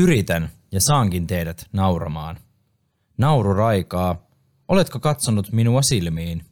[0.00, 2.38] Yritän ja saankin teidät nauramaan.
[3.18, 4.26] Nauru raikaa,
[4.68, 6.44] oletko katsonut minua silmiin?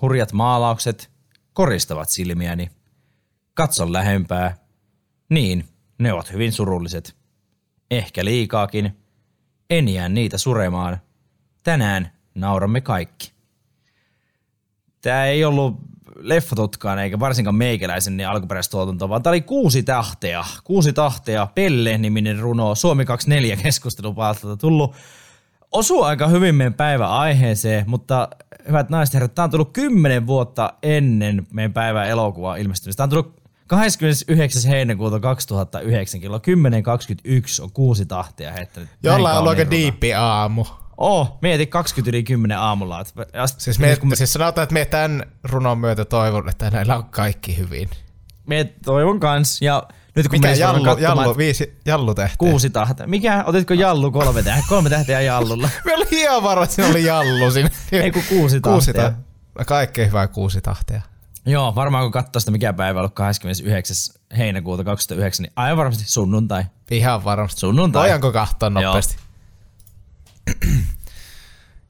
[0.00, 1.10] Hurjat maalaukset
[1.52, 2.70] koristavat silmiäni.
[3.54, 4.56] Katson lähempää.
[5.30, 7.16] Niin, ne ovat hyvin surulliset.
[7.90, 8.96] Ehkä liikaakin.
[9.70, 10.98] En jää niitä suremaan.
[11.62, 13.32] Tänään nauramme kaikki.
[15.00, 15.76] Tämä ei ollut
[16.20, 20.44] leffatutkaan eikä varsinkaan meikäläisen niin alkuperäistuotanto, vaan tämä oli kuusi tähteä.
[20.64, 24.94] Kuusi tähteä, Pelle-niminen runo, Suomi 24 keskustelupalstalta tullut.
[25.72, 28.28] Osuu aika hyvin meidän päivän aiheeseen, mutta
[28.68, 32.96] hyvät naiset herrat, tämä on tullut kymmenen vuotta ennen meidän päivän elokuvaa ilmestymistä.
[32.96, 34.62] Tämä on tullut 29.
[34.70, 38.88] heinäkuuta 2009 kello 10.21 on kuusi tahtia heittänyt.
[39.02, 40.64] Jollain on aika diippi aamu.
[40.96, 43.04] Oh, mieti 20 yli 10 aamulla.
[43.58, 47.58] Siis, me, me, siis sanotaan, että me tämän runon myötä toivon, että näillä on kaikki
[47.58, 47.90] hyvin.
[48.46, 49.62] Me toivon kans.
[49.62, 49.82] Ja
[50.14, 52.36] nyt kun Mikä jallu, jallu, viisi jallu tähteä?
[52.38, 53.06] Kuusi tahtia.
[53.06, 53.44] Mikä?
[53.46, 54.64] Otitko jallu kolme tähteä?
[54.68, 55.68] Kolme tähteä jallulla.
[55.84, 57.70] me oli ihan varma, että siinä oli jallu siinä.
[57.92, 58.72] Ei kun kuusi tahtia.
[58.72, 59.64] Kuusi tahtia.
[59.66, 61.00] Kaikkein hyvää kuusi tahtia.
[61.46, 63.96] Joo, varmaan kun katsoo sitä mikä päivä on 29.
[64.38, 66.64] heinäkuuta 2009, niin aivan varmasti sunnuntai.
[66.90, 67.60] Ihan varmasti.
[67.60, 68.02] Sunnuntai.
[68.02, 69.16] Voidaanko katsoa nopeasti?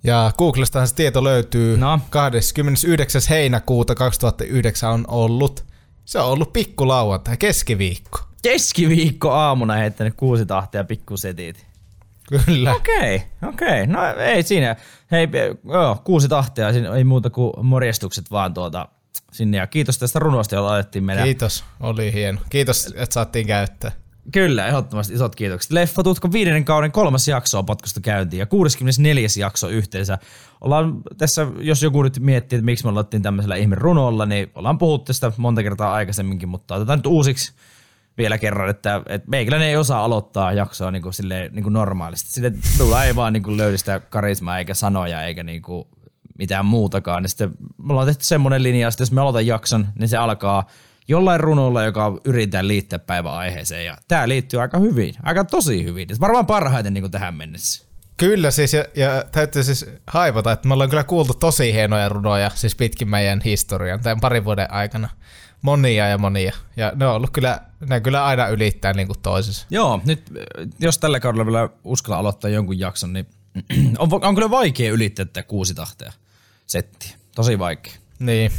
[0.05, 1.77] Ja Googlestahan se tieto löytyy.
[1.77, 2.01] No.
[2.11, 3.23] 29.
[3.31, 5.65] heinäkuuta 2009 on ollut.
[6.05, 8.19] Se on ollut pikkulauantai, keskiviikko.
[8.43, 11.67] Keskiviikko aamuna heittänyt kuusi tahtia pikkusetit.
[12.29, 12.75] Kyllä.
[12.75, 13.83] Okei, okay, okei.
[13.83, 13.87] Okay.
[13.87, 14.77] No ei siinä.
[15.11, 15.29] Hei,
[15.65, 18.89] joo, kuusi tahtia, siinä ei muuta kuin morjestukset vaan tuota
[19.33, 19.57] sinne.
[19.57, 21.25] Ja kiitos tästä runosta, jolla laitettiin meidän...
[21.25, 22.41] Kiitos, oli hieno.
[22.51, 23.93] Kiitos, että saatiin käyttää.
[24.33, 25.73] Kyllä, ehdottomasti isot kiitokset.
[25.73, 29.29] Leffa Tutko viidennen kauden kolmas jakso on potkusta käyntiin ja 64.
[29.39, 30.19] jakso yhteensä.
[30.61, 34.79] Ollaan tässä, jos joku nyt miettii, että miksi me aloittiin tämmöisellä ihme runolla, niin ollaan
[34.79, 37.53] puhuttu sitä monta kertaa aikaisemminkin, mutta otetaan nyt uusiksi
[38.19, 42.31] vielä kerran, että, että meikäläinen ei osaa aloittaa jaksoa niin kuin, silleen, niin kuin normaalisti.
[42.31, 45.89] Sille mulla ei vaan niin kuin löydy sitä karismaa eikä sanoja eikä niin kuin
[46.39, 47.23] mitään muutakaan.
[47.23, 47.51] Niin sitten
[47.83, 50.67] me ollaan tehty semmoinen linja, että jos me aloitan jakson, niin se alkaa
[51.08, 53.84] jollain runolla, joka yritetään liittää päivän aiheeseen.
[53.84, 56.08] Ja tämä liittyy aika hyvin, aika tosi hyvin.
[56.20, 57.86] Varmaan parhaiten niin kuin tähän mennessä.
[58.17, 62.50] Kyllä siis, ja, ja täytyy siis haivata, että me ollaan kyllä kuultu tosi hienoja runoja
[62.55, 65.08] siis pitkin meidän historian tämän parin vuoden aikana.
[65.62, 66.52] Monia ja monia.
[66.77, 69.67] Ja ne on ollut kyllä, ne kyllä aina ylittää niin kuin toisessa.
[69.70, 70.33] Joo, nyt
[70.78, 73.27] jos tällä kaudella vielä uskalla aloittaa jonkun jakson, niin
[73.98, 76.12] on, on kyllä vaikea ylittää tätä kuusi tahtea
[76.67, 77.17] settiä.
[77.34, 77.92] Tosi vaikea.
[78.18, 78.52] Niin.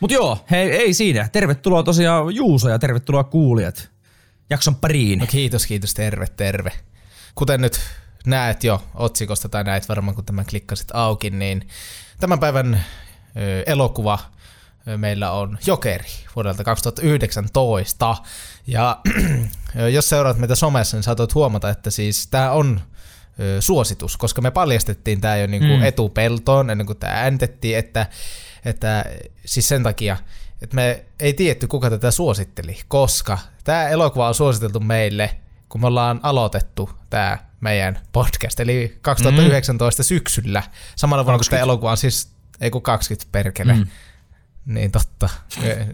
[0.00, 1.28] Mut joo, hei, ei siinä.
[1.32, 3.90] Tervetuloa tosiaan Juuso ja tervetuloa kuulijat
[4.50, 5.18] jakson pariin.
[5.18, 6.72] No kiitos, kiitos, terve, terve.
[7.34, 7.80] Kuten nyt
[8.26, 11.68] näet jo otsikosta tai näet varmaan kun tämän klikkasit auki, niin
[12.20, 12.84] tämän päivän
[13.36, 14.18] ö, elokuva
[14.88, 16.04] ö, meillä on Jokeri
[16.36, 18.16] vuodelta 2019.
[18.66, 19.00] Ja
[19.92, 22.80] jos seuraat meitä somessa, niin saatat huomata, että siis tämä on
[23.40, 25.82] ö, suositus, koska me paljastettiin tämä jo niinku mm.
[25.82, 28.06] etupeltoon ennen kuin tämä äänitettiin, että
[28.64, 29.04] että
[29.44, 30.16] siis sen takia,
[30.62, 35.36] että me ei tietty kuka tätä suositteli, koska tämä elokuva on suositeltu meille,
[35.68, 40.04] kun me ollaan aloitettu tämä meidän podcast, eli 2019 mm.
[40.04, 40.62] syksyllä.
[40.96, 42.28] Samalla vuonna, kun tämä elokuva on siis,
[42.60, 43.72] ei kun 20 perkele.
[43.72, 43.86] Mm.
[44.66, 45.28] Niin totta.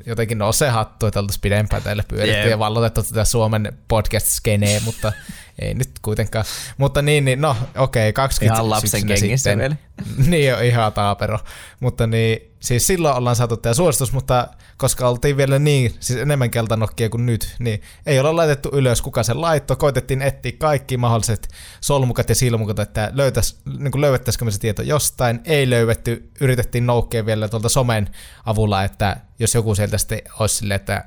[0.07, 2.51] Jotenkin no se hattu, että oltaisiin pidempään teille pyöritty yeah.
[2.51, 5.13] ja vallotettu tätä Suomen podcast-skenee, mutta
[5.61, 6.45] ei nyt kuitenkaan.
[6.79, 9.77] Mutta niin, niin no okei, okay, 20 Ihan lapsen kengissä vielä.
[10.27, 11.39] niin on ihan taapero.
[11.81, 16.51] Mutta niin, siis silloin ollaan saatu tämä suositus, mutta koska oltiin vielä niin, siis enemmän
[16.51, 19.77] keltanokkia kuin nyt, niin ei olla laitettu ylös, kuka sen laitto.
[19.77, 21.49] Koitettiin etsiä kaikki mahdolliset
[21.81, 25.41] solmukat ja silmukat, että löytäis, niin löydettäisikö me se tieto jostain.
[25.45, 28.09] Ei löydetty, yritettiin noukkea vielä tuolta somen
[28.47, 31.05] avulla, että jos joku sieltä sitten olisi silleen, että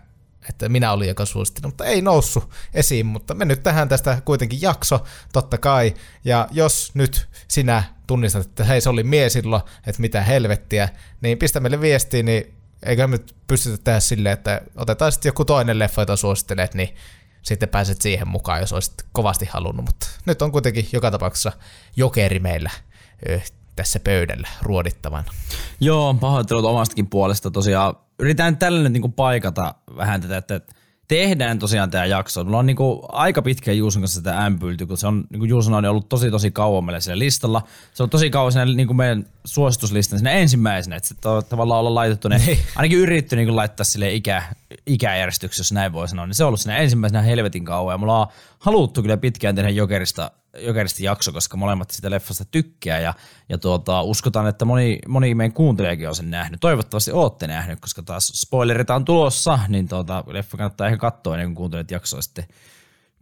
[0.50, 4.62] että minä olin joka suositteli, mutta ei noussut esiin, mutta me nyt tähän tästä kuitenkin
[4.62, 5.04] jakso,
[5.34, 5.94] totta kai,
[6.25, 10.90] ja jos nyt sinä tunnistat, että hei se oli mies silloin, että mitä helvettiä,
[11.22, 12.54] niin pistä meille viestiä, niin
[12.86, 16.96] eikä me pystytä tehdä silleen, että otetaan sitten joku toinen leffa, jota suosittelet, niin
[17.42, 21.51] sitten pääset siihen mukaan, jos olisit kovasti halunnut, mutta nyt on kuitenkin joka tapauksessa
[21.96, 22.72] jokeri meillä
[23.75, 25.24] tässä pöydällä ruodittavan.
[25.80, 27.96] Joo, pahoittelut omastakin puolesta tosiaan.
[28.19, 30.62] Yritän tällä nyt niinku paikata vähän tätä, että
[31.07, 32.44] tehdään tosiaan tämä jakso.
[32.44, 35.86] Mulla on niinku aika pitkä Juuson kanssa sitä ämpylty, kun se on, niinku Juuson on
[35.86, 37.62] ollut tosi tosi kauan meillä siellä listalla.
[37.94, 41.15] Se on tosi kauan siinä niinku meidän suosituslistan siinä ensimmäisenä, että se
[41.50, 42.60] tavallaan olla laitettu ne, niin.
[42.75, 44.44] ainakin yritetty niinku laittaa sille ikä,
[44.86, 48.19] ikäjärjestyksessä, jos näin voi sanoa, niin se on ollut siinä ensimmäisenä helvetin kauan ja mulla
[48.19, 48.27] on
[48.60, 53.13] haluttu kyllä pitkään tehdä Jokerista Jokerista jakso, koska molemmat sitä leffasta tykkää ja,
[53.50, 56.59] ja tuota, uskotaan, että moni, moni meidän kuuntelijakin on sen nähnyt.
[56.59, 61.47] Toivottavasti olette nähnyt, koska taas spoilerit on tulossa, niin tuota, leffa kannattaa ehkä katsoa ennen
[61.47, 62.45] kuin kuuntelet jaksoa sitten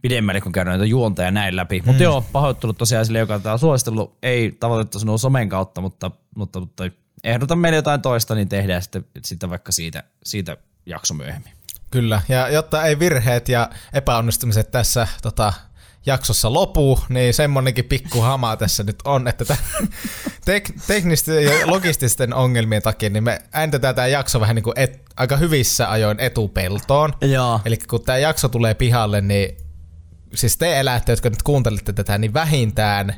[0.02, 1.82] pidemmälle, kun käydään näitä juonta ja näin läpi.
[1.86, 6.60] Mutta joo, pahoittelut tosiaan sille, joka tämä suositellut, ei tavoitettu sinua somen kautta, mutta, mutta,
[6.60, 6.84] mutta
[7.24, 10.56] ehdotan meille jotain toista, niin tehdään sitten, sitten vaikka siitä, siitä
[10.86, 11.52] jakso myöhemmin.
[11.90, 15.52] Kyllä, ja jotta ei virheet ja epäonnistumiset tässä tota,
[16.06, 19.62] jaksossa lopuu, niin semmonenkin pikku hama tässä nyt on, että tämän
[20.50, 25.02] tek- teknisten ja logististen ongelmien takia niin me äänitetään tämä jakso vähän niin kuin et,
[25.16, 27.12] aika hyvissä ajoin etupeltoon.
[27.20, 27.60] Joo.
[27.64, 29.56] Eli kun tämä jakso tulee pihalle, niin
[30.34, 33.14] siis te elätte, jotka nyt kuuntelitte tätä, niin vähintään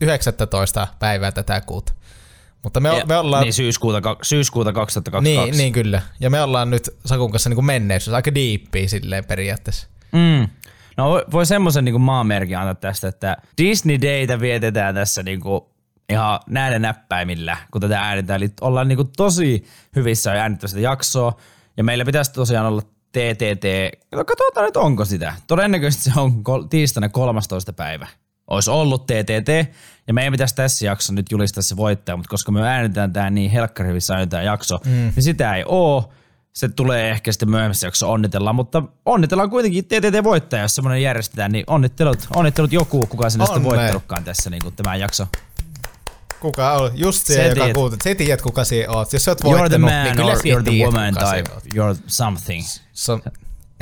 [0.00, 0.86] 19.
[0.98, 1.92] päivää tätä kuuta.
[2.62, 3.42] Mutta me, Ja, me ollaan...
[3.42, 5.50] Niin syyskuuta, syyskuuta 2022.
[5.50, 6.02] Niin, niin kyllä.
[6.20, 9.88] Ja me ollaan nyt Sakun kanssa niin menneisyys, aika diippiä silleen periaatteessa.
[10.12, 10.48] Mm.
[10.96, 15.60] No voi, semmoisen niin maamerkin antaa tästä, että Disney Daytä vietetään tässä niin kuin
[16.08, 18.42] ihan näiden näppäimillä, kun tätä äänitään.
[18.42, 19.64] Eli ollaan niin kuin tosi
[19.96, 21.36] hyvissä äänittää sitä jaksoa.
[21.76, 23.64] Ja meillä pitäisi tosiaan olla TTT.
[24.26, 25.34] Katsotaan nyt onko sitä.
[25.46, 27.72] Todennäköisesti se on tiistaina 13.
[27.72, 28.06] päivä.
[28.46, 29.74] Olisi ollut TTT.
[30.06, 33.50] Ja meidän pitäisi tässä jaksossa nyt julistaa se voittaja, mutta koska me äänitetään tämä niin
[33.50, 34.90] helkkari hyvissä äänitetään jakso, mm.
[34.92, 36.12] niin sitä ei oo
[36.52, 41.64] se tulee ehkä sitten myöhemmässä jaksossa onnitellaan, mutta onnitellaan kuitenkin TTT-voittaja, jos semmoinen järjestetään, niin
[41.66, 45.26] onnittelut, onnittelut joku, kuka sinne sitten voittanutkaan tässä niin kuin tämä jakso.
[46.40, 46.90] Kuka on?
[46.94, 48.00] Just se, joka tiedät.
[48.02, 49.12] Se tiedät, kuka sinä oot.
[49.12, 51.14] Jos sä oot You're the voittanut, man niin kyllä or sinä you're the tiedät, woman
[51.14, 51.42] tai
[51.74, 52.64] you're something.
[52.92, 53.20] So,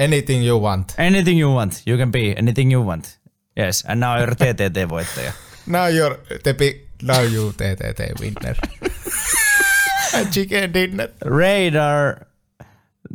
[0.04, 0.94] anything you want.
[1.08, 3.18] Anything you want, you can be anything you want.
[3.60, 5.32] Yes, and now you're TTT-voittaja.
[5.66, 8.56] Now you're the big, now you TTT winner.
[10.32, 11.08] Chicken dinner.
[11.24, 12.26] Radar,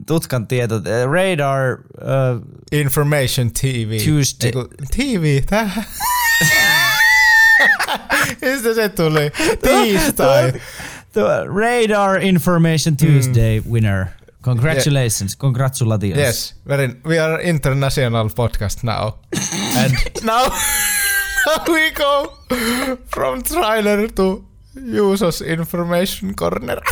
[0.08, 2.42] tutkan tieto, eh, Radar, uh,
[2.72, 3.98] Information TV.
[4.06, 4.48] Tuesday.
[4.48, 5.84] Eiku, TV, tää.
[8.42, 9.32] Mistä se tuli?
[9.62, 10.54] Tiistai.
[11.62, 14.06] Radar Information Tuesday winner.
[14.42, 16.18] Congratulations, congratulations.
[16.18, 19.14] Yes, very, we are international podcast now.
[19.78, 19.94] And
[20.24, 20.52] now
[21.68, 22.34] we go
[23.16, 24.44] from trailer to
[24.76, 26.82] Juusos information corner.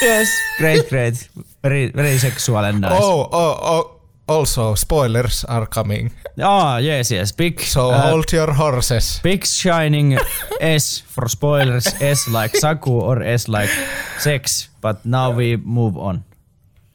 [0.00, 0.28] Yes,
[0.58, 1.28] great, great.
[1.62, 3.00] Very, very sexual and nice.
[3.02, 3.90] Oh, oh, oh,
[4.28, 6.12] also spoilers are coming.
[6.40, 7.32] Ah, yes, yes.
[7.32, 9.18] Big, So uh, hold your horses.
[9.24, 10.16] big shining
[10.60, 11.86] S for spoilers.
[12.00, 13.70] S like Saku or S like
[14.18, 14.68] sex.
[14.80, 16.22] But now we move on.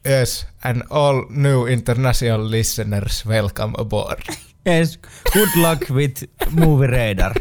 [0.06, 4.24] Yes, and all new international listeners welcome aboard.
[4.66, 4.96] Yes,
[5.34, 7.34] good luck with movie radar.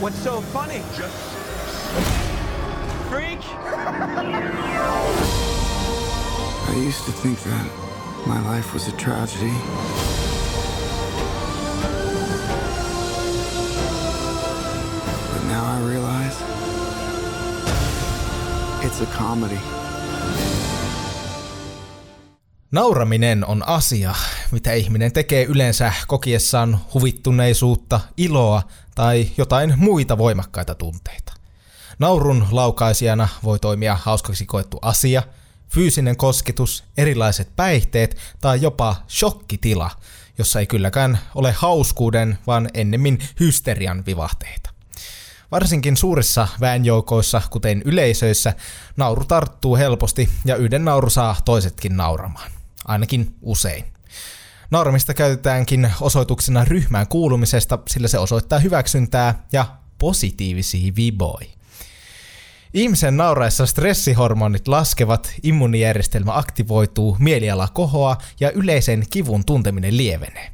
[0.00, 0.82] What's so funny?
[0.96, 1.14] Just
[3.10, 3.40] Freak!
[6.68, 7.70] I used to think that
[8.26, 9.52] my life was a tragedy.
[15.32, 16.40] But now I realize
[18.86, 19.60] it's a comedy.
[22.70, 24.14] Nauraminen on asia,
[24.50, 28.62] mitä ihminen tekee yleensä kokiessaan huvittuneisuutta, iloa
[28.94, 31.32] tai jotain muita voimakkaita tunteita.
[31.98, 35.22] Naurun laukaisijana voi toimia hauskaksi koettu asia,
[35.68, 39.90] fyysinen kosketus, erilaiset päihteet tai jopa shokkitila,
[40.38, 44.70] jossa ei kylläkään ole hauskuuden, vaan ennemmin hysterian vivahteita.
[45.50, 48.54] Varsinkin suurissa väenjoukoissa, kuten yleisöissä,
[48.96, 52.55] nauru tarttuu helposti ja yhden nauru saa toisetkin nauramaan.
[52.88, 53.84] Ainakin usein.
[54.70, 59.66] Nauramista käytetäänkin osoituksena ryhmään kuulumisesta, sillä se osoittaa hyväksyntää ja
[59.98, 61.56] positiivisia viboi.
[62.74, 70.50] Ihmisen nauraessa stressihormonit laskevat, immuunijärjestelmä aktivoituu, mieliala kohoaa ja yleisen kivun tunteminen lievenee.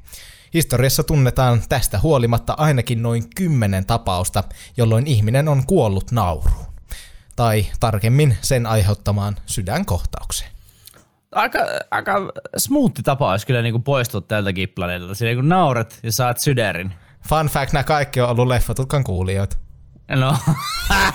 [0.55, 4.45] Historiassa tunnetaan tästä huolimatta ainakin noin kymmenen tapausta,
[4.77, 6.67] jolloin ihminen on kuollut nauruun.
[7.37, 10.52] Tai tarkemmin sen aiheuttamaan sydänkohtaukseen.
[11.33, 11.59] Aika,
[11.91, 12.13] aika
[12.57, 15.15] smoothi tapa olisi kyllä niinku poistua tältäkin planeetalta.
[15.15, 16.93] Siinä kun naurat ja saat sydärin.
[17.29, 19.57] Fun fact, nämä kaikki on ollut leffatutkan kuulijoita.
[20.17, 20.37] No,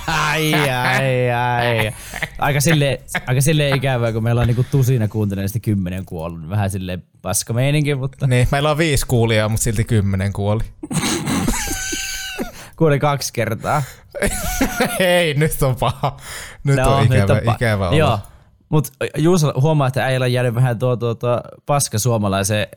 [0.08, 1.92] ai, ai, ai.
[2.40, 6.50] Aika sille, aika sille ikävää, kun meillä on niinku tusina kuuntelemaan sitten kymmenen kuollut.
[6.50, 10.64] Vähän sille paska meininki, mutta Niin, meillä on viisi kuulijaa, mutta silti kymmenen kuoli.
[12.76, 13.84] kuoli kaksi kertaa.
[15.00, 16.18] Ei, nyt on paha.
[16.64, 17.98] Nyt No, on ikävä, pa- ikävä olla.
[17.98, 18.20] Joo.
[18.70, 22.68] Mutta Juuso huomaa, että äijällä jäänyt vähän tuo, tuo, tuo paska suomalaisen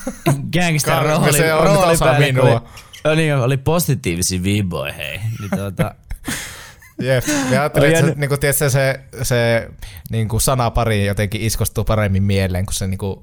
[0.58, 2.44] gangster rooli, se on rooli päälle, minua.
[2.44, 2.60] Oli,
[3.04, 5.18] oli, niin, oli positiivisia v-boy, hei.
[5.40, 5.94] Niin tuota,
[7.02, 7.24] Jep.
[7.50, 9.70] Ja ajattelin, että se, niin kuin, tiedätkö, se, se
[10.10, 13.20] niin kuin sanapari jotenkin iskostuu paremmin mieleen, kun se niin kuin,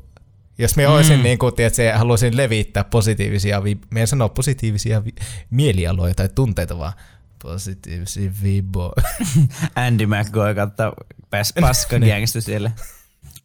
[0.58, 1.24] Jos me olisin, mm.
[1.24, 5.16] niin kuin, tiedätkö, haluaisin levittää positiivisia, vi- me en sano positiivisia vi-
[5.50, 6.94] mielialoja tai tunteita, vaan
[7.44, 8.94] positiivisia vibo.
[9.76, 10.94] Andy McGoy kautta
[11.30, 12.72] pääs paskan gangsta siellä.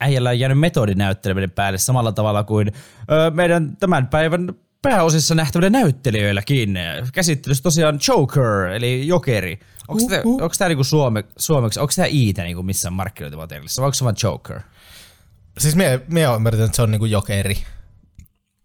[0.01, 2.73] Äijällä on jäänyt metodinäytteleminen päälle samalla tavalla kuin
[3.11, 6.79] ö, meidän tämän päivän pääosissa nähtävillä näyttelijöilläkin.
[7.13, 9.59] Käsittelyssä tosiaan Joker, eli Jokeri.
[9.89, 10.51] Onko uh, uh.
[10.59, 14.61] tämä niinku suome, suomeksi, onko tämä iitä niinku missään markkinointimateriaalissa, vai onko se vaan Joker?
[15.59, 17.57] Siis me, me on ymmärtänyt, että se on niinku jokeri.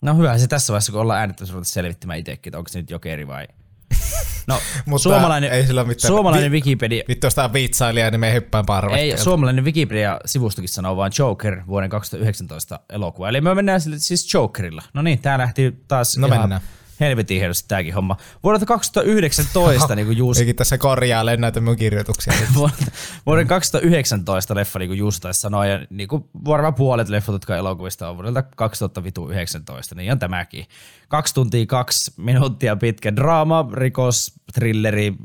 [0.01, 2.89] No hyvä se tässä vaiheessa, kun ollaan äänettämässä ruveta selvittämään itsekin, että onko se nyt
[2.89, 3.47] jokeri vai...
[4.47, 6.07] No, Mutta suomalainen, ei sillä mitään.
[6.13, 7.03] suomalainen Wikipedia...
[7.07, 9.15] Vittu, jos tää on viitsailija, niin me hyppään parvekkeelta.
[9.17, 13.29] Ei, suomalainen Wikipedia-sivustokin sanoo vaan Joker vuoden 2019 elokuva.
[13.29, 14.81] Eli me mennään sille, siis Jokerilla.
[14.93, 16.61] No niin, tää lähti taas No ihan mennään.
[16.99, 18.17] Helvetin hienosti tääkin homma.
[18.43, 22.33] Vuodelta 2019 niin kuin Juus, Eikin tässä korjaa näitä mun kirjoituksia.
[23.25, 27.57] vuoden 2019 leffa, niin kuin Juus taisi sanoa, ja niin kuin varmaan puolet leffot, jotka
[27.57, 30.65] elokuvista on vuodelta 2019, niin on tämäkin.
[31.07, 35.15] Kaksi tuntia, kaksi minuuttia pitkä draama, rikos, thrilleri, äh,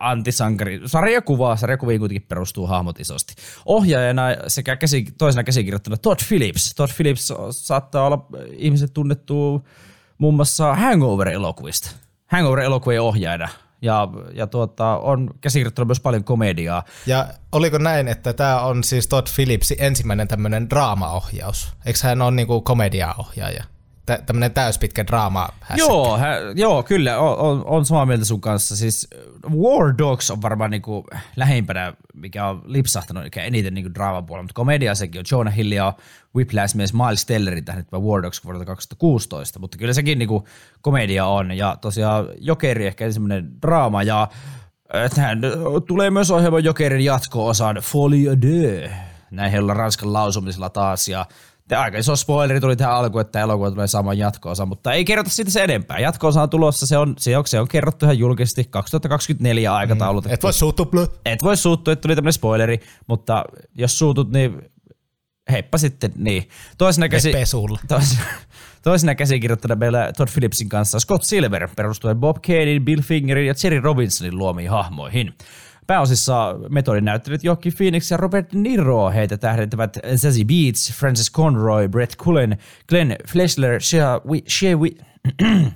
[0.00, 3.34] antisankari, sarjakuva, sarjakuviin kuitenkin perustuu hahmot isosti.
[3.66, 6.74] Ohjaajana sekä käsi, toisena käsikirjoittana Todd Phillips.
[6.74, 8.26] Todd Phillips saattaa olla
[8.56, 9.64] ihmiset tunnettu
[10.18, 11.90] muun muassa Hangover-elokuvista.
[12.26, 13.48] Hangover-elokuvien ohjaajana.
[13.82, 16.82] Ja, ja tuota, on käsikirjoittanut myös paljon komediaa.
[17.06, 21.72] Ja oliko näin, että tämä on siis Todd Phillipsin ensimmäinen tämmöinen draamaohjaus?
[21.86, 23.64] Eikö hän ole niinku komediaohjaaja?
[24.06, 28.76] Tä- tämmöinen täyspitkä draama Joo, hä, joo, kyllä, on, on, on samaa mieltä sun kanssa.
[28.76, 29.08] Siis
[29.50, 31.04] War Dogs on varmaan niinku
[31.36, 35.72] lähimpänä, mikä on lipsahtanut mikä eniten niinku draaman puolella, mutta komedia sekin on Jonah Hill
[35.72, 35.92] ja
[36.36, 40.48] Whiplash-mies Miles Tellerin tähdet War Dogs vuodelta 2016, mutta kyllä sekin niinku
[40.80, 41.52] komedia on.
[41.52, 44.28] Ja tosiaan Jokeri ehkä ensimmäinen draama ja
[44.94, 45.40] äh, tähän
[45.86, 48.92] tulee myös ohjelman Jokerin jatko-osan Folie de.
[49.30, 51.26] Näin heillä Ranskan lausumisella taas ja
[51.70, 55.50] aika iso spoileri tuli tähän alkuun, että elokuva tulee saamaan jatko-osa, mutta ei kerrota siitä
[55.50, 55.98] se enempää.
[55.98, 60.34] Jatko-osa on tulossa, se on, se on, se on kerrottu ihan julkisesti 2024 aikataulutettu.
[60.34, 60.86] Et voi suuttua.
[61.24, 63.44] Et voi suuttua, että tuli tämmöinen spoileri, mutta
[63.74, 64.62] jos suutut, niin
[65.50, 66.48] heippa sitten, niin.
[66.78, 67.32] Toisena, käsi,
[67.88, 68.24] toisena,
[68.84, 73.80] toisena käsikirjoittajana meillä Todd Phillipsin kanssa Scott Silver perustuen Bob Kanein, Bill Fingerin ja Jerry
[73.80, 75.34] Robinsonin luomiin hahmoihin.
[75.86, 82.16] Pääosissa metodin näyttelijät Joaquin Phoenix ja Robert Niro heitä tähdentävät Zazie Beetz, Francis Conroy, Brett
[82.16, 84.96] Cullen, Glenn Fleshler, Shea, Wi, Shea, Wi,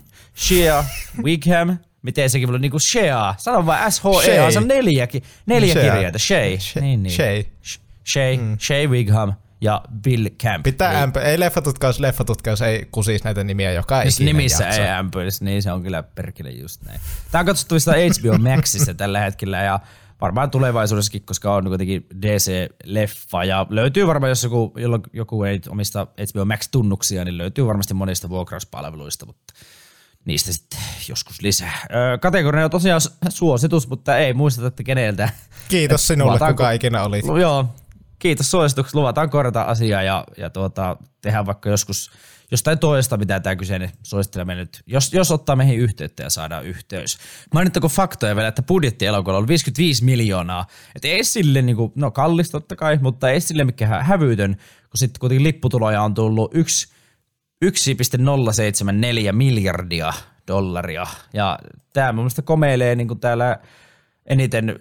[0.47, 0.85] Shea
[1.23, 4.51] Wigham, miten sekin voi olla niinku Shea, sano vaan s h e Shea.
[4.51, 5.83] se on neljäkin, neljä Shea.
[5.93, 6.83] kirjainta, Shea, Shea.
[6.83, 7.13] niin niin.
[7.13, 7.43] Shea.
[7.43, 7.81] Sh-
[8.13, 10.63] Shea, Shea Wigham ja Bill Camp.
[10.63, 14.81] Pitää ämpö, ei leffatutkaus, leffatutkaus ei kusisi näitä nimiä joka Jos nimissä jakso.
[14.83, 17.01] ei ämpyisi, niin se on kyllä perkele just näin.
[17.31, 19.81] Tämä on katsottavista HBO Maxissa tällä hetkellä ja
[20.21, 24.75] varmaan tulevaisuudessakin, koska on kuitenkin DC-leffa ja löytyy varmaan, jos joku,
[25.13, 29.55] joku ei omista HBO Max-tunnuksia, niin löytyy varmasti monista vuokrauspalveluista, mutta
[30.25, 31.79] niistä sitten joskus lisää.
[31.95, 35.29] Öö, kategoria on tosiaan suositus, mutta ei muisteta, että keneltä.
[35.69, 37.25] Kiitos sinulle, kuka ikinä olit.
[37.25, 37.67] Lu- Joo,
[38.21, 38.99] kiitos suosituksesta.
[38.99, 42.11] Luvataan korjata asiaa ja, ja tuota, tehdään vaikka joskus
[42.51, 47.19] jostain toista, mitä tämä kyseinen suosittelemme nyt, jos, jos ottaa meihin yhteyttä ja saadaan yhteys.
[47.55, 50.67] Mainittako faktoja vielä, että budjetti elokuvalla on 55 miljoonaa.
[50.95, 54.57] Että ei sille, niin kuin, no kallis totta kai, mutta ei sille mikään hävytön,
[54.91, 56.89] kun sitten kuitenkin lipputuloja on tullut yksi
[57.63, 60.13] 1,074 miljardia
[60.47, 61.07] dollaria.
[61.33, 61.59] Ja
[61.93, 63.59] tämä mun mielestä komeilee niin kuin täällä
[64.31, 64.79] eniten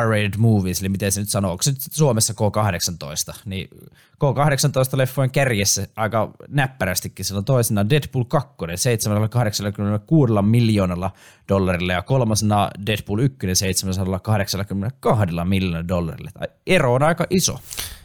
[0.00, 3.68] R-rated movies, eli miten se nyt sanoo, onko se nyt Suomessa K18, niin
[4.14, 11.10] K18-leffojen kärjessä aika näppärästikin on toisena Deadpool 2 786 miljoonalla
[11.48, 14.56] dollarilla ja kolmasena Deadpool 1 782
[15.44, 16.30] miljoonalla dollarilla.
[16.66, 17.58] Ero on aika iso.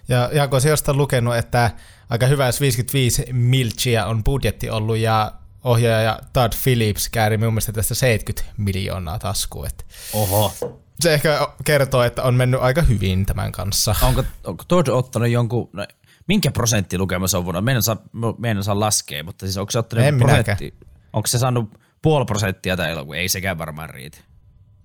[0.08, 1.72] Ja Jaako, se lukenut, että
[2.10, 5.32] aika hyvä, jos 55 miltsiä on budjetti ollut ja
[5.63, 9.67] ohjaaja Todd Phillips kääri minun mielestä tästä 70 miljoonaa taskuun.
[10.13, 10.53] Oho.
[11.00, 13.96] se ehkä kertoo, että on mennyt aika hyvin tämän kanssa.
[14.01, 15.86] Onko, onko Todd ottanut jonkun, no,
[16.27, 17.62] minkä prosentti lukema se on vuonna?
[17.62, 17.98] Meidän saa,
[18.38, 20.74] meidän saa laskea, mutta siis onko se ottanut En prosentti?
[21.13, 21.70] Onko se saanut
[22.01, 23.15] puoli prosenttia tai elokuva?
[23.15, 24.17] Ei sekään varmaan riitä.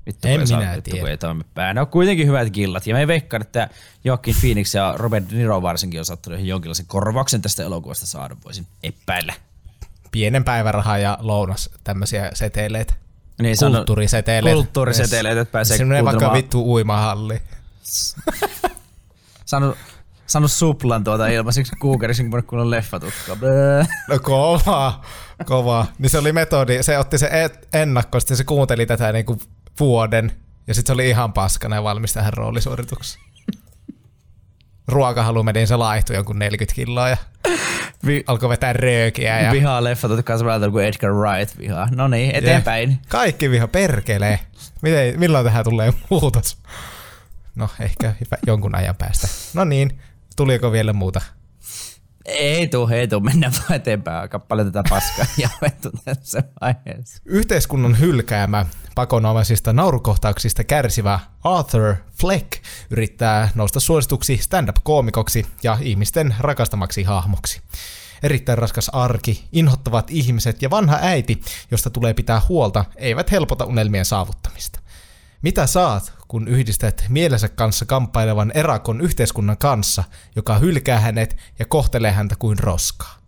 [0.07, 1.01] Vittu, En saa- minä vittu, tiedä.
[1.01, 1.75] kun ei toimi pää.
[1.75, 2.87] Ne on kuitenkin hyvät killat.
[2.87, 3.69] Ja me veikkaan, että
[4.05, 8.67] Joaquin Phoenix ja Robert De Niro varsinkin on saattanut jonkinlaisen korvauksen tästä elokuvasta saada, voisin
[8.83, 9.35] epäillä.
[10.11, 12.95] Pienen päiväraha ja lounas tämmöisiä seteleitä.
[13.43, 14.55] Niin, sano- Kulttuuriseteleitä.
[14.55, 17.43] Kulttuuriseteleitä, että pääsee Semmoinen vaikka vittu uimahalli.
[19.45, 19.77] Saanut,
[20.27, 23.37] saanut suplan tuota ilmaiseksi kuukaudessa, kun kunnon leffatutkaa.
[23.37, 23.85] Blö.
[24.09, 25.01] No kova,
[25.45, 25.87] kova.
[25.99, 29.39] Niin se oli metodi, se otti se et- ennakko, sitten se kuunteli tätä niinku
[29.81, 30.33] vuoden,
[30.67, 33.25] ja sitten se oli ihan paskana ja valmis tähän roolisuoritukseen.
[34.89, 37.17] Ruokahalumediin se laihtui jonkun 40 kiloa ja
[38.07, 41.89] Vi- alkoi vetää röökiä ja Vihaa leffat, jotka on samalta kuin Edgar Wright vihaa.
[41.95, 42.99] No niin, eteenpäin.
[43.09, 44.39] kaikki viha perkelee.
[44.83, 46.59] Miten, milloin tähän tulee muutos?
[47.55, 49.29] No ehkä hyvä, jonkun ajan päästä.
[49.55, 49.99] No niin,
[50.37, 51.21] tuliko vielä muuta?
[52.29, 54.21] Ei tuu, ei tuu, mennään vaan eteenpäin.
[54.21, 57.23] Aika paljon tätä paskaa jaettu tässä vaiheessa.
[57.25, 62.53] Yhteiskunnan hylkäämä pakonomaisista naurukohtauksista kärsivä Arthur Fleck
[62.91, 67.61] yrittää nousta suosituksi stand-up-koomikoksi ja ihmisten rakastamaksi hahmoksi.
[68.23, 74.05] Erittäin raskas arki, inhottavat ihmiset ja vanha äiti, josta tulee pitää huolta, eivät helpota unelmien
[74.05, 74.81] saavuttamista.
[75.43, 80.05] Mitä saat, kun yhdistät mielensä kanssa kamppailevan erakon yhteiskunnan kanssa,
[80.37, 83.19] joka hylkää hänet ja kohtelee häntä kuin roskaa?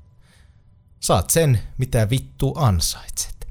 [1.01, 3.49] Saat sen, mitä vittu ansaitset.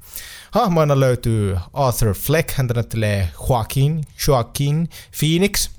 [0.50, 4.88] Hahmoina löytyy Arthur Fleck, häntä näyttelee Joaquin, Joaquin
[5.18, 5.70] Phoenix,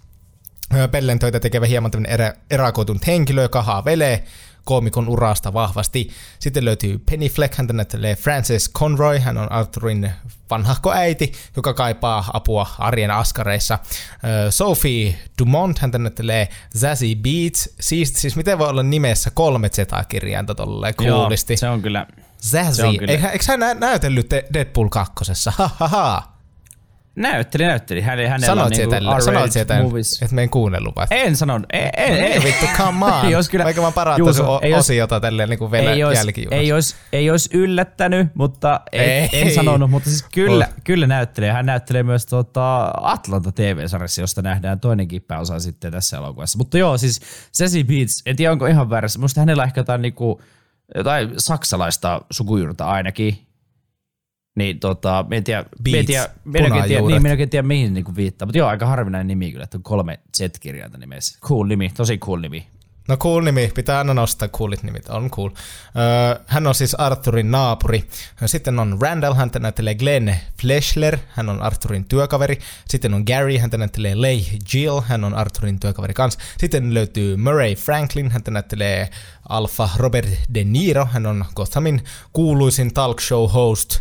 [0.75, 4.23] Öö, Pellen töitä tekevä hieman tämmöinen erä, erakoitunut henkilö, joka haavelee
[4.63, 6.09] koomikon urasta vahvasti.
[6.39, 10.11] Sitten löytyy Penny Fleck, häntä näyttelee Frances Conroy, hän on Arthurin
[10.49, 13.79] vanhahko äiti, joka kaipaa apua arjen askareissa.
[14.49, 20.93] Sophie Dumont, häntä näyttelee Zazie Beats, siis, siis miten voi olla nimessä kolme Z-kirjainta tolleen
[20.95, 21.57] kuulisti.
[21.57, 22.07] se on kyllä...
[22.41, 25.53] Zazie, se on kyllä- Eihän- eikö hän nä- näytellyt te- Deadpool kakkosessa?
[25.57, 26.30] Ha, ha, ha.
[27.15, 28.01] Näytteli, näytteli.
[28.01, 30.21] Hän, hänellä Sanoit on niinku sanoit R-rated sieltä, movies.
[30.21, 31.07] että me en kuunnellut vai?
[31.11, 32.43] En sanon, ei, ei, Ei, ei.
[32.43, 33.31] vittu, come on.
[33.31, 33.91] Jos kyllä- Vaikka mä
[34.33, 36.55] sun ei osiota tälleen niin vielä ei olisi, jälkijunassa.
[36.61, 39.29] ei, olisi, ei olisi yllättänyt, mutta ei, Ei.
[39.33, 40.73] en sanonut, mutta siis kyllä, Oh.
[40.83, 41.51] kyllä näyttelee.
[41.51, 46.57] Hän näyttelee myös tuota Atlanta TV-sarjassa, josta nähdään toinenkin pääosa sitten tässä elokuvassa.
[46.57, 49.19] Mutta joo, siis Sassy Beats, en tiedä onko ihan väärässä.
[49.19, 50.41] Musta hänellä ehkä jotain, niinku,
[50.95, 53.47] jotain saksalaista sukujuurta ainakin.
[54.55, 56.23] Niin tota, en tiedä, en tiedä,
[56.55, 58.45] en tiedä, niin, en tiedä mihin niinku viittaa.
[58.45, 61.39] Mutta joo, aika harvinainen nimi kyllä, että on kolme Z-kirjainta nimessä.
[61.41, 62.67] Cool nimi, tosi cool nimi.
[63.07, 65.49] No cool nimi, pitää aina nostaa coolit nimit, on cool.
[65.49, 68.03] Öö, hän on siis Arthurin naapuri.
[68.45, 72.57] Sitten on Randall, häntä näyttelee Glenn Fleshler, hän on Arthurin työkaveri.
[72.89, 76.37] Sitten on Gary, häntä näyttelee Leigh Jill, hän on Arthurin työkaveri kans.
[76.57, 79.09] Sitten löytyy Murray Franklin, häntä näyttelee
[79.49, 83.99] Alpha Robert De Niro, hän on Gothamin kuuluisin talk show host.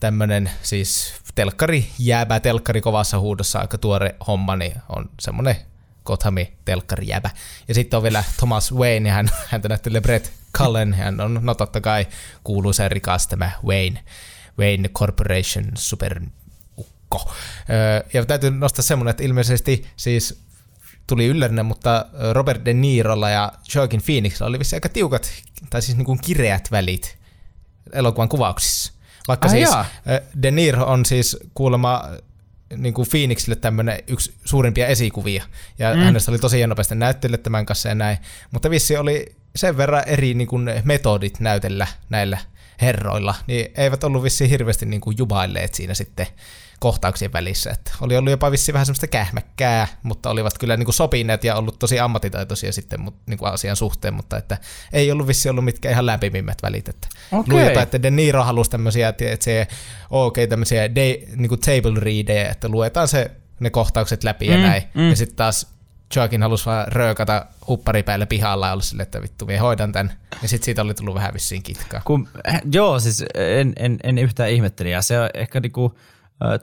[0.00, 5.56] Tämmönen siis telkkari, jääbä telkkari kovassa huudossa, aika tuore homma, niin on semmonen
[6.04, 7.30] Gothami telkkarijäbä.
[7.68, 11.80] Ja sitten on vielä Thomas Wayne, hän, häntä näyttelee Brett Cullen, hän on no totta
[11.80, 12.06] kai
[12.44, 14.04] kuuluisa rikas tämä Wayne,
[14.58, 17.32] Wayne Corporation superukko.
[17.70, 20.44] Öö, ja täytyy nostaa semmoinen, että ilmeisesti siis
[21.06, 25.30] tuli yllärinä, mutta Robert De Nirolla ja Joaquin Phoenixilla oli vissi aika tiukat,
[25.70, 27.18] tai siis niin kuin kireät välit
[27.92, 28.93] elokuvan kuvauksissa.
[29.28, 29.86] Vaikka Ai siis jaa.
[30.10, 32.04] ö, De Niro on siis kuulemma
[32.76, 35.44] niin kuin Phoenixille tämmöinen yksi suurimpia esikuvia.
[35.78, 36.00] Ja mm.
[36.00, 38.18] hänestä oli tosi päästä näyttelijä tämän kanssa ja näin.
[38.50, 42.38] Mutta vissi oli sen verran eri niin kuin metodit näytellä näillä
[42.80, 46.26] herroilla, niin eivät ollut vissiin hirveästi niin kuin jubailleet siinä sitten
[46.84, 47.70] kohtauksien välissä.
[47.70, 51.56] Että oli ollut jopa vissiin vähän semmoista kähmäkkää, mutta olivat kyllä niin kuin sopineet ja
[51.56, 54.58] ollut tosi ammattitaitoisia sitten mut, niin kuin asian suhteen, mutta että
[54.92, 56.88] ei ollut vissi ollut mitkä ihan lämpimimmät välit.
[56.88, 57.52] Että Okei.
[57.52, 59.66] luin jotain, että De Niro halusi tämmöisiä, että se
[60.10, 64.62] okei, tämmöisiä day, niin kuin table readejä, että luetaan se, ne kohtaukset läpi ja Mm,
[64.62, 64.82] näin.
[64.94, 65.10] mm.
[65.10, 65.66] Ja sitten taas
[66.16, 70.12] Joaquin halusi vaan röökata huppari päälle pihalla ja olla silleen, että vittu, minä hoidan tän.
[70.42, 72.00] Ja sitten siitä oli tullut vähän vissiin kitkaa.
[72.04, 74.90] Kun, äh, joo, siis en, en, en yhtään ihmetteli.
[74.90, 75.98] Ja se on ehkä niinku,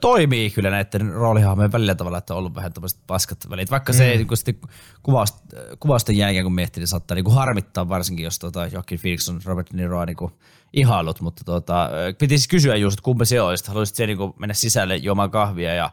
[0.01, 3.71] toimii kyllä näiden roolihahmojen välillä tavalla, että on ollut vähän tämmöiset paskat välit.
[3.71, 4.17] Vaikka se mm.
[4.17, 4.55] niinku sitten
[5.03, 5.35] kuvaus,
[5.79, 9.71] kuvausten jälkeen, kun miettii, niin saattaa niinku harmittaa varsinkin, jos tota Joaquin Phoenix on Robert
[9.73, 10.31] De Niroa niinku
[10.73, 11.21] ihailut.
[11.21, 11.89] Mutta tota,
[12.19, 13.67] piti siis kysyä just, että kumpi se olisi.
[13.67, 15.91] Haluaisit se niinku mennä sisälle juomaan kahvia ja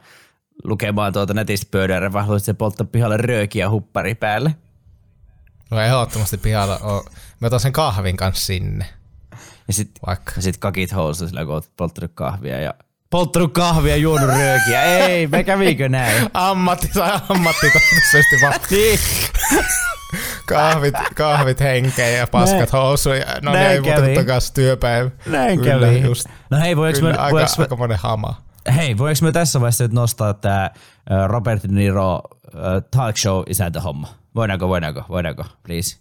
[0.64, 4.54] lukemaan tuota netistä pöydällä, vai haluaisit se polttaa pihalle röökiä huppari päälle?
[5.70, 7.04] No ehdottomasti pihalla on.
[7.40, 8.86] Mä otan sen kahvin kanssa sinne.
[9.68, 10.32] Ja sit, Vaikka.
[10.36, 12.74] ja sit kakit housuun sillä, kun oot polttanut kahvia ja
[13.10, 14.82] polttanut kahvia ja juonut röökiä.
[14.82, 16.30] Ei, me kävikö näin?
[16.34, 18.98] Ammatti tai ammattitaitoisesti vaan Niin.
[20.46, 23.24] kahvit, kahvit henkeä ja paskat Näin- housuja.
[23.26, 24.14] No niin, näin ei muuta kävi.
[24.14, 25.10] takaisin työpäivä.
[25.26, 26.00] Näin Kyllä, kävi.
[26.00, 28.42] Just, No hei, voiko me, aika, voiko me, aika monen hama.
[28.76, 30.70] hei, voiko me tässä vaiheessa nyt nostaa tämä
[31.26, 32.20] Robert De Niro
[32.90, 34.08] talk show isäntä homma?
[34.34, 35.96] Voidaanko, voidaanko, voidaanko, please?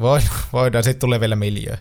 [0.00, 0.84] Voidaan, voidaan.
[0.84, 1.76] sitten tulee vielä miljö.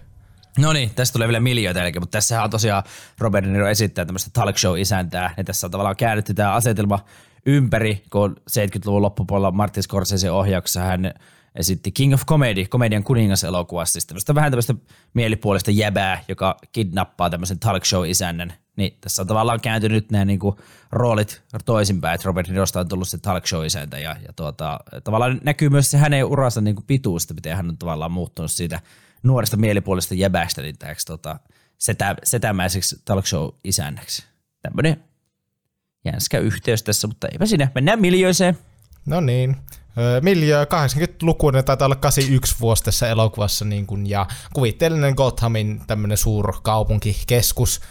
[0.57, 2.83] No niin, tästä tulee vielä miljoita jälkeen, mutta tässä on tosiaan
[3.19, 5.33] Robert De Niro esittää tämmöistä talk show isäntää.
[5.37, 6.99] Ja tässä on tavallaan käännetty tämä asetelma
[7.45, 11.13] ympäri, kun 70-luvun loppupuolella Martin Scorsese ohjauksessa hän
[11.55, 14.75] esitti King of Comedy, komedian kuningas elokuvassa, siis tämmöistä vähän tämmöistä
[15.13, 18.53] mielipuolista jäbää, joka kidnappaa tämmöisen talk show isännän.
[18.75, 20.59] Niin tässä on tavallaan kääntynyt nämä niinku
[20.91, 25.41] roolit toisinpäin, että Robert Nirosta on tullut se talk show isäntä ja, ja tuota, tavallaan
[25.43, 28.79] näkyy myös se hänen uransa niinku pituus, miten hän on tavallaan muuttunut siitä
[29.23, 31.39] nuoresta mielipuolista jäbästä niin täksi tota,
[31.77, 34.25] setä, setämäiseksi talk show isännäksi.
[34.61, 35.03] Tämmöinen
[36.05, 37.71] jänskä yhteys tässä, mutta eipä siinä.
[37.75, 38.57] Mennään miljöiseen.
[39.05, 39.55] No niin.
[40.21, 47.81] Miljö 80-lukuinen taitaa olla 81 vuosi tässä elokuvassa niin kun, ja kuvitteellinen Gothamin tämmöinen suurkaupunkikeskus.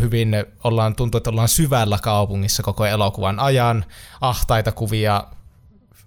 [0.00, 3.84] Hyvin ollaan, tuntuu, että ollaan syvällä kaupungissa koko elokuvan ajan.
[4.20, 5.24] Ahtaita kuvia,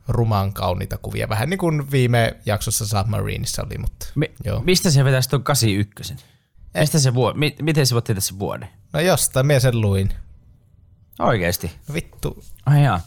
[0.08, 1.30] ruman kauniita kuvia.
[1.30, 4.60] Vähän niin kuin viime jaksossa Submarineissa oli, mutta Mi- joo.
[4.66, 6.16] mistä se vetäisi tuon 81?
[6.80, 8.70] Mistä se vuo- mi- miten se voit tietää sen vuoden?
[8.94, 10.14] No jostain, minä sen luin.
[11.20, 11.72] Oikeesti.
[11.88, 12.44] No vittu.
[12.66, 13.02] Ai jaa.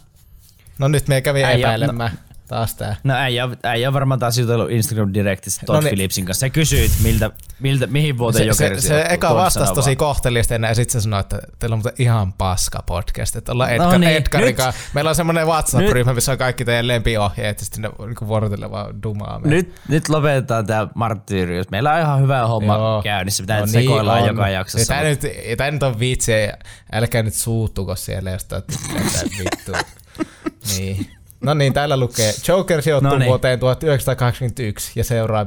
[0.79, 2.97] No nyt me kävi Äijä, epäilemään taas tää.
[3.05, 5.89] No äijä, äijä on varmaan taas jutellut Instagram Directissa Todd No niin.
[5.89, 6.41] Phillipsin kanssa.
[6.41, 7.31] Sä kysyit, miltä,
[7.61, 11.05] miltä, mihin vuoteen Se, Jokeri se, se eka vastasi tosi kohteliasti ennen ja sitten se
[11.05, 13.37] sanoi, että teillä on muuten ihan paska podcast.
[13.37, 14.81] Että ollaan Edgar, No niin, Edgarin nyt- kanssa.
[14.95, 19.03] Meillä on semmoinen WhatsApp-ryhmä, missä on kaikki teidän lempiohjeet ja sitten ne niin vuorotellen vaan
[19.03, 19.39] dumaa.
[19.39, 19.49] meitä.
[19.57, 21.71] Nyt, nyt lopetetaan tämä marttyyrius.
[21.71, 23.03] Meillä on ihan hyvä homma Joo.
[23.03, 23.43] käynnissä.
[23.43, 24.29] Pitää No no sekoillaan on.
[24.29, 24.87] joka jaksossa.
[24.89, 25.21] Tämä nyt,
[25.57, 26.33] tää nyt on vitsi,
[26.93, 28.63] älkää nyt suuttuko siellä, jos te
[29.39, 29.73] vittu.
[30.77, 31.11] niin.
[31.41, 33.29] No niin, täällä lukee, Joker sijoittuu No niin.
[33.29, 35.47] vuoteen 1981 ja seuraa...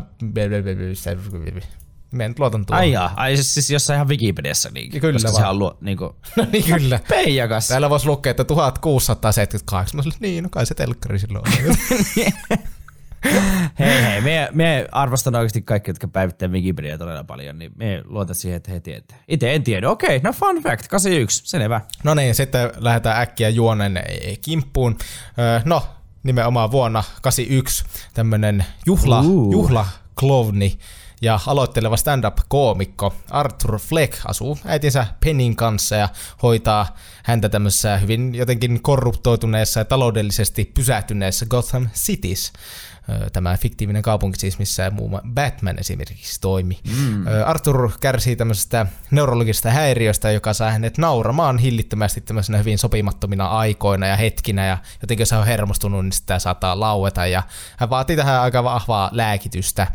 [2.12, 2.80] Mä en luotan tuohon.
[2.82, 4.70] Ai jaa, ai siis, siis jossain ihan Wikipediassa.
[4.74, 5.44] Niin, Kyllä koska vaan.
[5.44, 7.00] se on luo, niin kuin, No niin kyllä.
[7.08, 7.68] Peijakas.
[7.68, 9.98] Täällä voisi lukea, että 1678.
[9.98, 11.76] Mä sanoin, niin, no kai se telkkari silloin on.
[13.80, 18.36] Hei hei, me, me arvostan oikeasti kaikki, jotka päivittää Wikipediaa todella paljon, niin me luotan
[18.36, 19.18] siihen, että he tietää.
[19.28, 19.90] Itse en tiedä.
[19.90, 21.82] Okei, no fun fact, 81, selvä.
[22.04, 24.00] No niin, sitten lähdetään äkkiä juonen
[24.42, 24.98] kimppuun.
[25.66, 25.84] No,
[26.24, 30.78] nimenomaan vuonna 81 tämmönen juhla, juhla klovni
[31.22, 36.10] ja aloitteleva stand-up-koomikko Arthur Fleck asuu äitinsä Pennin kanssa ja
[36.44, 42.54] hoitaa häntä tämmöisessä hyvin jotenkin korruptoituneessa ja taloudellisesti pysähtyneessä Gotham Cities.
[43.34, 46.80] Tämä fiktiivinen kaupunki siis, missä muun muassa Batman esimerkiksi toimi.
[46.98, 47.26] Mm.
[47.46, 54.16] Arthur kärsii tämmöisestä neurologisesta häiriöstä, joka saa hänet nauramaan hillittömästi tämmöisenä hyvin sopimattomina aikoina ja
[54.16, 57.44] hetkinä, ja jotenkin jos hän on hermostunut, niin sitä saattaa laueta, ja
[57.78, 59.88] hän vaatii tähän aika vahvaa lääkitystä,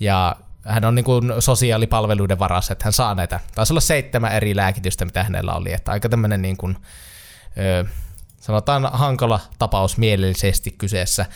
[0.00, 3.40] ja hän on niin kuin sosiaalipalveluiden varassa, että hän saa näitä.
[3.54, 6.76] Taisi olla seitsemän eri lääkitystä, mitä hänellä oli, että aika tämmöinen niin kuin,
[7.58, 7.84] ö,
[8.44, 11.26] sanotaan hankala tapaus mielellisesti kyseessä.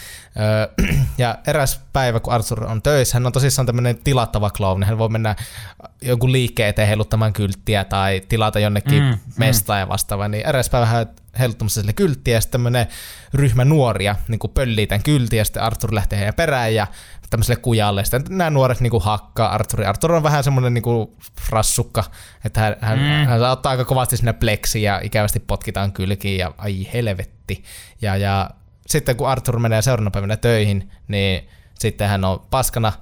[0.41, 4.83] Öö, ja eräs päivä, kun Arthur on töissä, hän on tosissaan tämmöinen tilattava clown.
[4.83, 5.37] Hän voi mennä
[6.03, 10.29] jonkun liikkeen eteen heiluttamaan kylttiä tai tilata jonnekin mm, mestaan ja vastaavaa.
[10.29, 11.07] Niin eräs päivä hän
[11.39, 12.87] heiluttamassa sille kylttiä ja sitten tämmöinen
[13.35, 16.87] ryhmä nuoria niin kuin pöllii tämän kyltin ja sitten Arthur lähtee heidän perään ja
[17.31, 18.05] tämmöiselle kujalle.
[18.05, 19.85] Sitten nämä nuoret niin kuin hakkaa Arthuri.
[19.85, 21.17] Arthur on vähän semmoinen niin kuin
[21.51, 22.05] rassukka,
[22.45, 23.05] että hän, hän, mm.
[23.05, 27.65] hän ottaa aika kovasti sinne pleksiin ja ikävästi potkitaan kylkiin ja ai helvetti.
[28.03, 28.51] Ja, ja
[28.87, 32.93] sitten kun Arthur menee seuraavana päivänä töihin, niin sitten hän on paskana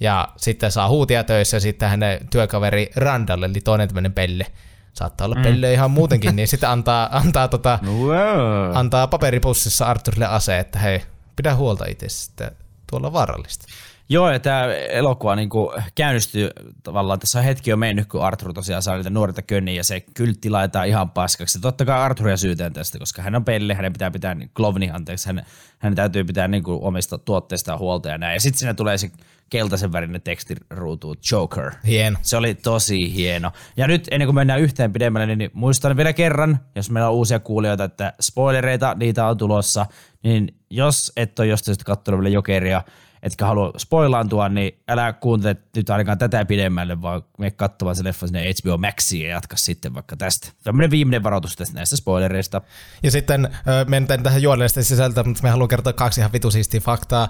[0.00, 4.46] ja sitten saa huutia töissä ja sitten hänen työkaveri Randall, eli toinen tämmöinen pelle,
[4.92, 5.42] saattaa olla mm.
[5.42, 8.70] pelle ihan muutenkin, niin sitten antaa, antaa, tota, Wow.
[8.74, 11.02] antaa paperipussissa Arthurille ase, että hei,
[11.36, 12.63] pidä huolta itse, että
[12.94, 13.66] tuolla on vaarallista.
[14.08, 15.48] Joo, ja tämä elokuva niin
[15.94, 16.50] käynnistyy
[16.82, 20.00] tavallaan, tässä on hetki jo mennyt, kun Arthur tosiaan saa niitä nuorta könniä ja se
[20.00, 21.60] kyltti laitetaan ihan paskaksi.
[21.60, 25.26] Totta kai Arthuria syytään tästä, koska hän on pelle, hänen pitää pitää, niin Klovni, anteeksi,
[25.26, 25.46] hän,
[25.78, 28.34] hänen täytyy pitää niin omista tuotteistaan huolta ja näin.
[28.34, 29.10] Ja sitten siinä tulee se
[29.50, 31.72] keltaisen värinen tekstiruutu Joker.
[31.86, 32.18] Hieno.
[32.22, 33.50] Se oli tosi hieno.
[33.76, 37.38] Ja nyt ennen kuin mennään yhteen pidemmälle, niin muistan vielä kerran, jos meillä on uusia
[37.38, 39.86] kuulijoita, että spoilereita, niitä on tulossa,
[40.22, 42.82] niin jos et ole jostain katsonut vielä Jokeria,
[43.24, 48.26] etkä halua spoilaantua, niin älä kuuntele nyt ainakaan tätä pidemmälle, vaan me katsomaan se leffa
[48.26, 50.48] sinne HBO Maxiin ja jatka sitten vaikka tästä.
[50.64, 52.60] Tämmöinen viimeinen varoitus tästä näistä spoilereista.
[53.02, 53.48] Ja sitten
[53.88, 57.28] mennään tähän juonellisesti sisältä, mutta me haluan kertoa kaksi ihan vitusiistiä faktaa,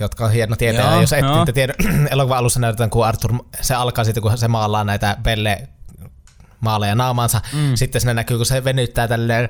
[0.00, 0.84] jotka on hieno tietää.
[0.84, 1.74] Joo, Ja jos et niitä tiedä,
[2.10, 5.68] elokuvan alussa näytetään, kun Arthur, se alkaa siitä, kun se maalaa näitä pelle
[6.66, 7.40] maaleja naamaansa.
[7.52, 7.74] Mm.
[7.74, 9.48] Sitten siinä näkyy, kun se venyttää tälleen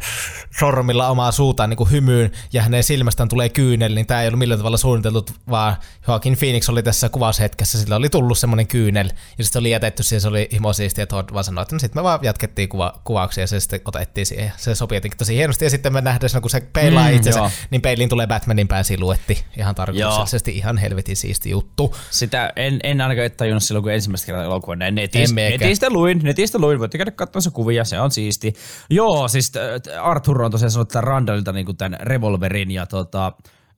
[0.58, 4.38] sormilla omaa suutaan niin kuin hymyyn ja hänen silmästään tulee kyynel, niin tämä ei ollut
[4.38, 5.76] millään tavalla suunniteltu, vaan
[6.08, 10.02] Joaquin Phoenix oli tässä kuvaushetkessä, sillä oli tullut semmoinen kyynel ja sitten se oli jätetty
[10.02, 13.00] siihen, se oli himosiisti ja Todd vaan sanoi, että no sitten me vaan jatkettiin kuva,
[13.04, 16.30] kuvauksia ja se sitten otettiin siihen se sopii jotenkin tosi hienosti ja sitten me nähdään
[16.30, 17.50] siinä, kun se peilaa Mm, itsensä, joo.
[17.70, 21.96] niin peiliin tulee Batmanin pään siluetti, ihan tarkoituksellisesti, ihan helvetin siisti juttu.
[22.10, 26.58] Sitä en, en ainakaan tajunnut silloin, kun ensimmäistä kertaa elokuvan näin netistä, netistä luin, netistä
[26.58, 28.54] luin, voitte käydä katsomassa kuvia, se on siisti.
[28.90, 33.32] Joo, siis äh, Arthur on tosiaan sanonut tämän Randallilta niin tämän revolverin ja tota,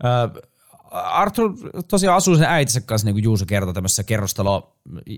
[0.04, 0.42] äh,
[0.90, 1.52] Arthur
[1.88, 4.76] tosiaan asuu sen äitinsä kanssa, niin kuin Juuso kertoi, tämmöisessä kerrostalo,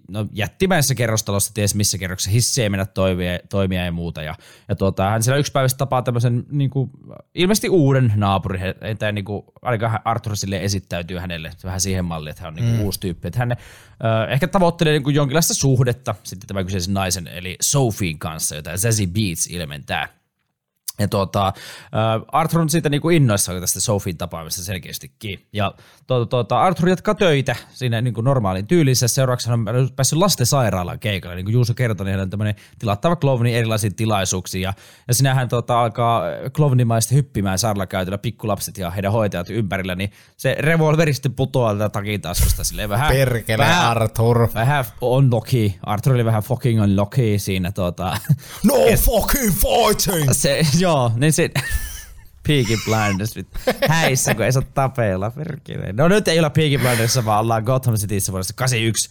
[0.09, 4.23] no jättimäisessä kerrostalossa, ties missä kerroksessa, hissiä ei mennä toimia, toimia ja muuta.
[4.23, 4.35] Ja,
[4.69, 6.91] ja tuota, hän siellä yksi päivä tapaa tämmöisen niin kuin,
[7.35, 12.43] ilmeisesti uuden naapurin, että niin kuin, ainakaan Arthur sille esittäytyy hänelle vähän siihen malliin, että
[12.43, 12.85] hän on niin kuin mm.
[12.85, 13.29] uusi tyyppi.
[13.29, 13.59] Että hän äh,
[14.31, 19.07] ehkä tavoittelee niin kuin jonkinlaista suhdetta sitten tämän kyseisen naisen, eli Sophien kanssa, jota Zazie
[19.07, 20.20] Beats ilmentää.
[21.01, 21.53] Ja tuota, äh,
[22.33, 25.47] Arthur on siitä niinku innoissaan tästä Sophien tapaamista selkeästikin.
[25.53, 25.75] Ja
[26.07, 29.09] tuota, tuota, Arthur jatkaa töitä siinä niinku normaalin tyylissä.
[29.09, 31.37] Seuraavaksi hän on päässyt lastensairaalaan keikalle.
[31.37, 34.63] Niin kuin Juuso kertoi, niin hän on tämmöinen tilattava klovni erilaisiin tilaisuuksiin.
[34.63, 34.73] Ja,
[35.09, 36.23] ja sinähän tuota, alkaa
[36.57, 39.95] klovnimaisesti hyppimään sairaalakäytöllä pikkulapset ja heidän hoitajat ympärillä.
[39.95, 42.65] Niin se revolveri sitten putoaa tätä takin taskusta.
[42.65, 44.49] Silleen vähän, Perkele vähän, Arthur.
[44.55, 45.79] Vähän on Loki.
[45.83, 47.73] Arthur oli vähän fucking on Loki siinä.
[47.73, 48.17] Tuota,
[48.65, 48.75] No
[49.07, 50.33] fucking fighting!
[50.33, 51.51] se, joo, niin se...
[52.49, 53.35] Peaky Blinders,
[53.89, 55.93] häissä, kun ei saa tapella, perkele.
[55.93, 59.11] No nyt ei olla Peaky Blindersissa, vaan ollaan Gotham Cityssä vuodesta 81.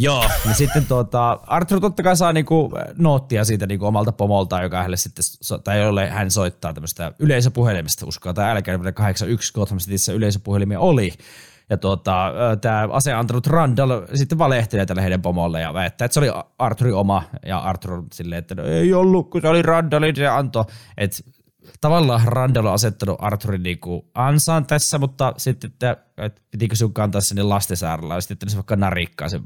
[0.00, 4.76] Joo, niin sitten tuota, Arthur totta kai saa niinku noottia siitä niinku omalta pomoltaan, joka
[4.76, 10.12] hänelle sitten, so, tai jolle hän soittaa tämmöistä yleisöpuhelimesta, uskoa tai älkää, 81 Gotham Cityssä
[10.12, 11.12] yleisöpuhelimia oli.
[11.70, 16.44] Ja tuota, tämä aseantanut Randall sitten valehtelee tälle heidän pomolle ja väittää, että se oli
[16.58, 17.22] Arthurin oma.
[17.46, 20.64] Ja Arthur silleen, että no, ei ollut, kun se oli Randallin se antoi.
[20.96, 21.22] Että
[21.80, 27.20] tavallaan Randall on asettanut Arthurin niinku ansaan tässä, mutta sitten, että, että pitikö sinun kantaa
[27.20, 29.42] sinne lastensairaalaan, ja sitten se vaikka narikkaa sen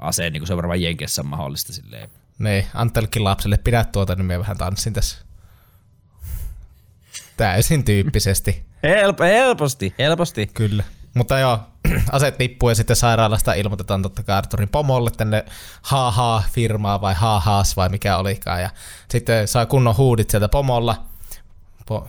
[0.00, 2.08] aseen, niin kuin se on varmaan Jenkessä mahdollista silleen.
[2.38, 5.18] Niin, Antelkin lapselle pidä tuota, niin minä vähän tanssin tässä.
[7.36, 8.64] Täysin tyyppisesti.
[8.82, 10.46] Help, helposti, helposti.
[10.46, 10.84] Kyllä.
[11.14, 11.58] Mutta joo,
[12.12, 15.44] aset tippuu ja sitten sairaalasta ilmoitetaan totta kai Arturin pomolle tänne
[15.82, 18.62] haha firmaa vai hahaas vai mikä olikaan.
[18.62, 18.70] Ja
[19.10, 21.04] sitten saa kunnon huudit sieltä pomolla.
[21.90, 22.08] Po-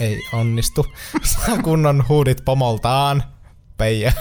[0.00, 0.86] ei onnistu.
[1.22, 3.24] Saa kunnon huudit pomoltaan.
[3.76, 4.12] Peijä.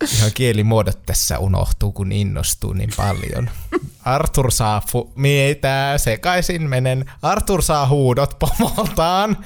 [0.16, 3.50] Ihan kielimuodot tässä unohtuu, kun innostuu niin paljon.
[4.04, 7.10] Arthur saa fu- mitä sekaisin menen.
[7.22, 9.36] Arthur saa huudot pomoltaan,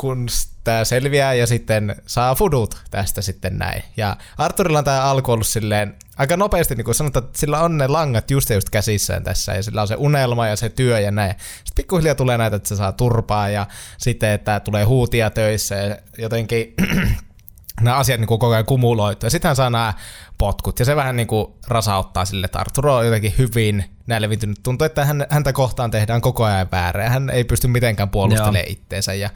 [0.00, 0.26] kun
[0.64, 3.82] tämä selviää ja sitten saa fudut tästä sitten näin.
[3.96, 7.78] Ja Arthurilla on tämä alku ollut silleen aika nopeasti, niin kuin sanotaan, että sillä on
[7.78, 11.10] ne langat just just käsissään tässä ja sillä on se unelma ja se työ ja
[11.10, 11.34] näin.
[11.38, 13.66] Sitten pikkuhiljaa tulee näitä, että se saa turpaa ja
[13.98, 16.74] sitten, että tulee huutia töissä ja jotenkin
[17.80, 19.26] nämä asiat niin kuin koko ajan kumuloituu.
[19.26, 19.94] Ja sitten hän saa nämä
[20.38, 24.58] potkut, ja se vähän niin kuin rasauttaa sille, että Arturo on jotenkin hyvin nälvintynyt.
[24.62, 27.10] Tuntuu, että hän, häntä kohtaan tehdään koko ajan väärää.
[27.10, 29.14] Hän ei pysty mitenkään puolustelemaan itteensä.
[29.14, 29.30] Ja,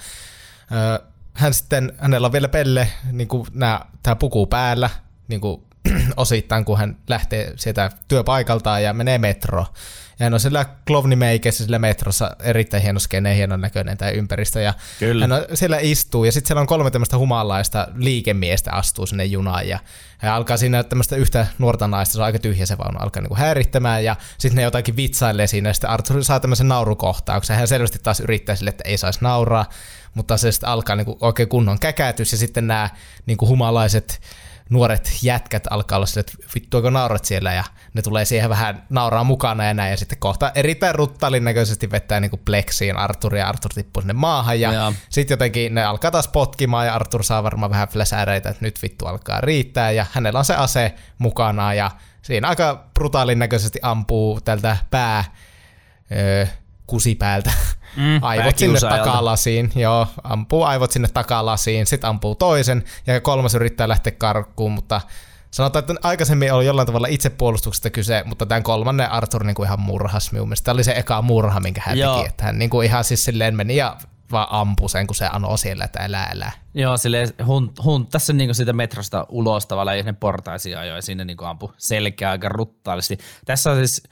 [1.34, 4.90] hän sitten, hänellä on vielä pelle, niin kuin nämä, tämä puku päällä,
[5.28, 5.62] niin kuin
[6.16, 9.66] osittain, kun hän lähtee sieltä työpaikaltaan ja menee metro.
[10.18, 14.60] Ja hän on siellä klovnimeikessä sillä metrossa erittäin hieno skene, hienon näköinen tämä ympäristö.
[14.60, 15.24] Ja Kyllä.
[15.24, 19.68] hän on, siellä istuu ja sitten siellä on kolme tämmöistä humalaista liikemiestä astuu sinne junaan
[19.68, 19.78] ja
[20.18, 23.36] hän alkaa siinä tämmöistä yhtä nuorta naista, se on aika tyhjä se vaunu, alkaa niinku
[23.36, 27.56] häirittämään ja sitten ne jotakin vitsailee siinä ja sitten Arthur saa tämmöisen naurukohtauksen.
[27.56, 29.66] Hän selvästi taas yrittää sille, että ei saisi nauraa,
[30.14, 32.90] mutta se sitten alkaa niinku oikein kunnon käkätys ja sitten nämä
[33.26, 34.20] niinku humalaiset
[34.70, 37.52] nuoret jätkät alkaa olla sille, että vittuako naurat siellä?
[37.52, 39.90] Ja ne tulee siihen vähän nauraa mukana ja näin.
[39.90, 44.60] Ja sitten kohta erittäin ruttalin näköisesti vetää niinku pleksiin Arthur ja Arthur tippuu sinne maahan.
[44.60, 44.92] Ja Joo.
[45.08, 49.06] sitten jotenkin ne alkaa taas potkimaan ja Arthur saa varmaan vähän fläsäreitä, että nyt vittu
[49.06, 49.90] alkaa riittää.
[49.90, 51.90] Ja hänellä on se ase mukana ja
[52.22, 55.24] siinä aika brutaalin näköisesti ampuu tältä pää
[56.12, 56.46] öö,
[56.90, 57.52] kusipäältä
[57.96, 59.72] Mm, aivot sinne takalasiin.
[59.74, 65.00] Joo, ampuu aivot sinne takalasiin, sitten ampuu toisen ja kolmas yrittää lähteä karkuun, mutta
[65.50, 69.80] sanotaan, että aikaisemmin oli jollain tavalla itsepuolustuksesta kyse, mutta tämän kolmannen Arthur niin kuin ihan
[69.80, 70.64] murhas minun mielestä.
[70.64, 72.16] Tämä oli se eka murha, minkä hän Joo.
[72.16, 73.96] teki, että hän niin kuin ihan siis silleen meni ja
[74.32, 76.52] vaan ampui sen, kun se anoi siellä, että älä, älä.
[76.74, 81.02] Joo, silleen hun, hun, tässä niinku siitä metrosta ulos tavallaan ja ne portaisiin ajoi ja
[81.02, 83.18] sinne niinku ampu selkeä aika ruttaalisti.
[83.44, 84.02] Tässä on siis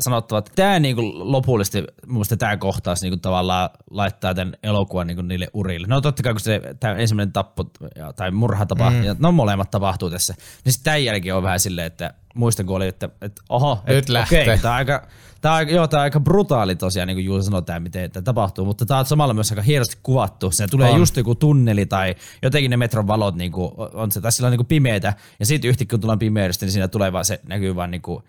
[0.00, 5.22] sanottava, että tämä niinku lopullisesti, mun mielestä tämä kohtaus niinku tavallaan laittaa tämän elokuvan niinku
[5.22, 5.86] niille urille.
[5.86, 7.64] No totta kai kun se tämä ensimmäinen tappo
[7.96, 9.06] ja, tai murha tapahtuu, mm.
[9.06, 10.34] ja no molemmat tapahtuu tässä,
[10.64, 13.96] niin sitten tämän jälkeen on vähän silleen, että muistan kun oli, että, että oho, Nyt
[13.96, 14.42] että, lähtee.
[14.42, 15.06] okei, tämä on aika,
[15.40, 18.24] Tämä on, joo, tämä on aika brutaali tosiaan, niin kuin Juuso sanoi, tämä, miten tämä
[18.24, 20.50] tapahtuu, mutta tämä on samalla myös aika hienosti kuvattu.
[20.50, 20.98] Se tulee On.
[20.98, 24.56] just joku tunneli tai jotenkin ne metron valot niin kuin, on se, tai sillä on
[24.56, 27.90] niin pimeätä, ja sitten yhtäkkiä kun tullaan pimeydestä, niin siinä tulee vaan se, näkyy vaan
[27.90, 28.24] niin kuin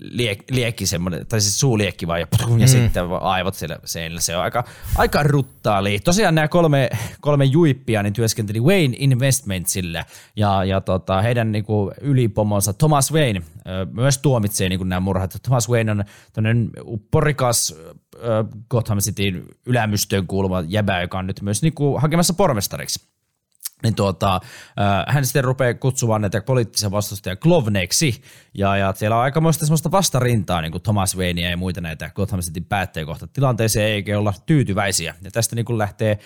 [0.00, 4.20] liek, liekki semmoinen, tai siis suuliekki vaan ja, pum, ja sitten vaan aivot siellä seinällä.
[4.20, 4.64] Se on aika,
[4.96, 5.98] aika ruttaali.
[5.98, 10.04] Tosiaan nämä kolme, kolme juippia niin työskenteli Wayne Investmentsille
[10.36, 13.42] ja, ja tota, heidän niinku ylipomonsa Thomas Wayne
[13.92, 15.36] myös tuomitsee niinku nämä murhat.
[15.42, 17.74] Thomas Wayne on tämmöinen upporikas
[18.14, 23.15] ö, Gotham Cityn ylämystöön kuuluva jäbä, joka on nyt myös niinku hakemassa pormestariksi.
[23.82, 28.22] Niin tuota, äh, hän sitten rupeaa kutsumaan näitä poliittisia vastustajia Klovneiksi,
[28.54, 32.40] ja, ja siellä on aikamoista semmoista vastarintaa, niin kuin Thomas Wayneia ja muita näitä Gotham
[32.40, 33.26] Cityn päättäjiä kohta.
[33.26, 34.04] Tilanteeseen.
[34.06, 36.18] Ei olla tyytyväisiä, ja tästä niin kuin lähtee äh,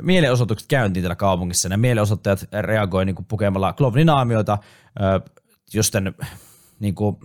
[0.00, 5.32] mielenosoitukset käyntiin täällä kaupungissa, ja mielenosoittajat reagoivat niin kuin pukemalla Klovnin naamioita, äh,
[5.74, 6.14] josten
[6.80, 7.16] niin kuin,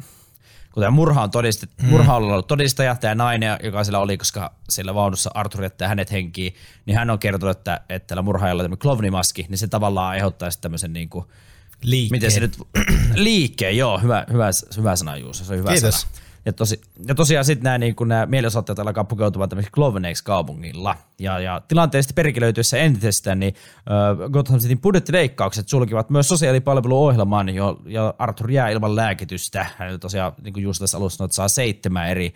[0.78, 1.90] kuten murha on todistet, mm.
[1.90, 6.12] murha on ollut todistaja, tämä nainen, joka siellä oli, koska siellä vaunussa Arthur jättää hänet
[6.12, 10.62] henkiin, niin hän on kertonut, että, että tällä murhaajalla on klovnimaski, niin se tavallaan aiheuttaisi
[10.62, 11.26] tämmöisen niin kuin,
[11.82, 12.18] Liikkeen.
[12.18, 12.58] miten se nyt,
[13.16, 16.02] liikkeen, joo, hyvä, hyvä, hyvä sana Juuso, se on hyvä Kiitos.
[16.02, 16.13] sana.
[16.48, 20.96] Ja, tosi, ja tosiaan sitten nämä, niin nämä mielenosoittajat alkaa pukeutumaan tämmöisiksi Cloveneiksi kaupungilla.
[21.20, 28.14] Ja, ja tilanteesta perkilöityessä entisestään, niin äh, Gotham Cityn budjettileikkaukset sulkivat myös sosiaalipalveluohjelman, jo, ja
[28.18, 29.66] Arthur jää ilman lääkitystä.
[29.78, 32.34] Hän tosiaan, niin kuin just tässä alussa sanoi, että saa seitsemän eri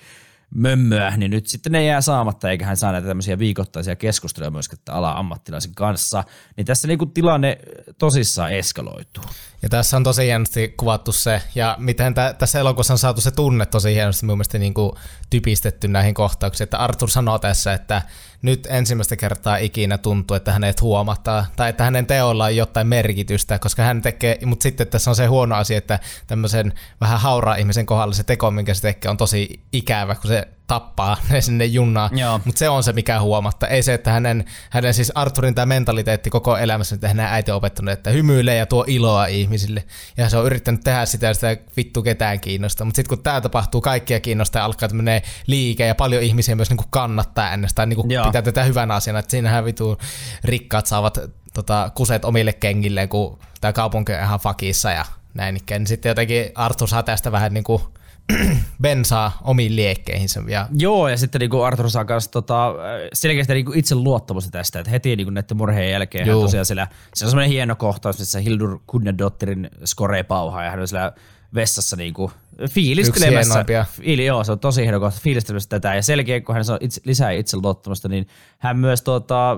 [0.56, 4.82] mömmöä, niin nyt sitten ne jää saamatta, eikä hän saa näitä tämmöisiä viikoittaisia keskusteluja myöskään
[4.89, 6.24] ala-ammattilaisen kanssa.
[6.58, 7.58] Niin tässä niin kuin tilanne
[7.97, 9.24] tosissaan eskaloituu.
[9.62, 13.32] Ja tässä on tosi hienosti kuvattu se, ja miten tä, tässä elokuvassa on saatu se
[13.32, 14.91] tunne tosi hienosti mun mielestä niin kuin
[15.30, 18.02] typistetty näihin kohtauksiin, että Arthur sanoo tässä, että
[18.41, 23.60] nyt ensimmäistä kertaa ikinä tuntuu, että hänet huomataan, tai että hänen teolla on jotain merkitystä,
[23.60, 27.86] koska hän tekee, mutta sitten tässä on se huono asia, että tämmöisen vähän hauraa ihmisen
[27.86, 32.17] kohdalla se teko, minkä se tekee, on tosi ikävä, kun se tappaa ne sinne junnaan,
[32.17, 32.39] Joo.
[32.45, 33.67] mutta se on se, mikä huomatta.
[33.67, 37.57] Ei se, että hänen, hänen siis Arturin tämä mentaliteetti koko elämässä, mitä hänen äiti on
[37.57, 39.84] opettanut, että hymyilee ja tuo iloa ihmisille.
[40.17, 42.86] Ja se on yrittänyt tehdä sitä ja sitä vittu ketään kiinnosta.
[42.86, 46.69] Mutta sitten kun tämä tapahtuu, kaikkia kiinnostaa ja alkaa tämmöinen liike ja paljon ihmisiä myös
[46.69, 48.25] niinku kannattaa ennestään, niinku Joo.
[48.25, 49.97] pitää tätä hyvänä asiana, että siinähän vitu
[50.43, 51.17] rikkaat saavat
[51.53, 55.81] tota, kuseet omille kengilleen, kun tämä kaupunki on ihan fakissa ja näin ikään.
[55.81, 57.91] Niin sitten jotenkin Arthur saa tästä vähän niinku
[58.81, 60.43] bensaa omiin liekkeihinsä.
[60.47, 62.73] Ja Joo, ja sitten niin Arthur saa kanssa tota,
[63.13, 66.41] selkeästi niin itse luottamusta tästä, että heti niin näiden murheen jälkeen hän Joo.
[66.41, 70.88] tosiaan siellä, siellä on semmoinen hieno kohtaus, missä Hildur Kudnedottirin skore pauhaa, ja hän on
[70.88, 71.13] siellä
[71.55, 72.31] vessassa niin kuin
[72.69, 73.65] fiilistelemässä.
[73.91, 77.01] Fiili, joo, se on tosi hieno kohta fiilistelemässä tätä, ja selkeä, kun hän saa itse,
[77.05, 79.57] lisää itse luottamusta, niin hän myös tota, äh,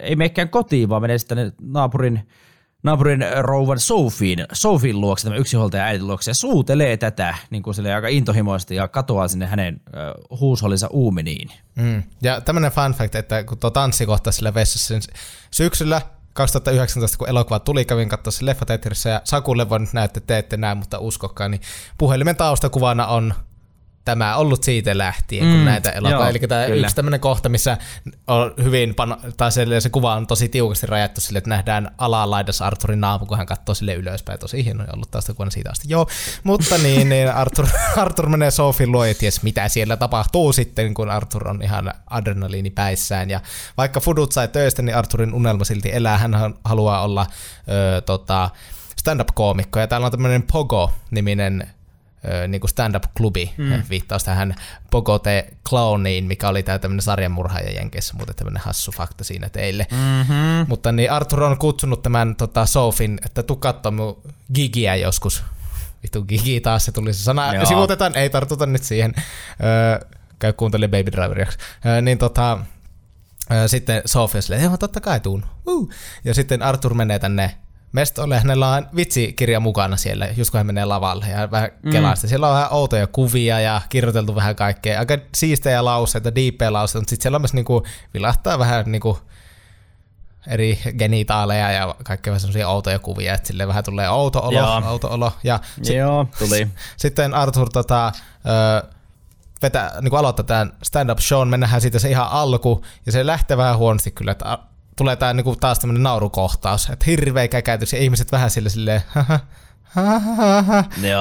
[0.00, 2.28] ei menekään kotiin, vaan menee sitten naapurin
[2.82, 8.08] naapurin rouvan Sofiin, Sofin luokse, tämä yksinhuoltaja äidin luokse, ja suutelee tätä niin kuin aika
[8.08, 11.50] intohimoisesti ja katoaa sinne hänen äh, huushollinsa uumeniin.
[11.76, 12.02] Mm.
[12.22, 15.02] Ja tämmöinen fun fact, että kun tuo tanssikohta sillä vessassa niin
[15.50, 16.00] syksyllä
[16.32, 20.38] 2019, kun elokuva tuli, kävin katsoa se leffateatterissa ja Sakulle voi nyt näyttää, että te
[20.38, 21.60] ette näe, mutta uskokaa, niin
[21.98, 23.34] puhelimen taustakuvana on
[24.04, 26.28] tämä ollut siitä lähtien, kun Mm, näitä elokuvia.
[26.28, 26.86] Eli tämä kyllä.
[26.86, 27.78] yksi tämmöinen kohta, missä
[28.26, 32.66] on hyvin, pano- tai se, se kuva on tosi tiukasti rajattu sille, että nähdään alalaidassa
[32.66, 34.38] Arturin naapu, kun hän katsoo sille ylöspäin.
[34.38, 35.88] Tosi hieno ollut taustakuvana siitä asti.
[35.90, 36.06] Joo,
[36.42, 41.10] mutta niin, niin Arthur, Arthur menee Sofin luo ja ties mitä siellä tapahtuu sitten, kun
[41.10, 43.30] Arthur on ihan adrenaliini päissään.
[43.30, 43.40] Ja
[43.76, 46.18] vaikka Fudut sai töistä, niin Arthurin unelma silti elää.
[46.18, 46.32] Hän
[46.64, 47.26] haluaa olla
[47.68, 48.50] ö, tota,
[48.98, 49.78] stand-up-koomikko.
[49.80, 51.68] Ja täällä on tämmöinen Pogo-niminen
[52.48, 53.82] niin kuin stand-up-klubi, mm.
[53.90, 54.54] viittaus tähän
[54.90, 59.86] Pogo the Clowniin, mikä oli tämä tämmöinen sarjanmurhaaja Jenkeissä, muuten tämmöinen hassu fakta siinä teille.
[59.90, 60.66] Mm-hmm.
[60.68, 64.22] Mutta niin Arthur on kutsunut tämän tota, Sofin, että tuu katsoa mun
[64.54, 65.44] gigiä joskus.
[66.02, 67.54] Vittu gigi taas se tuli se sana.
[67.54, 67.66] Joo.
[67.66, 69.14] Sivuutetaan, ei tartuta nyt siihen.
[69.64, 71.58] Öö, käy kuuntele Baby Driveriaksi.
[71.86, 72.58] Öö, niin tota,
[73.52, 75.44] öö, sitten Sofia silleen, joo totta kai tuun.
[75.66, 75.90] Uh.
[76.24, 77.54] Ja sitten Arthur menee tänne
[77.92, 82.28] mestolle, hänellä on vitsikirja mukana siellä, just kun hän menee lavalle ja vähän kelaa sitä.
[82.28, 87.10] Siellä on vähän outoja kuvia ja kirjoiteltu vähän kaikkea, aika siistejä lauseita, diippejä lauseita, mutta
[87.10, 87.82] sitten siellä on myös niinku,
[88.14, 89.18] vilahtaa vähän niinku
[90.46, 94.82] eri genitaaleja ja kaikkea vähän semmoisia outoja kuvia, että sille vähän tulee outo olo, Joo.
[94.90, 95.32] outo olo.
[95.44, 96.68] Ja sit, Joo, tuli.
[96.96, 98.12] sitten Arthur tota,
[98.82, 98.88] ö,
[99.62, 103.78] vetää, niin aloittaa tämän stand-up shown, mennään siitä se ihan alku, ja se lähtee vähän
[103.78, 104.58] huonosti kyllä, että
[105.00, 109.02] tulee tää niin taas tämmöinen naurukohtaus, että hirveä käkäytys, ja ihmiset vähän sille silleen,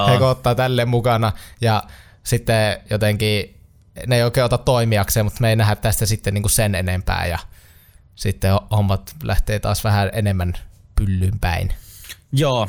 [0.09, 1.83] he ottaa tälleen mukana, ja
[2.23, 3.59] sitten jotenkin
[4.07, 7.39] ne ei oikein ota toimijakseen, mutta me ei nähdä tästä sitten niin sen enempää, ja
[8.15, 10.53] sitten hommat lähtee taas vähän enemmän
[10.95, 11.73] pyllyn päin.
[12.32, 12.67] Joo,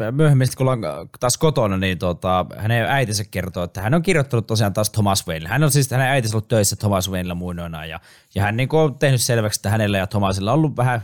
[0.00, 4.46] ö, myöhemmin kun ollaan taas kotona, niin tota, hänen äitinsä kertoo, että hän on kirjoittanut
[4.46, 5.48] tosiaan taas Thomas Wayne.
[5.48, 8.00] Hän on siis, hänen äitinsä ollut töissä Thomas Waynella muinoinaan ja,
[8.34, 11.02] ja hän niin on tehnyt selväksi, että hänellä ja Thomasilla on ollut vähän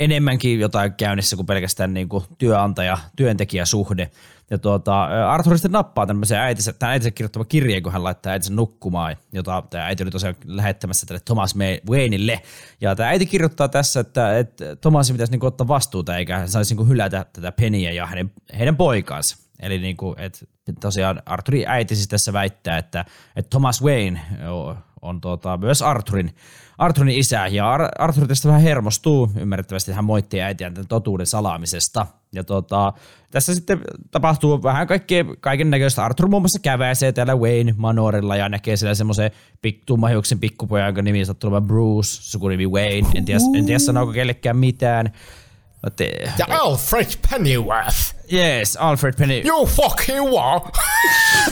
[0.00, 4.10] enemmänkin jotain käynnissä kuin pelkästään niin kuin työnantaja-työntekijäsuhde.
[4.50, 8.54] Ja tuota, Arthur sitten nappaa tämmöisen äitinsä, tämän äitinsä kirjoittama kirjeen, kun hän laittaa äitinsä
[8.54, 11.54] nukkumaan, jota tämä äiti oli tosiaan lähettämässä tälle Thomas
[11.90, 12.42] Wayneille.
[12.80, 16.74] Ja tämä äiti kirjoittaa tässä, että, että Thomasin pitäisi niin ottaa vastuuta, eikä hän saisi
[16.74, 19.36] niin hylätä tätä Pennyä ja hänen, heidän poikaansa.
[19.60, 20.46] Eli niin kuin, että
[20.80, 23.04] tosiaan Arthurin äiti siis tässä väittää, että,
[23.36, 24.20] että Thomas Wayne
[25.04, 26.34] on tuota, myös Arthurin,
[26.78, 27.46] Arthurin isä.
[27.46, 32.06] Ja Ar- Arthur tästä vähän hermostuu, ymmärrettävästi hän moittii äitiään tämän totuuden salaamisesta.
[32.32, 32.92] Ja tuota,
[33.30, 33.80] tässä sitten
[34.10, 36.04] tapahtuu vähän kaikkea, kaiken näköistä.
[36.04, 39.30] Arthur muun muassa käväisee täällä Wayne Manorilla ja näkee siellä semmoisen
[39.62, 43.08] pik, tummahiuksen pikkupojan, jonka nimi sattuu olemaan Bruce, sukunimi Wayne.
[43.14, 45.12] En tiedä, en tiedä sanooko kellekään mitään.
[45.84, 46.04] Mutta,
[46.38, 48.14] Ja Alfred Pennyworth.
[48.32, 49.42] yes, Alfred Penny.
[49.44, 50.60] You fucking wow.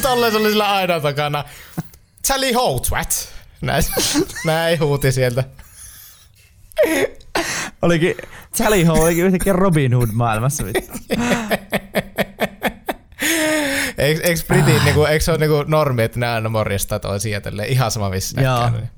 [0.02, 1.44] Tolleen se oli sillä aina takana.
[2.24, 3.28] Sally Holtwat.
[3.62, 3.84] Näin,
[4.44, 5.44] näin huuti sieltä.
[7.82, 8.14] Olikin,
[8.54, 10.64] Sally Hall olikin yhtäkkiä Robin Hood maailmassa.
[13.98, 17.68] Eikö, eikö Britin, niinku, eikö se ole niinku normi, että ne aina morjastaa toisia tälleen
[17.68, 18.64] ihan sama missä Joo.
[18.64, 18.90] näkään.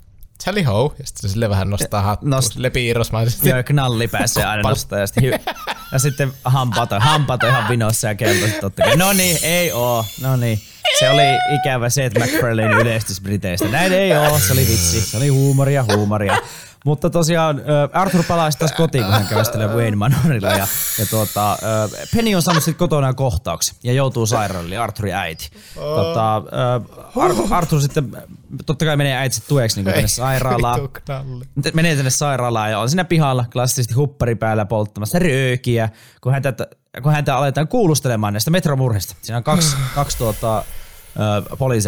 [0.43, 3.49] Sally Ho, ja sitten sille vähän nostaa hattua, Nost- piirrosmaisesti.
[3.49, 5.55] Joo, knalli pääsee aina nostaa ja, sitten hy-
[5.93, 8.97] ja sitten hampaat on, hampaat on ihan vinossa ja keltaiset totta kai.
[8.97, 10.05] No niin, ei oo.
[10.20, 10.61] No niin.
[10.99, 11.22] Se oli
[11.55, 13.68] ikävä se, että McFarlane yleistys Briteistä.
[13.68, 15.01] Näin ei oo, se oli vitsi.
[15.01, 16.39] Se oli huumoria, huumoria.
[16.85, 17.62] Mutta tosiaan
[17.93, 20.49] Arthur palaa sitten taas kotiin, kun hän kävestelee Wayne Manorilla.
[20.49, 20.66] Ja,
[20.99, 21.59] ja tuota,
[22.14, 25.51] Penny on saanut sitten kotona kohtauksen ja joutuu sairaalaan, eli Arthurin äiti.
[25.74, 26.37] Tota,
[27.16, 28.16] Ar- Arthur sitten
[28.66, 30.80] totta kai menee äitsi tueksi niin tänne sairaalaan.
[31.74, 35.89] Menee tänne sairaalaan ja on siinä pihalla klassisesti huppari päällä polttamassa röökiä,
[36.20, 36.53] kun häntä,
[37.03, 39.14] kun häntä aletaan kuulustelemaan näistä metromurhista.
[39.22, 40.64] Siinä on kaksi, kaksi tuota,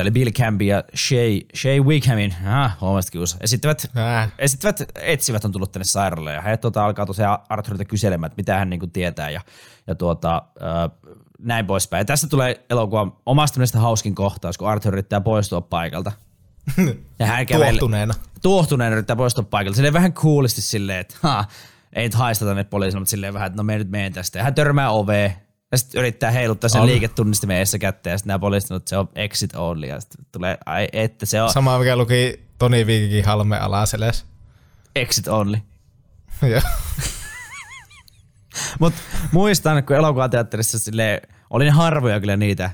[0.01, 4.33] eli Bill Campy ja Shay, Shay Wickhamin, ah, huomasit kiusa, esittävät, Äh.
[4.39, 8.59] esittävät etsivät on tullut tänne sairaalaan ja he tuota, alkaa tosiaan Arthurilta kyselemään, että mitä
[8.59, 9.41] hän niinku tietää ja,
[9.87, 10.63] ja tuota, ö,
[11.39, 12.01] näin poispäin.
[12.01, 16.13] Ja tästä tulee elokuvan omasta mielestä hauskin kohtaus, kun Arthur yrittää poistua paikalta.
[17.19, 18.15] Ja hän kävelee, Tuohtuneena.
[18.43, 19.77] tuohtuneena yrittää poistua paikalta.
[19.77, 21.45] Silleen vähän coolisti silleen, että ha,
[21.93, 24.39] ei nyt haista tänne poliisille, mutta silleen vähän, että no me nyt menen tästä.
[24.39, 25.33] Ja hän törmää oveen
[25.73, 26.87] ja sitten yrittää heiluttaa sen On.
[26.87, 30.59] liiketunnistimen edessä kättä ja sitten nämä poliisit että se on exit only ja sitten tulee,
[30.67, 34.25] ai että se on Sama mikä luki Toni Viikikin halme alaseles.
[34.97, 35.59] exit only.
[36.53, 36.61] Joo.
[38.81, 39.01] Mutta
[39.33, 42.71] muistan, kun elokuvateatterissa sille oli ne harvoja kyllä niitä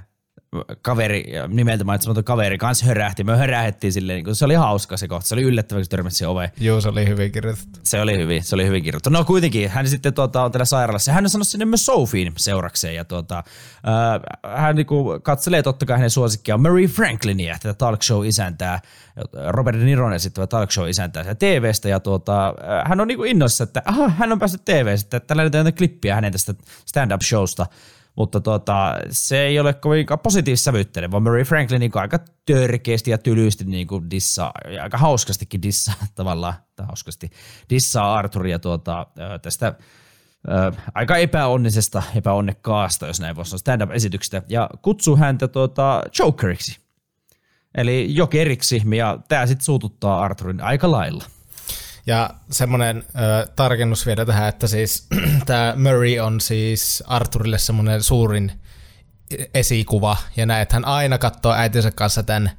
[0.83, 3.25] kaveri, nimeltä mainitsematon kaveri kanssa hörähti.
[3.25, 5.29] Me hörähettiin silleen, niin kun se oli hauska se kohta.
[5.29, 6.51] Se oli yllättävää, kun se törmäsi siihen oveen.
[6.61, 7.79] Juu, se oli hyvin kirjoitettu.
[7.83, 9.11] Se oli hyvin, se oli hyvin kirjoitettu.
[9.11, 11.13] No kuitenkin, hän sitten tuota, on täällä sairaalassa.
[11.13, 12.95] Hän on sanonut sinne myös Sophien seurakseen.
[12.95, 18.27] Ja tuota, äh, hän niinku katselee totta kai hänen suosikkiaan Murray Franklinia, tätä talk show
[18.27, 18.81] isäntää,
[19.49, 21.89] Robert De Niron esittävä talk show isäntää siellä TVstä.
[21.89, 22.55] Ja tuota, äh,
[22.89, 26.33] hän on niinku innoissa, että aha, hän on päässyt TVstä, että tällä näytetään klippiä hänen
[26.33, 26.55] tästä
[26.87, 27.67] stand-up showsta.
[28.17, 33.65] Mutta tota, se ei ole kovinkaan positiivissävytteinen, vaan Murray Franklin niin aika törkeästi ja tylysti
[33.65, 37.31] niin kuin dissaa, ja aika hauskastikin dissaa tavallaan, tai hauskasti
[37.71, 39.07] dissaa Arthuria tuota,
[39.43, 39.75] tästä
[40.49, 46.79] ö, aika epäonnisesta, epäonnekkaasta, jos näin voisi sanoa, stand-up-esityksestä, ja kutsuu häntä tuota, Jokeriksi,
[47.75, 51.25] eli jokeriksi, ja tämä sitten suututtaa Arthurin aika lailla.
[52.07, 55.07] Ja semmoinen ö, tarkennus vielä tähän, että siis
[55.47, 58.53] tämä Murray on siis Arthurille semmoinen suurin
[59.55, 62.51] esikuva, ja näin, että hän aina katsoo äitinsä kanssa tämän,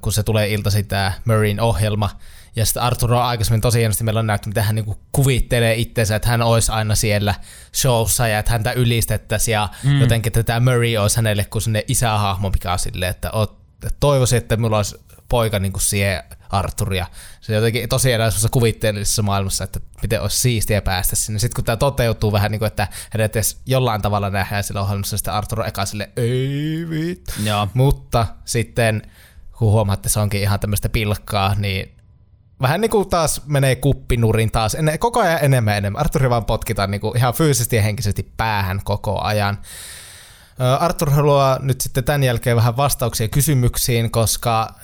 [0.00, 2.10] kun se tulee iltaisin tämä Murrayn ohjelma,
[2.56, 6.16] ja sitten Arthur on aikaisemmin tosi hienosti meillä on näytetty, miten hän niinku kuvittelee itsensä,
[6.16, 7.34] että hän olisi aina siellä
[7.74, 9.52] showssa ja että häntä ylistettäisiin.
[9.52, 10.00] Ja mm.
[10.00, 13.96] jotenkin, että tämä Murray olisi hänelle kuin sinne isähahmo, mikä on silleen, että oot, että
[14.00, 14.96] toivoisin, että minulla olisi
[15.28, 16.22] poika niin kuin siihen
[16.52, 17.06] Arthur ja
[17.40, 21.38] se jotenkin tosi semmoisessa kuvitteellisessa maailmassa, että miten olisi siistiä päästä sinne.
[21.38, 25.16] Sitten kun tämä toteutuu vähän niin kuin, että hänet edes jollain tavalla nähdään sillä ohjelmassa,
[25.16, 27.32] sitten Arthur eka sille ei vittu.
[27.44, 27.68] Joo.
[27.74, 29.02] Mutta sitten
[29.58, 31.94] kun huomaatte, että se onkin ihan tämmöistä pilkkaa, niin
[32.60, 36.00] vähän niin kuin taas menee kuppinurin taas, en, koko ajan enemmän enemmän.
[36.00, 39.58] Arthuri vaan potkitaan niin kuin ihan fyysisesti ja henkisesti päähän koko ajan.
[40.80, 44.74] Arthur haluaa nyt sitten tämän jälkeen vähän vastauksia kysymyksiin, koska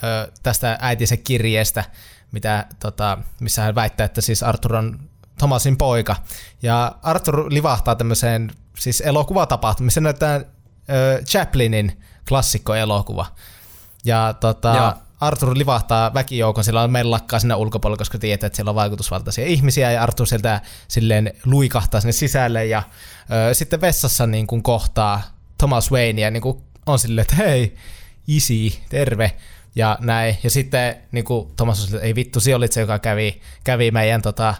[0.43, 1.83] tästä äitinsä kirjeestä,
[2.31, 4.99] mitä, tota, missä hän väittää, että siis Arthur on
[5.37, 6.15] Thomasin poika.
[6.61, 9.03] Ja Arthur livahtaa tämmöiseen siis
[10.01, 10.45] näytetään
[10.89, 13.25] ö, Chaplinin klassikkoelokuva.
[14.05, 14.93] Ja tota, Joo.
[15.19, 19.91] Arthur livahtaa väkijoukon, sillä on mellakkaa sinne ulkopuolella, koska tietää, että siellä on vaikutusvaltaisia ihmisiä,
[19.91, 22.83] ja Arthur sieltä silleen luikahtaa sinne sisälle, ja
[23.49, 25.21] ö, sitten vessassa niin kuin kohtaa
[25.57, 27.75] Thomas Wayne, ja niin kuin on silleen, että hei,
[28.27, 29.31] isi, terve,
[29.75, 30.37] ja näin.
[30.43, 33.41] Ja sitten niin kuin Thomas on silleen, että ei vittu, sinä olit se, joka kävi,
[33.63, 34.55] kävi meidän tota,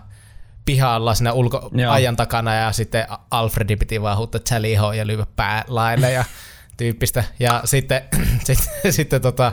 [0.66, 1.92] pihalla siinä ulko Joo.
[1.92, 6.26] ajan takana, ja sitten Alfredi piti vaan huuttaa Chaliho ja lyödä päälaille, ja
[6.78, 7.24] tyyppistä.
[7.40, 8.02] Ja sitten,
[8.48, 9.52] sitten, sitten tota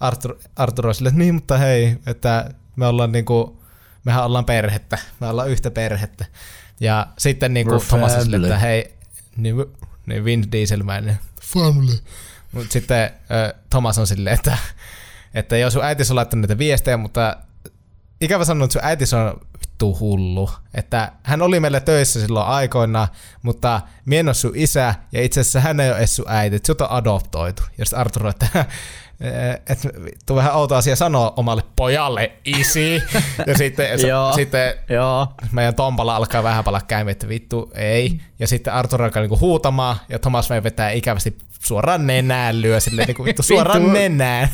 [0.00, 3.62] Arthur, Arthur on silleen, että niin, mutta hei, että me ollaan niinku,
[4.04, 6.24] mehän ollaan perhettä, me ollaan yhtä perhettä.
[6.80, 8.54] Ja sitten niinku Thomas on silleen, family.
[8.54, 8.94] että hei,
[9.36, 9.56] niin,
[10.06, 11.98] niin Vin Dieselmäinen family.
[12.52, 13.10] Mutta sitten
[13.70, 14.58] Thomas on silleen, että
[15.34, 17.36] että joo, sun äiti on laittanut näitä viestejä, mutta
[18.20, 20.50] ikävä sanoa, että sun äiti on vittu hullu.
[20.74, 23.08] Että hän oli meillä töissä silloin aikoina,
[23.42, 26.56] mutta mie en ole sun isä, ja itse asiassa hän ei ole edes sun äiti,
[26.56, 27.62] että sut on adoptoitu.
[27.78, 28.46] Ja sitten Arthur, että
[29.70, 29.88] että
[30.26, 33.02] tuu vähän outo asia sanoa omalle pojalle isi.
[33.46, 34.32] ja sitten, Joo.
[34.32, 35.26] sitten Joo.
[35.52, 38.20] meidän Tompala alkaa vähän palaa käymään, että vittu ei.
[38.38, 43.06] Ja sitten Arthur alkaa niinku huutamaan, ja Thomas Wayne vetää ikävästi suoraan nenään lyö silleen
[43.06, 43.92] niinku vittu suoraan Vittu.
[43.92, 44.48] nenään.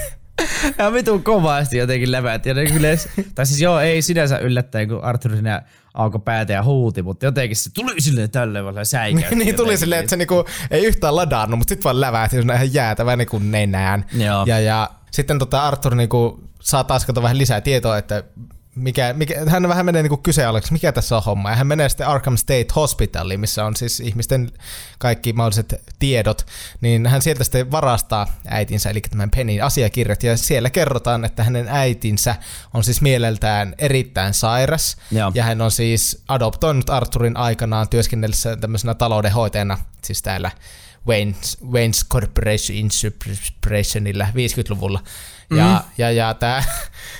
[0.78, 2.46] Ja vitun kovasti jotenkin levät.
[2.46, 2.88] Ja ne kyllä,
[3.34, 5.62] tai siis joo, ei sinänsä yllättäen, kun Arthur sinä
[5.94, 9.34] alkoi päätä ja huuti, mutta jotenkin se tuli silleen tälleen vaan säikäytti.
[9.44, 12.74] niin tuli silleen, että se niinku ei yhtään ladannut, mutta sitten vaan lävähti siinä ihan
[12.74, 14.04] jäätävä niinku nenään.
[14.12, 14.44] Joo.
[14.46, 18.24] Ja, ja sitten tota Arthur niinku saa taas vähän lisää tietoa, että
[18.74, 21.50] mikä, mikä, hän vähän menee niinku kyseenalaiseksi, mikä tässä on homma.
[21.50, 24.50] Ja hän menee sitten Arkham State Hospitaliin, missä on siis ihmisten
[24.98, 26.46] kaikki mahdolliset tiedot.
[26.80, 30.22] Niin hän sieltä sitten varastaa äitinsä, eli tämän Pennin asiakirjat.
[30.22, 32.34] Ja siellä kerrotaan, että hänen äitinsä
[32.74, 34.96] on siis mieleltään erittäin sairas.
[35.10, 35.32] Joo.
[35.34, 40.50] Ja hän on siis adoptoinut Arthurin aikanaan työskennellessä tämmöisenä taloudenhoitajana, siis täällä
[41.08, 45.00] Wayne's, Wayne's Corporation Incorporationilla 50-luvulla.
[45.50, 45.90] Ja, Mm.
[45.98, 46.62] ja, ja tämä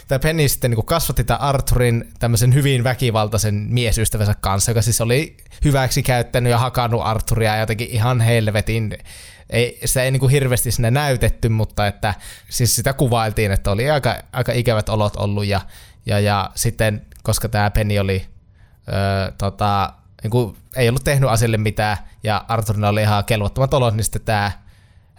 [0.09, 5.37] tää Penny sitten niin kasvatti tämän Arthurin tämmöisen hyvin väkivaltaisen miesystävänsä kanssa, joka siis oli
[5.65, 8.99] hyväksi käyttänyt ja hakannut Arthuria jotenkin ihan helvetin
[9.51, 12.15] ei, sitä ei niin kuin hirveästi sinne näytetty, mutta että
[12.49, 15.61] siis sitä kuvailtiin, että oli aika, aika ikävät olot ollut ja,
[16.07, 18.27] ja, ja sitten, koska tämä Penny oli
[18.89, 19.93] öö, tota,
[20.23, 24.23] niin kuin, ei ollut tehnyt asialle mitään ja Arthurilla oli ihan kelvottomat olot, niin sitten
[24.23, 24.53] tämä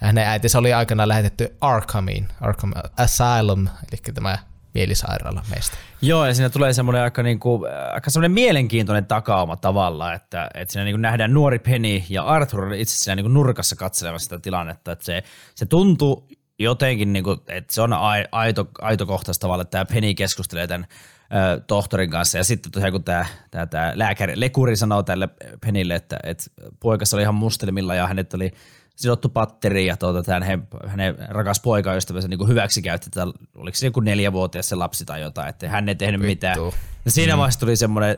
[0.04, 4.38] hänen äitinsä oli aikanaan lähetetty Arkhamiin, Arkham Asylum, eli tämä
[4.74, 5.78] mielisairaala meistä.
[6.02, 10.86] Joo, ja siinä tulee semmoinen aika, niinku, aika semmoinen mielenkiintoinen takauma tavalla, että, että siinä
[10.86, 15.24] niinku nähdään nuori Penny ja Arthur itse siinä niinku nurkassa katselemassa sitä tilannetta, että se,
[15.56, 16.28] se tuntuu
[16.60, 20.88] jotenkin, niinku, että se on ai- aito, aito kohtaus tavalla, että tämä Penny keskustelee tämän
[21.24, 25.30] ö, tohtorin kanssa, ja sitten tosiaan kun tämä, tämä, tämä lääkäri, lekuri sanoo tälle
[25.62, 26.44] Penille, että, että
[26.80, 28.52] poikas oli ihan mustelmilla ja hänet oli
[28.96, 34.00] sidottu patteriin ja tuota, tämän hänen, hänen rakas poikaystävänsä niin hyväksikäytti, että oliko se joku
[34.00, 36.58] neljävuotias se lapsi tai jotain, että hän ei tehnyt mitään.
[37.06, 38.18] Ja siinä vaiheessa tuli semmoinen,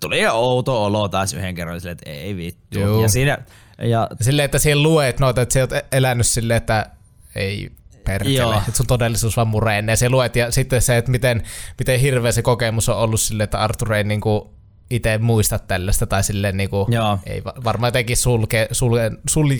[0.00, 2.78] tuli ihan outo olo taas yhden kerran, silleen, että ei vittu.
[2.78, 3.02] Joo.
[3.02, 3.38] Ja siinä,
[3.82, 6.90] ja Silleen, että siihen luet noita, että sä oot elänyt silleen, että
[7.34, 7.70] ei
[8.04, 8.58] perkele, Joo.
[8.58, 9.92] että sun todellisuus vaan murenee.
[9.92, 11.42] Ja se luet, ja sitten se, että miten,
[11.78, 14.54] miten hirveä se kokemus on ollut silleen, että Arthur ei niinku
[14.90, 17.18] itse muista tällaista, tai silleen niinku, Joo.
[17.26, 19.56] ei va- varmaan jotenkin sulke, sulke, sulke,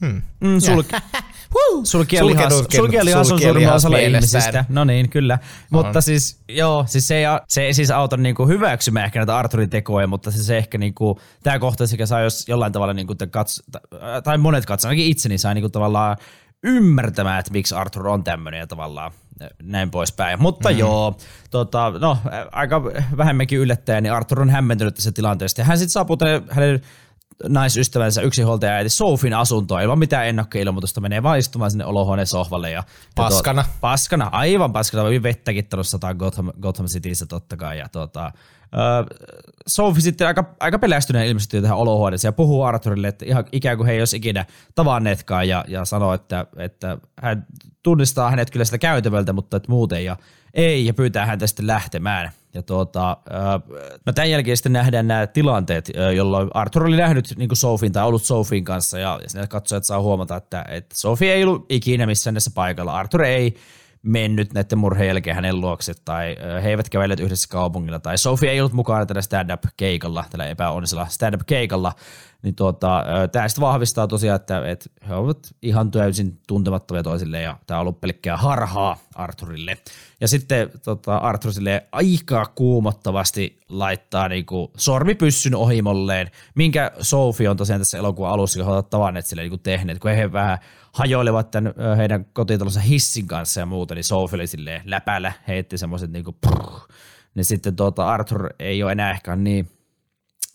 [0.00, 0.22] hmm.
[0.40, 0.82] mm, sul,
[1.84, 4.64] sulkijalihas on suurimman osalla ihmisistä.
[4.68, 5.38] No niin, kyllä.
[5.70, 9.70] Mutta siis, joo, siis se ei, se ei siis auta niinku hyväksymään ehkä näitä Arturin
[9.70, 13.26] tekoja, mutta siis se ehkä niinku, tämä kohta sekä saa jos jollain tavalla niinku te
[13.26, 13.62] kats,
[14.24, 16.16] tai monet katsoa, ainakin itseni sai niinku tavallaan
[16.62, 19.12] ymmärtämään, että miksi Arthur on tämmöinen ja tavallaan
[19.62, 20.42] näin poispäin.
[20.42, 20.78] Mutta mm.
[20.78, 21.16] joo,
[21.50, 22.18] tota, no
[22.52, 22.84] aika
[23.16, 25.60] vähemmänkin yllättäen, niin Arthur on hämmentynyt tässä tilanteesta.
[25.60, 26.80] Ja hän sitten saapuu tänne hänen
[27.48, 32.70] naisystävänsä yksinhuoltaja äiti Sofin asuntoon ilman mitään ennakkoilmoitusta menee vaan istumaan sinne olohuoneen sohvalle.
[32.70, 32.84] Ja, ja
[33.14, 33.62] Paskana.
[33.62, 35.02] Tuota, paskana, aivan paskana.
[35.02, 37.78] Oli vettäkin tullut sataan Gotham, Gotham Cityssä totta kai.
[37.78, 38.32] Ja tuota,
[39.66, 43.86] Sophie sitten aika, aika pelästyneen ilmestyy tähän olohuoneeseen ja puhuu Arthurille, että ihan ikään kuin
[43.86, 47.46] he ei olisi ikinä tavanneetkaan ja, ja sanoo, että, että hän
[47.82, 50.16] tunnistaa hänet kyllä sitä käytävältä, mutta että muuten ja
[50.54, 52.30] ei ja pyytää häntä sitten lähtemään.
[52.54, 53.16] Ja tuota,
[54.06, 58.22] no tämän jälkeen sitten nähdään nämä tilanteet, jolloin Arthur oli nähnyt niin Sofin tai ollut
[58.22, 62.34] Sofin kanssa ja, ja sinne katsojat saa huomata, että, että Sophie ei ollut ikinä missään
[62.34, 62.98] näissä paikalla.
[62.98, 63.56] Arthur ei
[64.02, 68.60] mennyt näiden murheen jälkeen hänen luokse tai he eivät kävelleet yhdessä kaupungilla tai Sophie ei
[68.60, 71.92] ollut mukana tällä stand-up-keikalla, tällä epäonnisella stand-up-keikalla,
[72.42, 77.58] niin tuota, tämä sitten vahvistaa tosiaan, että, että he ovat ihan täysin tuntemattomia toisilleen ja
[77.66, 79.78] tämä on ollut pelkkää harhaa Arthurille.
[80.20, 87.80] Ja sitten tota, Arthur silleen aika kuumottavasti laittaa niinku sormipyssyn ohimolleen, minkä Sophie on tosiaan
[87.80, 90.58] tässä elokuvan alussa, kun he ovat tavanneet sille niinku tehneet, kun he vähän
[90.92, 96.10] hajoilevat tämän heidän kotitalonsa hissin kanssa ja muuta, niin Sophie oli silleen läpällä, heitti semmoiset
[96.10, 96.88] niinku puh,
[97.34, 99.70] niin sitten tuota Arthur ei ole enää ehkä niin,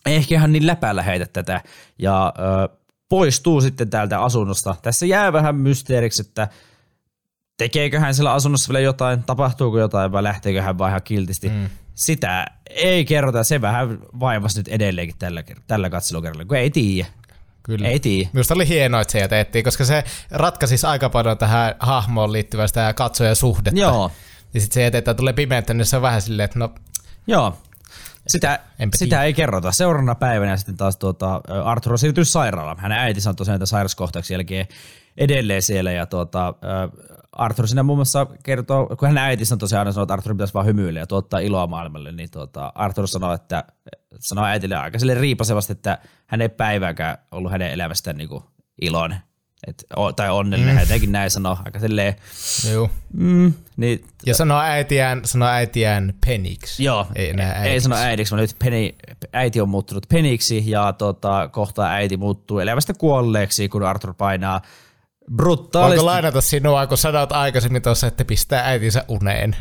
[0.06, 1.60] ehkä ihan niin läpällä heitä tätä
[1.98, 2.76] ja ö,
[3.08, 4.76] poistuu sitten täältä asunnosta.
[4.82, 6.48] Tässä jää vähän mysteeriksi, että
[7.56, 11.48] tekeekö hän siellä asunnossa vielä jotain, tapahtuuko jotain vai lähteekö hän vaan ihan kiltisti.
[11.48, 11.68] Mm.
[11.94, 17.08] Sitä ei kerrota, se vähän vaivasi nyt edelleenkin tällä, tällä katselukerralla, kun ei tiedä.
[17.66, 17.88] Kyllä.
[17.88, 18.30] Ei tiedä.
[18.32, 23.80] Minusta oli hienoa, että se jätettiin, koska se ratkaisisi aika paljon tähän hahmoon liittyvästä katsojasuhdetta.
[23.80, 24.10] Joo,
[24.54, 26.74] Ja sitten se jätetään, tulee pimeätä, niin se on vähän silleen, että no
[27.26, 27.58] joo.
[28.26, 28.60] Sitä,
[28.94, 29.72] sitä ei kerrota.
[29.72, 32.78] Seuraavana päivänä sitten taas tuota, Arthur on siirtynyt sairaalaan.
[32.78, 34.66] Hänen äitinsä on tosiaan tämän sairaskohtauksen jälkeen
[35.16, 36.54] edelleen siellä ja tuota,
[37.36, 40.54] Arthur siinä muun muassa kertoo, kun hän äiti on tosiaan aina sanoo, että Arthur pitäisi
[40.54, 43.64] vaan hymyillä ja tuottaa iloa maailmalle, niin tuota, Arthur sanoo, että
[44.20, 48.28] sanoo äitille aika sille riipasevasti, että hän ei päivääkään ollut hänen elämästään niin
[48.80, 49.18] iloinen.
[49.66, 50.80] Et, o, tai onnellinen, mm.
[50.80, 52.14] jotenkin näin sanoo, aika silleen,
[52.72, 52.90] Joo.
[53.12, 56.84] mm, niin, Ja sanoo äitiään, sanoo äitiään peniksi.
[56.84, 57.82] Joo, Ei enää ei äidiksi.
[57.84, 58.90] sano äidiksi, vaan nyt Penny,
[59.32, 64.60] äiti on muuttunut peniksi ja tota, kohta äiti muuttuu elävästä kuolleeksi, kun Arthur painaa
[65.34, 65.96] brutaalisti.
[65.96, 69.56] Voinko lainata sinua, kun sanot aikaisemmin tuossa, että pistää äitinsä uneen?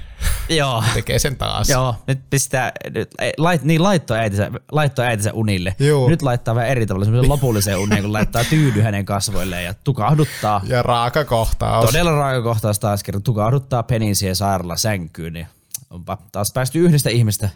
[0.49, 0.83] Joo.
[0.93, 1.69] Tekee sen taas.
[1.69, 5.75] Joo, nyt pistää, nyt, lait, niin laittoi äitinsä, laittoi äitinsä unille.
[5.79, 6.09] Juu.
[6.09, 10.61] Nyt laittaa vähän eri tavalla semmoisen lopulliseen uneen, kun laittaa tyydy hänen kasvoilleen ja tukahduttaa.
[10.67, 11.85] Ja raaka kohtaus.
[11.85, 15.47] Todella raaka kohtaus taas kerran tukahduttaa Penin siihen sairaala sänkyyn, niin
[15.89, 17.49] onpa taas päästy yhdestä ihmistä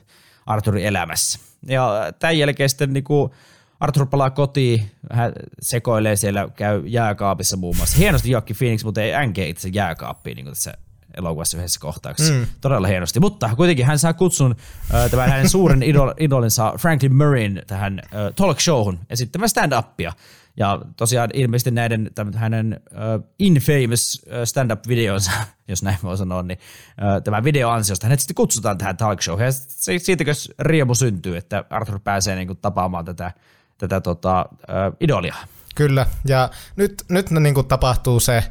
[0.45, 1.39] Arthurin elämässä.
[1.68, 3.34] Ja tämän jälkeen sitten niinku
[3.80, 7.98] Arthur palaa kotiin, hän sekoilee siellä, käy jääkaapissa muun muassa.
[7.98, 10.74] Hienosti Joakki Phoenix, mutta ei änkeä itse jääkaappiin niin tässä
[11.18, 12.34] elokuvassa yhdessä kohtauksessa.
[12.34, 12.46] Mm.
[12.62, 13.20] Todella hienosti.
[13.20, 14.56] Mutta kuitenkin hän saa kutsun
[14.94, 20.14] äh, tämän hänen suuren idol, idolinsa Franklin Murrayn tähän äh, talk showhun esittämään stand-upia.
[20.58, 25.32] Ja tosiaan ilmeisesti näiden tämän, hänen uh, infamous uh, stand-up-videonsa,
[25.68, 29.46] jos näin voi sanoa, niin uh, tämän video ansiosta hänet sitten kutsutaan tähän talk showhun.
[29.46, 29.52] Ja
[30.00, 33.32] siitäkö riemu syntyy, että Arthur pääsee niin kuin, tapaamaan tätä,
[33.80, 35.36] tätä tota, uh, idolia.
[35.76, 38.44] Kyllä, ja nyt, nyt niin kuin tapahtuu se,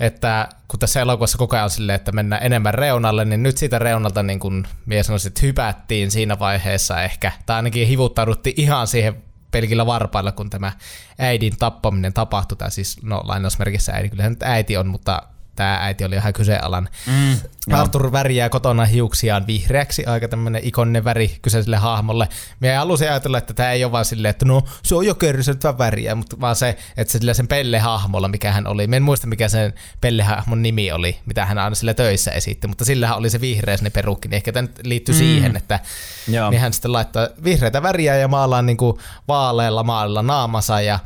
[0.00, 3.78] että kun tässä elokuvassa koko ajan on silleen, että mennään enemmän reunalle, niin nyt siitä
[3.78, 9.22] reunalta niin kuin minä sanoisin, että hypättiin siinä vaiheessa ehkä, tai ainakin hivuttauduttiin ihan siihen
[9.50, 10.72] pelkillä varpailla, kun tämä
[11.18, 15.22] äidin tappaminen tapahtui, tai siis no lainausmerkissä äiti, kyllähän nyt äiti on, mutta
[15.56, 16.92] tämä äiti oli ihan kyseenalainen.
[17.06, 17.36] Mm,
[17.72, 22.28] Arthur värjää kotona hiuksiaan vihreäksi, aika tämmöinen ikoninen väri kyseiselle hahmolle.
[22.60, 25.52] Minä halusin ajatella, että tämä ei ole vaan silleen, että no se on jokeri, se
[25.52, 28.86] nyt vaan väriä, mutta vaan se, että se sillä sen Pelle-hahmolla, mikä hän oli.
[28.86, 32.84] Minä en muista, mikä sen Pelle-hahmon nimi oli, mitä hän aina sillä töissä esitti, mutta
[32.84, 35.18] sillähän oli se vihreä sinne perukki, niin ehkä tämä nyt liittyy mm.
[35.18, 35.80] siihen, että
[36.28, 36.50] Joo.
[36.50, 38.98] niin hän sitten laittaa vihreitä väriä ja maalaa niin kuin
[39.28, 40.98] vaaleilla maalilla naamansa ja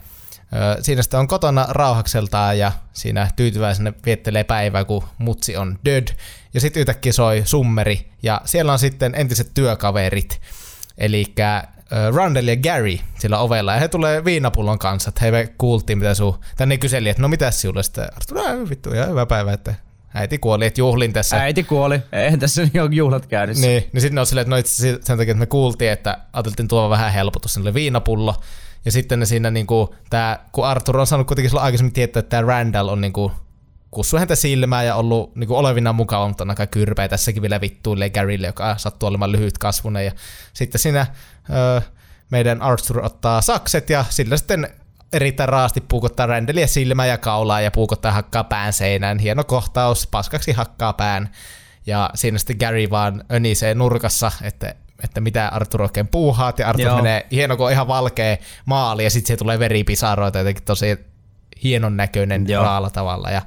[0.80, 6.09] Siinä sitten on kotona rauhakseltaan ja siinä tyytyväisenä viettelee päivää, kun mutsi on dead.
[6.55, 10.40] Ja sitten yhtäkkiä soi summeri ja siellä on sitten entiset työkaverit.
[10.98, 11.34] Eli
[12.14, 16.14] Randall ja Gary sillä ovella ja he tulee viinapullon kanssa, että hei me kuultiin mitä
[16.14, 19.74] sun, tänne kyseli, että no mitäs sinulle sitten, Artur, no, vittu ihan hyvä päivä, että
[20.14, 21.42] äiti kuoli, että juhlin tässä.
[21.42, 23.66] Äiti kuoli, eihän tässä jo juhlat käynnissä.
[23.66, 26.18] Niin, niin sitten ne on silleen, että no itse sen takia, että me kuultiin, että
[26.32, 28.34] ajateltiin tuoda vähän helpotus, sinne oli viinapullo.
[28.85, 32.31] Ja sitten ne siinä niinku, tää, kun Arthur on saanut kuitenkin silloin aikaisemmin tietää, että
[32.31, 33.33] tämä Randall on niinku
[33.91, 38.11] kussu häntä silmää ja ollut niinku olevina mukava, mutta on aika kyrpeä tässäkin vielä vittuille
[38.11, 40.05] Garylle, joka sattuu olemaan lyhyt kasvunen.
[40.05, 40.12] Ja
[40.53, 41.07] sitten siinä
[41.51, 41.81] öö,
[42.31, 44.68] meidän Arthur ottaa sakset ja sillä sitten
[45.12, 49.18] erittäin raasti puukottaa Randallia silmää ja kaulaa ja puukottaa hakkaa pään seinään.
[49.18, 51.31] Hieno kohtaus, paskaksi hakkaa pään.
[51.87, 54.74] Ja siinä sitten Gary vaan önisee nurkassa, että,
[55.05, 56.59] että mitä Arthur oikein puuhaat.
[56.59, 56.96] Ja Arthur Joo.
[56.96, 60.98] menee hieno, kun on ihan valkea maali ja sitten siihen tulee veripisaroita jotenkin tosi
[61.62, 62.64] hienon näköinen Joo.
[62.64, 63.30] raalla tavalla.
[63.30, 63.42] Ja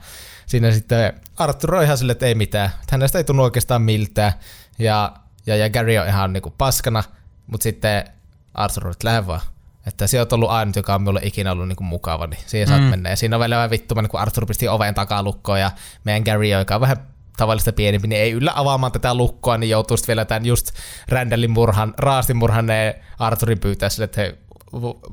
[0.45, 2.70] siinä sitten Arthur on ihan silleen, että ei mitään.
[2.70, 4.34] Että Hänestä ei tunnu oikeastaan miltään.
[4.80, 5.14] Ja,
[5.45, 7.04] ja, ja Gary on ihan niinku paskana,
[7.47, 8.06] mutta sitten
[8.54, 9.41] Arthur on, että lähde vaan.
[9.88, 12.89] Että se on ollut ainut, joka on minulle ikinä ollut niinku mukava, niin siihen saat
[12.89, 13.10] mennä.
[13.10, 15.72] Ja siinä on vielä vähän vittumainen, kun Arthur pisti oven takaa lukkoon ja
[16.04, 16.97] meidän Gary, joka on vähän
[17.38, 20.72] tavallista pienempi, niin ei yllä avaamaan tätä lukkoa, niin joutuu sitten vielä tämän just
[21.10, 24.34] Randallin murhan, raastin murhanneen Arthurin pyytää sille, että hei,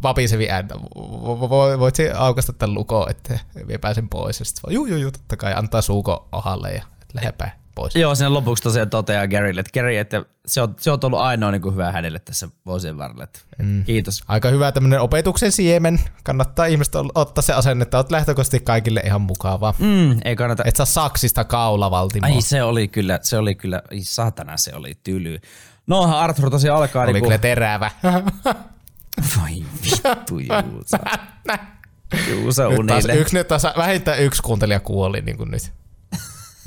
[0.02, 4.38] vapisevi ääntä, vo- vo- voit aukaista tämän lukon, että vie pääsen pois.
[4.38, 6.82] Ja sitten juu, juu, juu, totta kai, antaa suuko ohalle ja
[7.14, 7.96] lähdepä pois.
[7.96, 11.50] Joo, sen lopuksi tosiaan toteaa Garylle, että Gary, että se on, se on ollut ainoa
[11.50, 13.24] niin kuin hyvä hänelle tässä vuosien varrella.
[13.24, 13.84] Että, mm.
[13.84, 14.22] Kiitos.
[14.28, 16.00] Aika hyvä tämmöinen opetuksen siemen.
[16.22, 19.74] Kannattaa ihmistä ottaa se asenne, että oot lähtökohtaisesti kaikille ihan mukavaa.
[19.78, 20.62] Mm, ei kannata.
[20.66, 22.30] Et saa saksista kaulavaltimoa.
[22.30, 25.38] Ai se oli kyllä, se oli kyllä, ai saatana se oli tyly.
[25.86, 27.26] No Arthur tosiaan alkaa Oli niinku...
[27.26, 27.90] kyllä terävä.
[29.36, 30.98] Vai vittu Juusa.
[32.30, 33.14] Juusa taas unille.
[33.14, 35.72] yksi, nyt taas vähintään yksi kuuntelija kuoli niin kuin nyt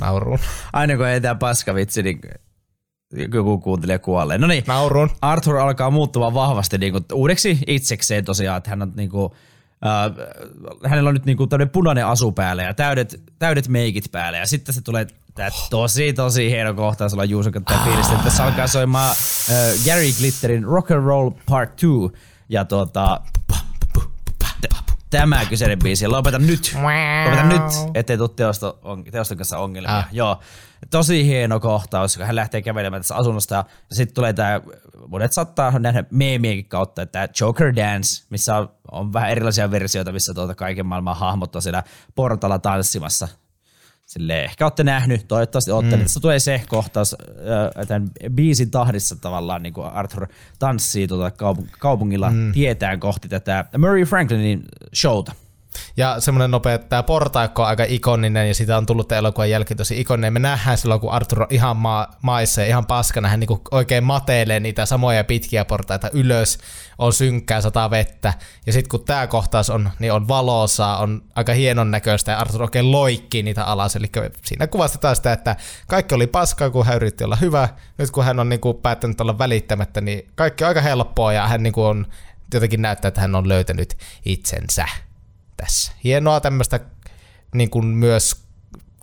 [0.03, 0.39] nauruun.
[0.73, 2.19] Aina kun ei tää paskavitsi, niin
[3.33, 4.37] joku kuuntelija kuolee.
[4.37, 5.09] No niin, Nauruun.
[5.21, 9.35] Arthur alkaa muuttumaan vahvasti niinku uudeksi itsekseen tosiaan, että hän on niinku,
[9.85, 10.27] äh,
[10.89, 14.75] hänellä on nyt niinku tämmöinen punainen asu päällä ja täydet, täydet meikit päällä ja sitten
[14.75, 19.11] se tulee tää tosi tosi hieno kohtaus olla Juuso kattaa fiilistä, että tässä alkaa soimaan
[19.11, 21.87] äh, Gary Glitterin Rock and Roll Part 2
[22.49, 23.21] ja tuota,
[25.13, 26.07] tämä kyseinen biisi.
[26.07, 26.75] Lopeta nyt.
[27.25, 29.97] Lopeta nyt, ettei tule teosto, on, teoston kanssa ongelmia.
[29.97, 30.07] Ah.
[30.11, 30.39] Joo.
[30.89, 34.61] Tosi hieno kohtaus, kun hän lähtee kävelemään tässä asunnosta ja sitten tulee tämä,
[35.07, 40.33] monet saattaa nähdä meemienkin kautta, että Joker Dance, missä on, on vähän erilaisia versioita, missä
[40.33, 41.83] tuota kaiken maailman hahmot on siellä
[42.15, 43.27] portalla tanssimassa.
[44.05, 45.95] Sille ehkä olette nähnyt, toivottavasti olette.
[45.95, 46.01] Mm.
[46.01, 47.15] Tässä tulee se kohtaus
[47.77, 50.27] äh, tämän biisin tahdissa tavallaan, niin kuin Arthur
[50.59, 52.51] tanssii tuota kaup- kaupungilla mm.
[52.51, 54.63] tietään kohti tätä Murray Franklinin
[54.95, 55.31] showta.
[55.97, 59.49] Ja semmoinen nopea, että tämä portaikko on aika ikoninen ja sitä on tullut tämän elokuvan
[59.49, 60.33] jälkeen tosi ikoninen.
[60.33, 64.03] Me nähdään silloin, kun Arthur on ihan maa, maissa ja ihan paskana, hän niinku oikein
[64.03, 66.57] matelee niitä samoja pitkiä portaita ylös,
[66.97, 68.33] on synkkää, sataa vettä.
[68.65, 72.61] Ja sitten kun tämä kohtaus on, niin on valossa, on aika hienon näköistä ja Arthur
[72.61, 73.95] oikein loikkii niitä alas.
[73.95, 74.11] Eli
[74.45, 75.55] siinä kuvastetaan sitä, että
[75.87, 77.69] kaikki oli paskaa, kun hän yritti olla hyvä.
[77.97, 81.63] Nyt kun hän on niinku päättänyt olla välittämättä, niin kaikki on aika helppoa ja hän
[81.63, 82.07] niinku on
[82.53, 84.85] jotenkin näyttää, että hän on löytänyt itsensä
[85.57, 85.91] tässä.
[86.03, 86.79] Hienoa tämmöistä
[87.53, 88.43] niin kuin myös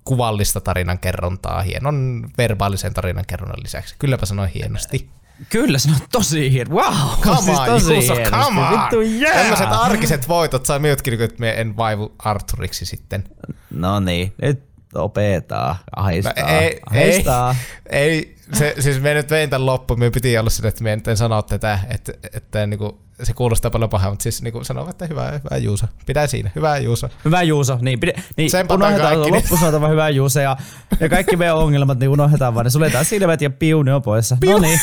[0.05, 3.95] kuvallista tarinankerrontaa, hienon verbaalisen tarinankerronnan lisäksi.
[3.99, 5.11] Kylläpä sanoin hienosti.
[5.49, 6.77] Kyllä, se on tosi hieno.
[6.77, 7.21] Wow!
[7.21, 8.81] Come siis on, tosi Juuso, come on!
[8.81, 9.37] Vittu, yeah!
[9.37, 13.25] Tämmöiset arkiset voitot saa minutkin, kun me en vaivu Arthuriksi sitten.
[13.71, 14.63] No niin, nyt
[14.95, 15.79] opetaa.
[15.97, 16.35] Ahistaa.
[16.43, 17.57] No, ei, Ahistaa.
[17.91, 20.93] ei, ei, se, siis me nyt vein tämän loppuun, me piti olla sinne, että me
[20.93, 22.93] en sano tätä, että, että niin kuin,
[23.23, 25.87] se kuulostaa paljon pahaa, mutta siis niin kuin sanoo, että hyvä, hyvä Juuso.
[26.07, 27.09] Pidä siinä, hyvä Juuso.
[27.25, 30.57] Hyvä Juuso, niin, pide, niin Senpä unohdetaan kaikki, loppusanotava hyvä Juuso ja,
[31.01, 34.37] ja kaikki meidän ongelmat, niin unohdetaan vaan, ne suljetaan silmät ja piu, ne on poissa.
[34.45, 34.81] No niin.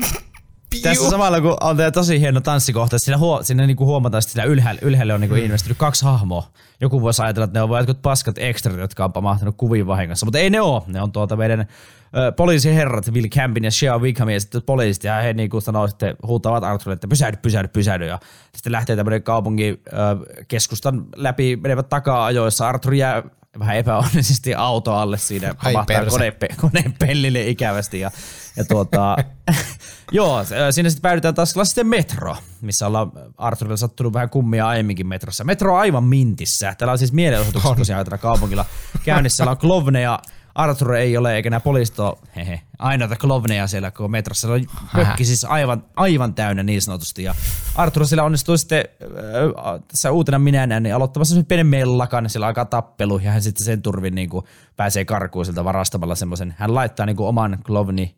[0.82, 4.80] Tässä samalla kun on tää tosi hieno tanssikohta, siinä, huo, siinä niinku huomataan, että ylhäällä,
[4.84, 5.42] ylhäällä on niinku Mm.
[5.42, 6.50] investoinut kaksi hahmoa.
[6.80, 10.26] Joku voisi ajatella, että ne on vain jotkut paskat ekstrat, jotka on pamahtanut kuviin vahingossa,
[10.26, 10.82] mutta ei ne ole.
[10.86, 15.14] Ne on tuolta meidän ö, poliisiherrat, Will Campin ja Shea Wickham ja sitten poliisit, ja
[15.14, 18.18] he niinku sanoo sitten, huutavat Arthurille, että pysähdy, pysähdy, pysähdy, ja
[18.54, 22.68] sitten lähtee tämmöinen kaupungin ö, keskustan läpi menevät taka-ajoissa.
[22.68, 23.22] Arthur jää
[23.58, 26.10] vähän epäonnisesti auto alle siinä, Ai pamahtaa perse.
[26.10, 28.10] kone, pe- koneen pellille ikävästi, ja,
[28.56, 29.16] ja tuota,
[30.12, 35.44] joo, siinä sitten päädytään taas klassisten metro, missä ollaan Arthurilla sattunut vähän kummia aiemminkin metrossa.
[35.44, 36.74] Metro on aivan mintissä.
[36.78, 38.64] Täällä on siis mielenosoitukset tosiaan täällä kaupungilla
[39.04, 39.36] käynnissä.
[39.36, 40.18] Siellä on klovneja,
[40.54, 44.52] Arthur ei ole, eikä nämä poliisit ole, hehe, ainoita klovneja siellä koko metrossa.
[44.52, 47.22] On mökki siis aivan, aivan täynnä niin sanotusti.
[47.22, 47.34] Ja
[47.74, 52.64] Arthur siellä onnistuu sitten äh, tässä uutena minä niin aloittamassa semmoisen pienen mellakan, siellä alkaa
[52.64, 54.44] tappelu, ja hän sitten sen turvin niin kuin
[54.76, 56.54] pääsee karkuun sieltä varastamalla semmoisen.
[56.58, 58.17] Hän laittaa niin kuin oman klovni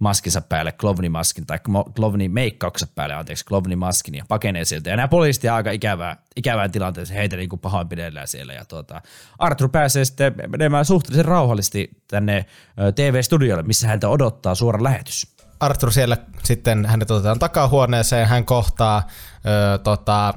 [0.00, 1.58] maskinsa päälle, klovnimaskin, tai
[1.94, 4.90] klovni meikkauksen päälle, anteeksi, klovnimaskin, ja pakenee sieltä.
[4.90, 8.52] Ja nämä poliisit jää aika ikävää, ikävään tilanteeseen, heitä niin kuin pahoinpidellään siellä.
[8.52, 9.02] Ja tuota,
[9.38, 12.46] Arthur pääsee sitten menemään suhteellisen rauhallisesti tänne
[12.94, 15.26] TV-studiolle, missä häntä odottaa suora lähetys.
[15.60, 19.06] Arthur siellä sitten, hänet otetaan takahuoneeseen, hän kohtaa
[19.46, 20.34] ö, tota,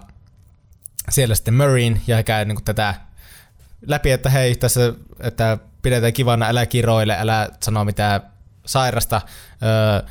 [1.09, 2.95] siellä sitten Murrayn ja käy niin tätä
[3.87, 8.32] läpi, että hei, tässä, että pidetään kivana, älä kiroile, älä sano mitään
[8.65, 9.21] sairasta.
[9.63, 10.03] Ö,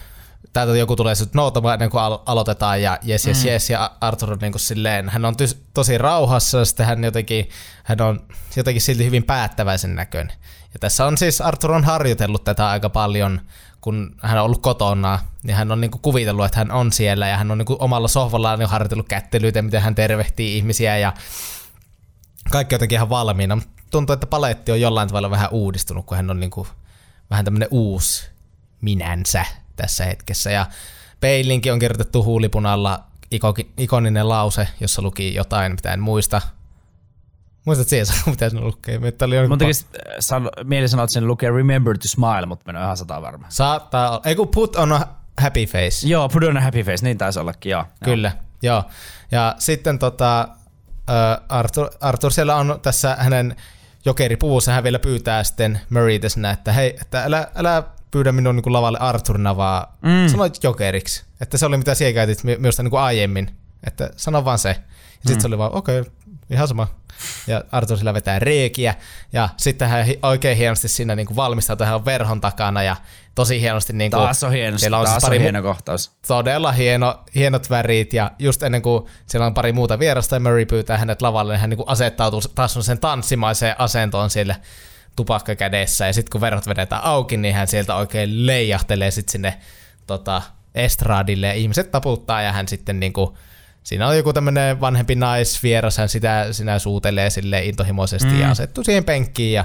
[0.53, 4.33] täältä joku tulee sitten noutamaan ennen kuin alo- aloitetaan ja jes, jes, jes, ja Arthur
[4.33, 7.49] on niin kuin silleen, hän on tys- tosi rauhassa, ja sitten hän jotenkin,
[7.85, 8.21] hän on
[8.57, 10.37] jotenkin silti hyvin päättäväisen näköinen.
[10.75, 13.41] Ja tässä on siis, Arthur on harjoitellut tätä aika paljon,
[13.81, 17.37] kun hän on ollut kotona, niin hän on niinku kuvitellut, että hän on siellä, ja
[17.37, 21.13] hän on niinku omalla sohvallaan jo harjoitellut kättelyitä, miten hän tervehtii ihmisiä, ja
[22.51, 23.59] kaikki jotenkin ihan valmiina.
[23.91, 26.67] Tuntuu, että paletti on jollain tavalla vähän uudistunut, kun hän on niinku
[27.31, 28.32] vähän tämmönen uusi
[28.83, 29.45] minänsä
[29.77, 30.51] tässä hetkessä.
[30.51, 30.67] Ja
[31.21, 33.05] Peilinkin on kirjoitettu huulipunalla
[33.35, 36.41] iko- ikoninen lause, jossa luki jotain, mitä en muista.
[37.65, 38.99] Muistat siihen, Saku, mitä se lukee?
[38.99, 42.47] Meitä oli Mun jonkun tekisi äh, sano, mieli sanoa, että sen lukee Remember to Smile,
[42.47, 43.47] mutta en ole ihan sata varma.
[43.49, 44.21] Saattaa olla.
[44.25, 45.07] Ei kun put on a
[45.41, 46.09] happy face.
[46.09, 47.85] Joo, put on a happy face, niin taisi ollakin, joo.
[48.05, 48.85] Kyllä, joo.
[49.31, 50.49] Ja sitten tota,
[51.11, 53.57] ö, Arthur, Arthur siellä on tässä hänen
[54.05, 57.83] jokeripuvussa, hän vielä pyytää sitten Murraytä sinne, että hei, että älä, älä
[58.13, 60.29] pyydä minun niin kuin lavalle Arthurina, vaan mm.
[60.29, 61.25] sanoit jokeriksi.
[61.41, 63.51] Että se oli mitä siellä käytit minusta niin kuin aiemmin.
[63.87, 64.69] Että sano vaan se.
[64.69, 64.75] Ja
[65.27, 66.13] sitten se oli vaan, okei, okay,
[66.51, 66.89] ihan sama.
[67.47, 68.95] Ja Arthur sillä vetää reikiä.
[69.33, 72.97] Ja sitten hän oikein hienosti siinä niin kuin valmistautuu, hän on verhon takana ja
[73.35, 75.63] tosi hienosti niin kuin, Taas on hieno, siellä on siis taas pari on mu- hieno
[75.63, 76.13] kohtaus.
[76.27, 80.67] todella hieno, hienot värit ja just ennen kuin siellä on pari muuta vierasta ja Murray
[80.67, 84.57] pyytää hänet lavalle, niin hän niin asettautuu taas sen tanssimaiseen asentoon siellä
[85.17, 89.59] tupakka kädessä ja sitten kun verot vedetään auki, niin hän sieltä oikein leijahtelee sitten sinne
[90.07, 90.43] tota,
[90.75, 93.31] estradille ja ihmiset taputtaa ja hän sitten niin kuin,
[93.83, 98.41] siinä on joku tämmöinen vanhempi naisvieras, hän sitä sinä suutelee sille intohimoisesti mm.
[98.41, 99.65] ja asettuu siihen penkkiin ja,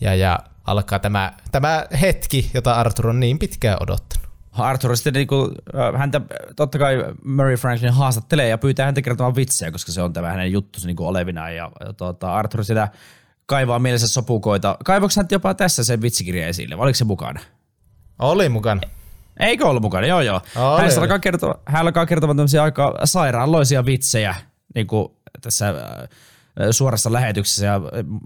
[0.00, 4.32] ja, ja alkaa tämä, tämä hetki, jota Arthur on niin pitkään odottanut.
[4.52, 6.20] Arthur sitten niinku, äh, häntä,
[6.56, 10.52] totta kai Murray Franklin haastattelee ja pyytää häntä kertomaan vitsejä, koska se on tämä hänen
[10.52, 11.56] juttusi niinku olevinaan.
[11.56, 12.88] Ja, ja tota, Arthur sitä
[13.52, 14.76] kaivaa mielessä sopukoita.
[14.84, 17.40] Kaivoiko hän jopa tässä sen vitsikirja esille, vai oliko se mukana?
[18.18, 18.80] Oli mukana.
[19.40, 20.06] Eikö ollut mukana?
[20.06, 20.40] Joo, joo.
[20.56, 21.00] Oli, hän, oli.
[21.00, 24.34] alkaa kertoa, hän alkaa kertomaan tämmöisiä aika sairaanloisia vitsejä
[24.74, 25.08] niin kuin
[25.40, 26.08] tässä äh,
[26.70, 27.80] suorassa lähetyksessä ja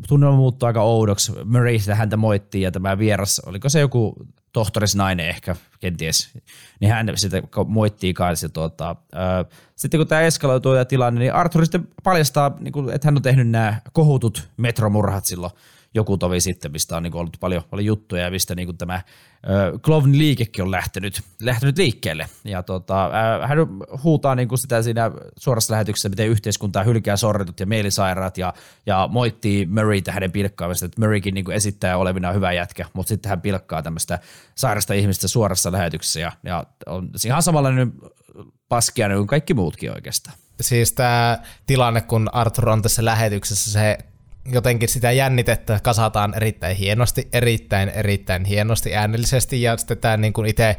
[0.09, 1.33] tunnelma muuttuu aika oudoksi.
[1.45, 4.15] Murray sitä häntä moittii ja tämä vieras, oliko se joku
[4.53, 6.39] tohtorisnainen ehkä, kenties,
[6.81, 8.49] niin hän sitä moittii kanssa.
[8.49, 8.97] Tuota,
[9.77, 13.49] sitten kun tämä eskaloituu ja tilanne, niin Arthur sitten paljastaa, niin että hän on tehnyt
[13.49, 15.53] nämä kohutut metromurhat silloin
[15.97, 19.03] joku tovi sitten, mistä on niin ollut paljon, paljon juttuja ja mistä niin tämä
[19.83, 22.29] Glovin liikekin on lähtenyt, lähtenyt liikkeelle.
[22.45, 23.11] Ja tota,
[23.47, 23.59] hän
[24.03, 28.55] huutaa niin kuin sitä siinä suorassa lähetyksessä, miten yhteiskuntaa hylkää sorretut ja mielisairaat ja,
[28.87, 33.31] ja moittii Murraytä hänen pilkkaamista, että Murraykin niin kuin esittää olevina hyvä jätkä, mutta sitten
[33.31, 34.19] hän pilkkaa tämmöistä
[34.55, 37.93] sairasta ihmistä suorassa lähetyksessä ja, ja on ihan samanlainen
[38.69, 40.37] paskia kuin kaikki muutkin oikeastaan.
[40.61, 43.99] Siis tämä tilanne, kun Arthur on tässä lähetyksessä, se
[44.53, 50.49] jotenkin sitä jännitettä kasataan erittäin hienosti, erittäin, erittäin hienosti äänellisesti, ja sitten tämä niin kuin
[50.49, 50.77] itse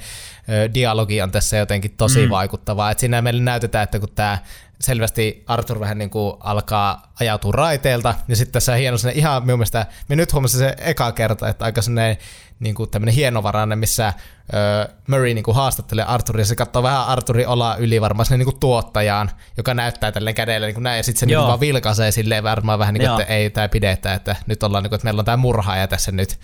[0.73, 2.29] dialogi on tässä jotenkin tosi mm.
[2.29, 2.91] vaikuttavaa.
[2.91, 4.37] Et siinä meille näytetään, että kun tämä
[4.79, 9.59] selvästi Arthur vähän niin kuin alkaa ajautua raiteelta, ja sitten tässä on hieno ihan minun
[9.59, 12.17] mielestä, me nyt huomasin se eka kerta, että aika sellainen
[12.59, 14.13] niin kuin tämmöinen hienovarainen, missä
[14.53, 18.37] ö, Murray niin kuin haastattelee Arthuria, ja se katsoo vähän Arthurin olaa yli varmaan sinne
[18.37, 21.47] niin kuin tuottajaan, joka näyttää tälleen kädellä niin kuin näin, ja sitten se niin kuin
[21.47, 24.89] vaan vilkaisee silleen varmaan vähän niin kuin, että ei tämä pidetä, että nyt ollaan niin
[24.89, 26.39] kuin, että meillä on tämä murhaaja tässä nyt.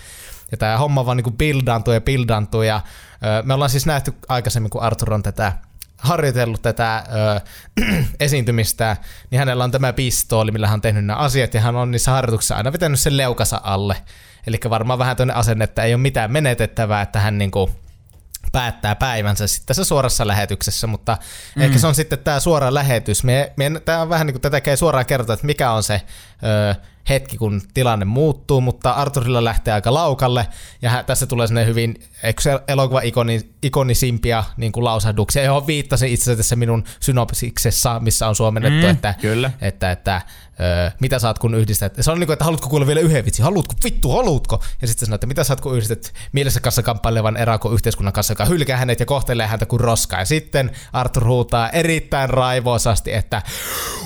[0.52, 2.82] Ja tämä homma vaan niin kuin bildaantuu ja bildaantuu, ja
[3.40, 5.54] ö, me ollaan siis nähty aikaisemmin, kun Arthur on tätä
[6.04, 7.42] harjoitellut tätä ö,
[8.20, 8.98] esiintymistä,
[9.32, 12.12] niin hänellä on tämä pistooli, millä hän on tehnyt nämä asiat, ja hän on niissä
[12.12, 13.96] harjoituksissa aina vetänyt sen leukasa alle.
[14.48, 17.70] Eli varmaan vähän tuonne asenne, että ei ole mitään menetettävää, että hän niinku
[18.52, 21.18] päättää päivänsä sitten tässä suorassa lähetyksessä, mutta
[21.56, 21.62] mm.
[21.62, 23.24] ehkä se on sitten tämä suora lähetys.
[23.24, 26.02] Me, me, tämä on vähän niin kuin tätä ei suoraan kertoa, että mikä on se
[26.44, 26.76] ö,
[27.10, 30.48] hetki, kun tilanne muuttuu, mutta Arthurilla lähtee aika laukalle,
[30.82, 31.96] ja hän, tässä tulee sinne hyvin
[32.68, 38.36] elokuva ikoni, ikonisimpia niin kuin lausahduksia, johon viittasin itse asiassa tässä minun synopsiksessa, missä on
[38.36, 39.52] suomennettu, Mm, että, kyllä.
[39.62, 40.22] että, että
[40.60, 41.94] ö, mitä saat kun yhdistät.
[42.02, 44.64] Se on niin kuin, että haluatko kuulla vielä yhden vitsin, haluatko, vittu, haluatko?
[44.82, 48.46] Ja sitten sanoo, että mitä saat kun yhdistät mielessä kanssa kamppailevan erakon yhteiskunnan kanssa, joka
[48.46, 50.20] hylkää hänet ja kohtelee häntä kuin roskaa.
[50.20, 53.42] Ja sitten Arthur huutaa erittäin raivoisasti, että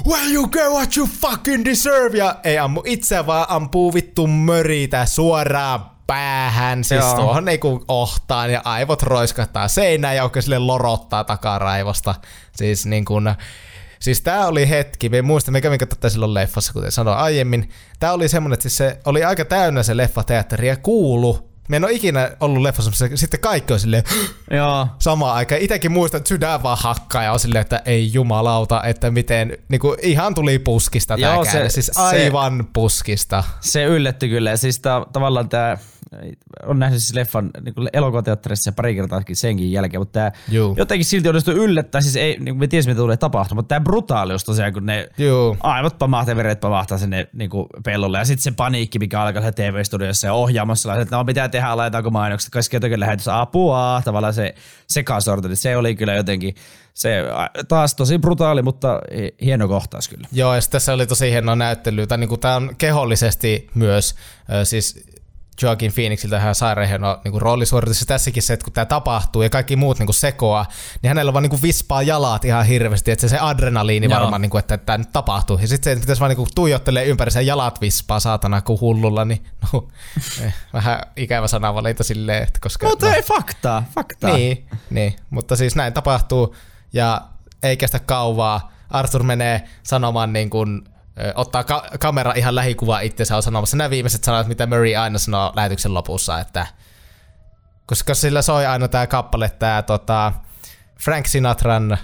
[0.07, 2.17] Well you get what you fucking deserve!
[2.17, 7.15] Ja ei ammu itse, vaan ampuu vittu möritä suoraan päähän, siis Joo.
[7.15, 12.15] tuohon niinku ohtaan ja aivot roiskahtaa seinään ja oikein sille lorottaa takaraivosta.
[12.55, 13.35] Siis niin kuin,
[13.99, 17.69] Siis tää oli hetki, me muistan, me kävin katsomaan silloin leffassa, kuten sanoin aiemmin.
[17.99, 21.47] Tää oli semmonen, että siis se oli aika täynnä se leffateatteri ja kuulu.
[21.69, 24.03] Me en ole ikinä ollut leffassa, missä sitten kaikki on silleen
[24.51, 24.87] Joo.
[24.99, 25.61] samaan aikaan.
[25.61, 29.95] Itekin muistan, että sydän vaan hakkaa ja on silleen, että ei jumalauta, että miten, niinku
[30.01, 31.69] ihan tuli puskista tää Joo, se-.
[31.69, 33.43] Siis se- aivan puskista.
[33.59, 34.49] Se yllätti kyllä.
[34.49, 35.77] Ja siis tää, tavallaan tämä,
[36.65, 40.75] on nähnyt siis leffan niin elokuvateatterissa pari kertaakin senkin jälkeen, mutta tämä Juu.
[40.77, 42.01] jotenkin silti onnistui yllättää.
[42.01, 45.09] Siis ei, niin kuin me tiesimme, mitä tulee tapahtumaan, mutta tämä brutaalius tosiaan, kun ne
[45.17, 45.57] Juu.
[45.59, 48.17] aivot pamahtaa ja veret pamahtaa sinne niin kuin pellolle.
[48.17, 52.09] Ja sitten se paniikki, mikä alkaa siellä TV-studiossa ja ohjaamassa, että no mitä tehdään, laitetaanko
[52.09, 54.55] mainokset, kaikki jotenkin lähetys, apua, tavallaan se
[54.87, 56.55] sekasorto, niin se oli kyllä jotenkin,
[56.93, 57.23] se
[57.67, 59.01] taas tosi brutaali, mutta
[59.41, 60.27] hieno kohtaus kyllä.
[60.31, 62.07] Joo, ja tässä oli tosi hienoa näyttelyä.
[62.07, 64.15] Tai niinku, tää on kehollisesti myös,
[64.63, 65.07] siis
[65.61, 68.01] Joaquin Phoenixiltä ihan sairaan hieno niinku, roolisuoritus.
[68.01, 70.65] Ja tässäkin se, että kun tämä tapahtuu ja kaikki muut niinku, sekoaa,
[71.01, 73.11] niin hänellä vaan niinku, vispaa jalat ihan hirveästi.
[73.11, 74.19] Että se, se adrenaliini Joo.
[74.19, 75.57] varmaan, niinku, että tämä nyt tapahtuu.
[75.61, 79.25] Ja sitten se pitäisi vaan niinku, tuijottelee ympäri sen jalat vispaa saatana kuin hullulla.
[79.25, 79.87] Niin, no,
[80.45, 82.87] eh, vähän ikävä sanavalinta silleen, että koska...
[82.87, 84.33] Mutta no, ei faktaa, faktaa.
[84.33, 86.55] niin, niin, mutta siis näin tapahtuu
[86.93, 87.21] ja
[87.63, 88.71] ei kestä kauvaa.
[88.89, 90.89] Arthur menee sanomaan niin kuin,
[91.35, 95.53] ottaa ka- kamera ihan lähikuva itsensä on sanomassa nämä viimeiset sanat, mitä Murray aina sanoo
[95.55, 96.67] lähetyksen lopussa, että
[97.85, 100.33] koska sillä soi aina tämä kappale, tämä tota,
[100.99, 101.97] Frank Sinatran,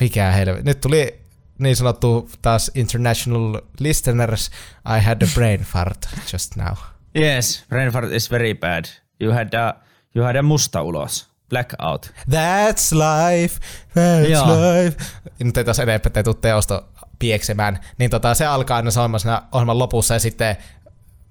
[0.00, 1.20] mikä helvetti, nyt tuli
[1.58, 4.50] niin sanottu taas international listeners,
[4.98, 6.74] I had a brain fart just now.
[7.18, 8.84] Yes, brain fart is very bad.
[9.20, 9.74] You had a,
[10.14, 11.30] you had a musta ulos.
[11.48, 12.12] Blackout.
[12.30, 14.46] That's life, that's Joo.
[14.46, 14.96] life.
[15.38, 16.82] Nyt ei taas enempää, ettei tuu teosta
[17.20, 17.78] pieksemään.
[17.98, 20.56] Niin tota, se alkaa aina soimaan siinä ohjelman lopussa ja sitten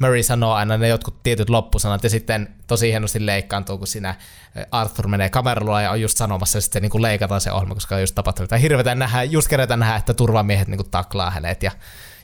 [0.01, 4.09] Murray sanoo aina ne jotkut tietyt loppusanat ja sitten tosi hienosti leikkaantuu, kun siinä
[4.55, 7.95] eh, Arthur menee kameralla ja on just sanomassa ja sitten niin leikataan se ohjelma, koska
[7.95, 8.49] on just tapahtunut.
[8.49, 11.71] Tai nähdä, just kerätään nähdä, että turvamiehet niin kuin taklaa hänet ja,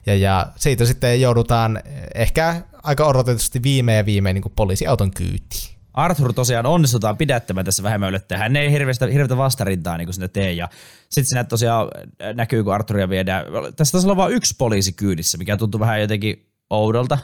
[0.05, 1.81] ja, ja siitä sitten joudutaan
[2.15, 5.74] ehkä aika odotetusti viimein ja viimein niin kuin poliisiauton kyytiin.
[5.95, 8.41] Arthur tosiaan onnistutaan pidättämään tässä vähemmän yllättäen.
[8.41, 10.53] Hän ei hirveästä, hirveätä vastarintaa niin sinne tee.
[10.53, 10.69] Ja
[10.99, 11.87] sitten sinä tosiaan
[12.33, 13.45] näkyy, kun Arthuria viedään.
[13.75, 17.17] Tässä taisi olla vain yksi poliisi kyydissä, mikä tuntuu vähän jotenkin oudolta.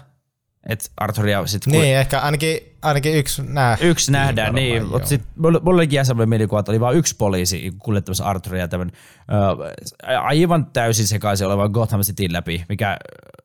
[0.70, 1.72] Että Arthuria sitten...
[1.72, 3.78] Niin, ehkä ainakin, ainakin yksi nää.
[3.82, 4.76] Yksi nähdään, niin.
[4.78, 4.88] joo.
[4.88, 8.92] Mutta sitten mulla olikin ihan sellainen mielikuva, että oli vain yksi poliisi kuljettamassa Arthuria tämän
[9.32, 12.98] ö, aivan täysin sekaisin olevan Gotham Cityn läpi, mikä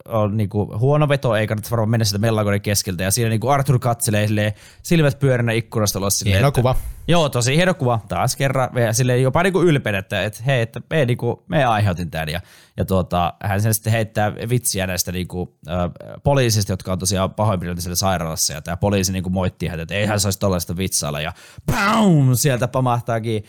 [0.09, 3.03] on niinku huono veto, ei kannata varmaan mennä sitä mellakoiden keskeltä.
[3.03, 6.75] Ja siinä niinku Arthur katselee silleen, silmät pyöränä ikkunasta ulos silleen, Hieno että- kuva.
[7.09, 8.01] Joo, tosi hieno kuva.
[8.09, 8.71] Taas kerran.
[8.75, 12.29] Ja silleen jopa niinku ylpeä, että, että hei, että me, niinku, me aiheutin tämän.
[12.29, 12.41] Ja,
[12.77, 15.91] ja tuota, hän sen sitten heittää vitsiä näistä niinku, äh,
[16.23, 18.53] poliisista, jotka on tosiaan pahoinpidelty siellä sairaalassa.
[18.53, 21.21] Ja tämä poliisi niinku moittii häntä, että ei hän saisi tollaista vitsailla.
[21.21, 21.33] Ja
[21.67, 22.35] BAUM!
[22.35, 23.45] Sieltä pamahtaakin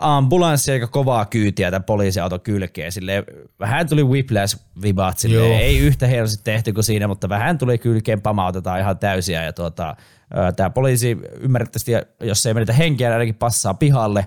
[0.00, 2.92] ambulanssi aika kovaa kyytiä tämän poliisiauton kylkeen.
[2.92, 3.24] Silleen,
[3.60, 5.58] vähän tuli whiplash-vibat, silleen, Joo.
[5.58, 9.44] ei yhtä hienosti tehty kuin siinä, mutta vähän tuli kylkeen, pamautetaan ihan täysiä.
[9.44, 9.96] Ja tuota,
[10.56, 14.26] tämä poliisi ymmärrettävästi, jos ei menetä henkeä, niin ainakin passaa pihalle.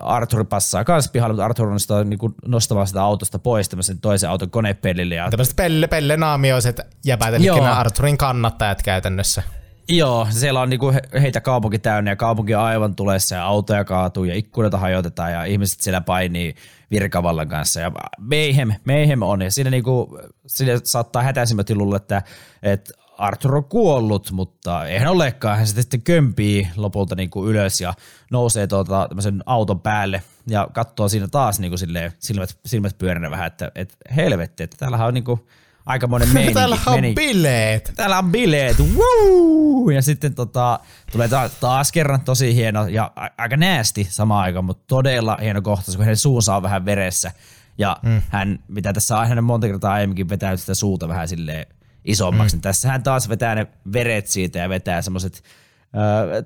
[0.00, 4.50] Arthur passaa kanssa pihalle, mutta Arthur onnistuu niin nostamaan sitä autosta pois tämmöisen toisen auton
[4.50, 5.14] konepellille.
[5.14, 9.42] Ja Tämmöiset pelle, pelle naamioiset jäbät, eli Arthurin kannattajat käytännössä.
[9.88, 13.84] Joo, siellä on niinku he- heitä kaupunki täynnä ja kaupunki on aivan tulessa ja autoja
[13.84, 16.54] kaatuu ja ikkunoita hajotetaan ja ihmiset siellä painii
[16.90, 22.22] virkavallan kanssa ja mayhem, mayhem on ja siinä, niinku, siinä saattaa hätäisimmät luulla, että,
[22.62, 25.56] että Arthur on kuollut, mutta eihän olekaan.
[25.56, 27.94] Hän sitten kömpii lopulta niinku ylös ja
[28.30, 31.76] nousee tuota, tämmöisen auton päälle ja katsoo siinä taas niinku
[32.18, 35.48] silmät, silmät pyöränä vähän, että, että helvetti, että täällähän on niinku
[35.86, 36.54] aikamoinen meininki.
[36.54, 37.92] Täällä on meininki bileet.
[37.96, 39.90] täällä on bileet, woo!
[39.90, 40.80] Ja sitten tota,
[41.12, 45.96] tulee taas, taas kerran tosi hieno ja aika näästi samaan aikaan, mutta todella hieno kohtaus,
[45.96, 47.32] kun hänen suunsa on vähän veressä.
[47.78, 48.22] Ja mm.
[48.28, 51.66] hän, mitä tässä on hänen monta kertaa aiemminkin vetänyt sitä suuta vähän silleen
[52.04, 52.56] isommaksi, mm.
[52.56, 55.42] niin tässä hän taas vetää ne veret siitä ja vetää semmoiset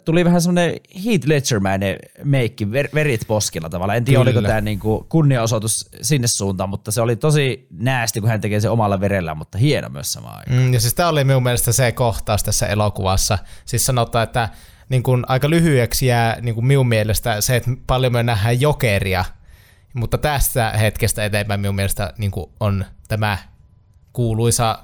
[0.04, 0.74] tuli vähän semmoinen
[1.04, 3.96] Heath Ledger-mäinen meikki, ver, verit poskilla tavallaan.
[3.96, 4.30] En tiedä, Kyllä.
[4.30, 8.70] oliko tämä niinku kunniaosoitus sinne suuntaan, mutta se oli tosi näästi, kun hän tekee sen
[8.70, 10.58] omalla verellä, mutta hieno myös samaan aikaan.
[10.58, 13.38] Mm, ja siis tämä oli minun mielestä se kohtaus tässä elokuvassa.
[13.64, 14.48] Siis sanotaan, että
[14.88, 19.24] niin kun aika lyhyeksi jää niin kun minun mielestä se, että paljon me nähdään jokeria,
[19.94, 23.38] mutta tästä hetkestä eteenpäin minun mielestä niin on tämä
[24.12, 24.78] kuuluisa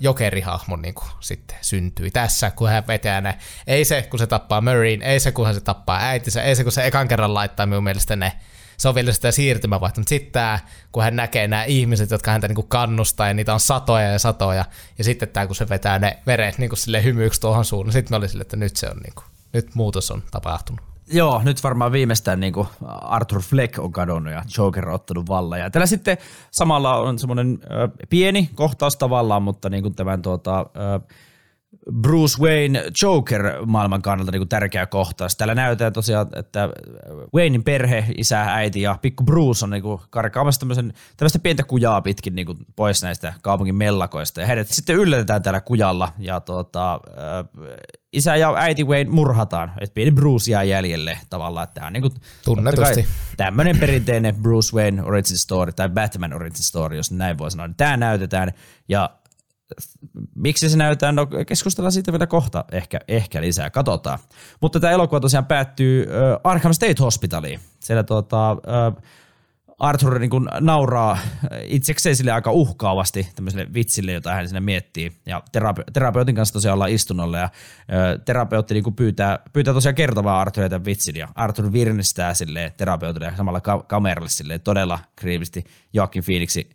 [0.00, 3.38] jokerihahmo niin kuin sitten syntyi tässä, kun hän vetää ne.
[3.66, 6.72] Ei se, kun se tappaa Murrayn, ei se, kun se tappaa äitinsä, ei se, kun
[6.72, 8.32] se ekan kerran laittaa minun mielestä ne
[8.78, 9.28] se on vielä sitä
[9.82, 10.58] mutta sitten tämä,
[10.92, 14.64] kun hän näkee nämä ihmiset, jotka häntä niinku kannustaa, ja niitä on satoja ja satoja,
[14.98, 18.16] ja sitten tämä, kun se vetää ne veret niinku sille hymyiksi tuohon suuntaan, sitten me
[18.16, 20.97] oli sille, että nyt se on niinku, nyt muutos on tapahtunut.
[21.12, 22.54] Joo, nyt varmaan viimeistään niin
[22.86, 25.60] Arthur Fleck on kadonnut ja Joker on ottanut vallan.
[25.60, 26.18] Ja täällä sitten
[26.50, 27.58] samalla on semmoinen
[28.08, 31.00] pieni kohtaus tavallaan, mutta niin kuin tämän tuota, ö,
[31.92, 35.36] Bruce Wayne Joker maailman kannalta niin kuin tärkeä kohtaus.
[35.36, 36.68] Täällä näytetään tosiaan, että
[37.34, 42.00] Waynein perhe, isä, äiti ja pikku Bruce on niin kuin karkaamassa tämmöisen, tämmöistä pientä kujaa
[42.00, 44.40] pitkin niin kuin pois näistä kaupungin mellakoista.
[44.40, 47.00] Ja heidät sitten yllätetään täällä kujalla ja tuota,
[48.12, 51.64] isä ja äiti Wayne murhataan, että pieni Bruce jää jäljelle tavallaan.
[51.64, 52.14] Että tämä on niin kuin,
[52.44, 53.06] Tunnetusti.
[53.36, 57.68] tämmöinen perinteinen Bruce Wayne origin story tai Batman origin story, jos näin voi sanoa.
[57.76, 58.52] Tämä näytetään
[58.88, 59.10] ja
[60.34, 64.18] miksi se näytetään, no keskustellaan siitä vielä kohta ehkä, ehkä lisää, katsotaan.
[64.60, 67.60] Mutta tämä elokuva tosiaan päättyy äh, Arkham State Hospitaliin.
[67.80, 69.02] Siellä tuota, äh,
[69.78, 71.18] Arthur niin kuin nauraa
[71.62, 75.12] itsekseen sille aika uhkaavasti tämmöiselle vitsille, jota hän sinne miettii.
[75.26, 77.50] Ja terape- terapeutin kanssa tosiaan ollaan istunnolla ja äh,
[78.24, 81.16] terapeutti niin kuin pyytää, pyytää tosiaan kertomaan Arthurille tämän vitsin.
[81.16, 86.70] Ja Arthur virnistää sille terapeutille ja samalla ka- kameralle sille todella kriivisti Joaquin Phoenixin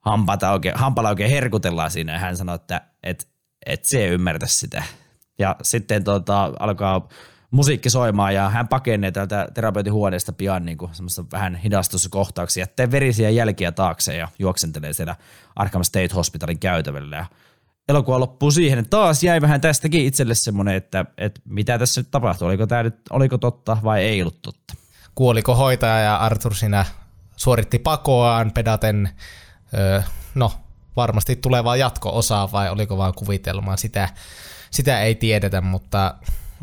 [0.00, 3.28] hampaata oikein, hampala oikein herkutellaan siinä ja hän sanoo, että et,
[3.66, 4.82] et se ei ymmärtä sitä.
[5.38, 7.08] Ja sitten tota, alkaa
[7.50, 12.90] musiikki soimaan ja hän pakenee täältä terapeutin huoneesta pian niin kuin semmoista vähän hidastuskohtauksia, jättää
[12.90, 15.16] verisiä jälkiä taakse ja juoksentelee siellä
[15.56, 17.16] Arkham State Hospitalin käytävällä.
[17.16, 17.26] Ja
[17.88, 22.10] elokuva loppuu siihen, että taas jäi vähän tästäkin itselle semmoinen, että, että mitä tässä nyt
[22.10, 24.74] tapahtui, oliko tämä nyt, oliko totta vai ei ollut totta.
[25.14, 26.84] Kuoliko hoitaja ja Arthur siinä
[27.36, 29.10] suoritti pakoaan pedaten,
[29.74, 30.02] öö,
[30.34, 30.52] no
[30.96, 34.08] varmasti tulevaa jatko-osaa vai oliko vaan kuvitelmaa, sitä,
[34.70, 36.14] sitä ei tiedetä, mutta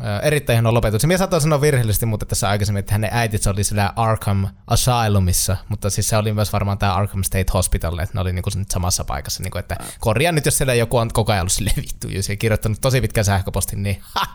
[0.04, 1.06] ö, erittäin hieno lopetus.
[1.06, 5.90] Minä saatoin sanoa virheellisesti, mutta tässä aikaisemmin, että hänen äitinsä oli siellä Arkham Asylumissa, mutta
[5.90, 9.04] siis se oli myös varmaan tämä Arkham State Hospital, että ne oli niinku nyt samassa
[9.04, 12.30] paikassa, niinku, että korjaa nyt, jos siellä joku on koko ajan ollut sille vittu, jos
[12.30, 14.26] ei kirjoittanut tosi pitkän sähköpostin, niin ha,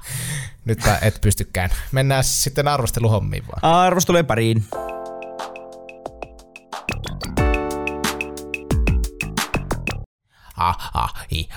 [0.65, 1.69] nyt et pystykään.
[1.91, 3.73] Mennään sitten arvosteluhommiin vaan.
[3.75, 4.65] Arvostelujen pariin.
[10.53, 11.49] Ha, ha, hi,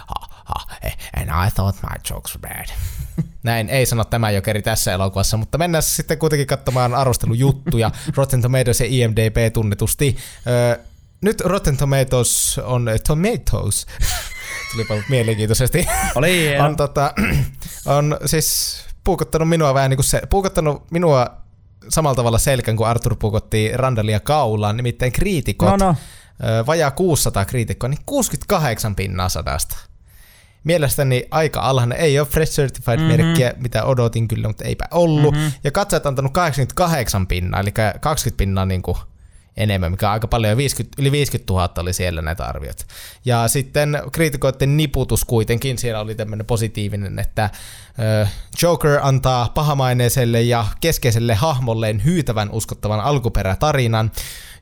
[0.45, 2.67] ha, eh, and I thought my jokes were bad.
[3.43, 7.91] Näin ei sano tämä jokeri tässä elokuvassa, mutta mennään sitten kuitenkin katsomaan arvostelujuttuja.
[8.17, 10.17] Rotten Tomatoes ja IMDb tunnetusti.
[10.47, 10.85] Öö,
[11.21, 13.87] nyt Rotten Tomatoes on Tomatoes.
[14.73, 15.87] Tulipa mielenkiintoisesti.
[16.15, 17.15] Oli on, tota,
[17.87, 21.31] on siis puukottanut minua vähän niin kuin se, puukottanut minua
[21.89, 25.69] samalla tavalla selkän kuin Arthur puukotti Randalia kaulaan, nimittäin kriitikot.
[25.69, 25.97] No, no.
[26.67, 29.77] Vajaa 600 kriitikkoa, niin 68 pinnaa sadasta.
[30.65, 31.99] Mielestäni aika alhainen.
[31.99, 33.63] Ei ole Fresh Certified-merkkiä, mm-hmm.
[33.63, 35.35] mitä odotin kyllä, mutta eipä ollut.
[35.35, 35.53] Mm-hmm.
[35.65, 38.97] Ja katsojat antanut 88 pinnaa, eli 20 pinnaa niin kuin
[39.57, 40.51] enemmän, mikä on aika paljon.
[40.51, 42.85] Ja 50, yli 50 000 oli siellä näitä arvioita.
[43.25, 47.51] Ja sitten kriitikoiden niputus kuitenkin, siellä oli tämmöinen positiivinen, että
[48.63, 54.13] Joker antaa pahamaineiselle ja keskeiselle hahmolleen hyytävän uskottavan alkuperätarinan,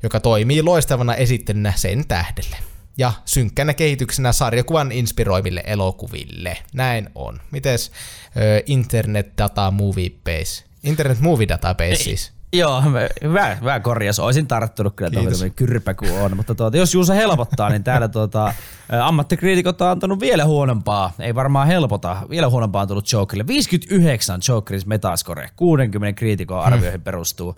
[0.03, 2.57] joka toimii loistavana esittelynä sen tähdelle.
[2.99, 6.57] Ja synkkänä kehityksenä sarjakuvan inspiroiville elokuville.
[6.73, 7.41] Näin on.
[7.51, 7.93] Mites
[8.37, 10.65] ö, Internet Data Movie Base?
[10.83, 12.33] Internet Movie Database siis.
[12.55, 12.83] Joo,
[13.23, 14.19] hyvä, hyvä korjaus.
[14.19, 18.55] Olisin tarttunut kyllä tuohon kyrpä kuin on, mutta tuota, jos Juusa helpottaa, niin täällä tuota,
[19.03, 23.47] ammattikriitikot on antanut vielä huonompaa, ei varmaan helpota, vielä huonompaa on tullut Jokerille.
[23.47, 27.57] 59 Jokerin metascore, 60 kriitikon arvioihin perustuu.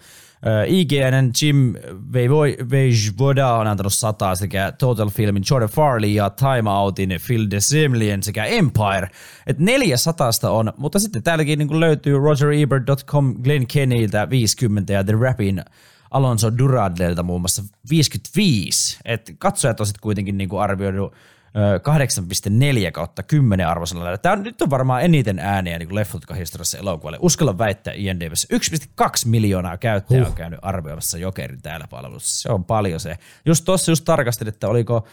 [0.67, 1.75] IGNn Jim
[2.71, 8.45] Vejvoda on antanut 100 sekä Total Filmin Jordan Farley ja Time Outin Phil DeSimlian sekä
[8.45, 9.11] Empire.
[9.47, 15.63] Et 400 on, mutta sitten täälläkin niin löytyy RogerEbert.com Glenn Kennyltä 50 ja The Rapin
[16.11, 18.99] Alonso Duradlelta muun muassa 55.
[19.05, 21.15] Et katsojat on sitten kuitenkin niin arvioinut
[21.57, 24.19] 8,4 kautta 10 arvosanalla.
[24.19, 27.19] Tämä on, nyt on varmaan eniten ääniä niin leffotka-historiassa elokuvalle.
[27.21, 30.31] Uskalla väittää IMDbssä 1,2 miljoonaa käyttäjää huh.
[30.31, 32.43] on käynyt arvioimassa Jokerin täällä palvelussa.
[32.43, 33.19] Se on paljon se.
[33.47, 35.07] Just tuossa just tarkastelin, että oliko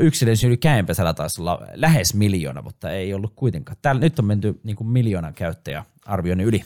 [0.00, 3.76] yksilön syy käenpesällä taisi olla lähes miljoona, mutta ei ollut kuitenkaan.
[3.82, 6.64] Täällä nyt on menty niin kuin miljoonan käyttäjä arvioinnin yli.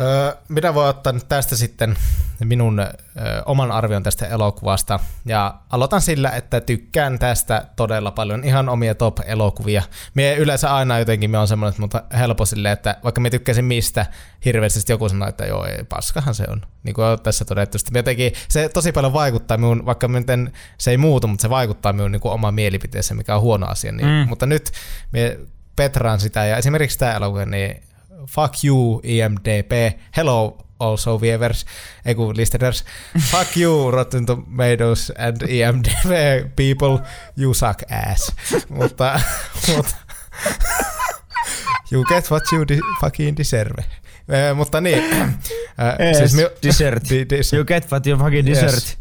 [0.00, 1.96] Öö, minä voin ottaa nyt tästä sitten
[2.44, 2.86] minun
[3.46, 5.00] oman arvion tästä elokuvasta.
[5.24, 9.82] Ja aloitan sillä, että tykkään tästä todella paljon ihan omia top-elokuvia.
[10.14, 14.06] Mie yleensä aina jotenkin me on semmoinen, mutta helppo silleen, että vaikka me tykkäsin mistä
[14.44, 16.62] hirveästi, joku sanoo, että joo, ei, paskahan se on.
[16.82, 17.78] Niin kuin on tässä todettu.
[17.78, 21.92] Sitten jotenkin se tosi paljon vaikuttaa minun, vaikka miten se ei muutu, mutta se vaikuttaa
[21.92, 23.92] minun niin kuin omaan mielipiteeseen, mikä on huono asia.
[23.92, 24.28] Niin, mm.
[24.28, 24.70] Mutta nyt
[25.12, 25.38] me
[25.76, 27.82] petraan sitä ja esimerkiksi tämä elokuva, niin
[28.28, 29.72] fuck you IMDb,
[30.16, 31.66] hello also viewers,
[32.04, 32.84] ei kun listeners,
[33.30, 36.18] fuck you Rotten Tomatoes and IMDb
[36.56, 36.98] people,
[37.36, 38.32] you suck ass.
[38.68, 39.20] mutta,
[39.76, 39.96] mutta
[41.92, 43.84] you get what you de- fucking deserve.
[44.28, 47.02] Eh, mutta niin, eh, Yes, mi- dessert.
[47.10, 48.60] Di- You get what you fucking Yes.
[48.60, 48.98] dessert.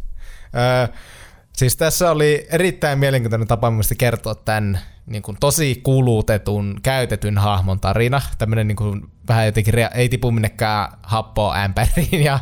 [1.53, 7.79] Siis tässä oli erittäin mielenkiintoinen tapa mielestäni kertoa tämän niin kuin tosi kulutetun, käytetyn hahmon
[7.79, 8.21] tarina.
[8.37, 12.39] Tämmöinen niin kuin, vähän jotenkin rea- ei tipu minnekään happoa ämpäriin ja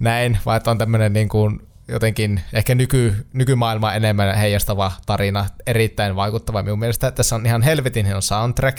[0.00, 6.16] näin, vaan että on tämmöinen niin kuin, jotenkin ehkä nyky, nykymaailmaa enemmän heijastava tarina, erittäin
[6.16, 7.10] vaikuttava minun mielestä.
[7.10, 8.78] Tässä on ihan helvetin hieno soundtrack.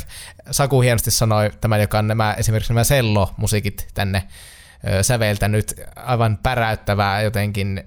[0.51, 4.23] Saku hienosti sanoi tämän, joka on nämä, esimerkiksi nämä sello-musiikit tänne
[4.87, 7.83] ö, säveltänyt aivan päräyttävää jotenkin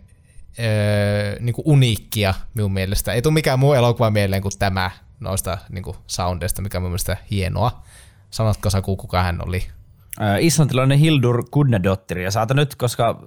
[0.58, 3.12] öö, niin kuin uniikkia minun mielestä.
[3.12, 4.90] Ei tule mikään muu elokuva mieleen kuin tämä
[5.20, 7.82] noista niin kuin soundeista, mikä on minun mielestä hienoa.
[8.30, 9.62] Sanotko Saku, kuka hän oli?
[10.22, 13.22] Äh, islantilainen Hildur Gudnadottir, ja saatan nyt, koska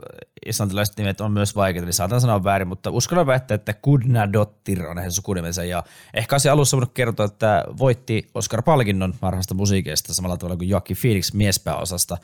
[0.46, 4.98] islantilaiset nimet on myös vaikeita, niin saatan sanoa väärin, mutta uskallan väittää, että Gudnadottir on
[4.98, 10.58] hänen sukunimensä, ja ehkä olisi alussa voinut kertoa, että voitti Oscar-palkinnon parhaasta musiikista samalla tavalla
[10.58, 12.18] kuin Joaquin Phoenix miespääosasta,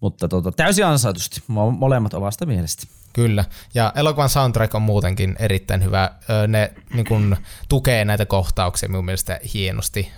[0.00, 2.86] mutta tota, täysin ansaitusti, Mo- molemmat omasta mielestä.
[3.12, 3.44] Kyllä.
[3.74, 6.10] Ja elokuvan soundtrack on muutenkin erittäin hyvä.
[6.48, 7.36] Ne niin kun,
[7.68, 10.12] tukee näitä kohtauksia minun mielestä hienosti.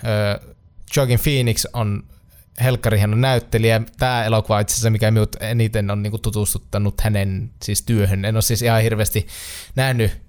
[0.97, 2.03] Joaquin Phoenix on
[2.62, 3.82] helkkari hieno näyttelijä.
[3.98, 8.24] Tämä elokuva itse asiassa, mikä minut eniten on niin tutustuttanut hänen siis työhön.
[8.24, 9.27] En ole siis ihan hirveästi
[9.74, 10.23] nähnyt,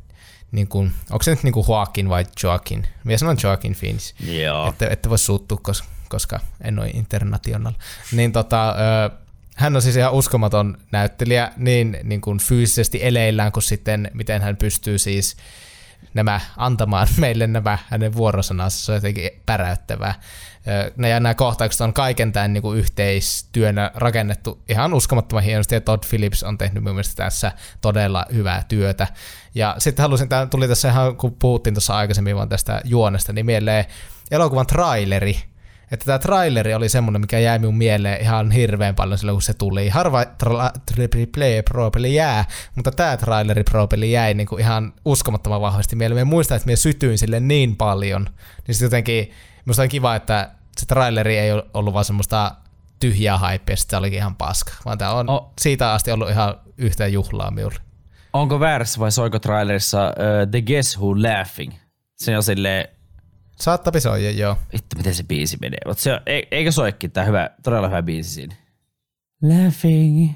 [0.52, 2.88] niin kuin, onko se nyt niin kuin Joaquin vai Joaquin?
[3.04, 4.14] Minä sanon Joaquin Phoenix.
[4.20, 4.70] Joo.
[4.70, 7.74] Ette, ette voi suuttua, koska, koska en ole international.
[8.12, 9.25] Niin tota, ö,
[9.56, 14.58] hän on siis ihan uskomaton näyttelijä niin, niin kuin fyysisesti eleillään kuin sitten miten hän
[14.58, 15.38] pystyy siis
[16.14, 20.14] nämä antamaan meille nämä hänen vuorosanansa, se on jotenkin päräyttävää.
[21.10, 26.04] Ja nämä kohtaukset on kaiken tämän niin kuin yhteistyönä rakennettu ihan uskomattoman hienosti, ja Todd
[26.10, 27.52] Phillips on tehnyt mun mielestä tässä
[27.82, 29.08] todella hyvää työtä.
[29.56, 33.46] Ja sitten halusin, tämä tuli tässä ihan, kun puhuttiin tuossa aikaisemmin vaan tästä juonesta, niin
[33.46, 33.86] mieleen
[34.32, 35.38] elokuvan traileri,
[35.92, 39.54] että tämä traileri oli semmoinen, mikä jäi minun mieleen ihan hirveän paljon silloin, kun se
[39.54, 39.90] tuli.
[39.90, 40.26] Harva
[40.96, 42.46] Triple Play Pro-peli jää,
[42.76, 46.16] mutta tämä traileri Pro-peli jäi niinku ihan uskomattoman vahvasti mieleen.
[46.16, 48.28] Minä muistan, että minä sytyin sille niin paljon,
[48.68, 49.32] niin sitten jotenkin
[49.66, 52.56] Minusta on kiva, että se traileri ei ollut vaan semmoista
[53.00, 55.54] tyhjää hypeä, se olikin ihan paska, vaan tämä on Oh.
[55.62, 57.76] siitä asti ollut ihan yhtä juhlaa minulle.
[58.34, 61.74] Onko väärässä vai soiko trailerissa uh, The Guess Who Laughing?
[62.16, 62.88] Se on silleen,
[63.56, 64.58] Saattapi soija, joo.
[64.74, 65.78] vittu miten se biisi menee.
[65.88, 68.56] Mutta se on, e- eikö soikin tää hyvä, todella hyvä biisi siinä?
[69.42, 70.32] Laughing.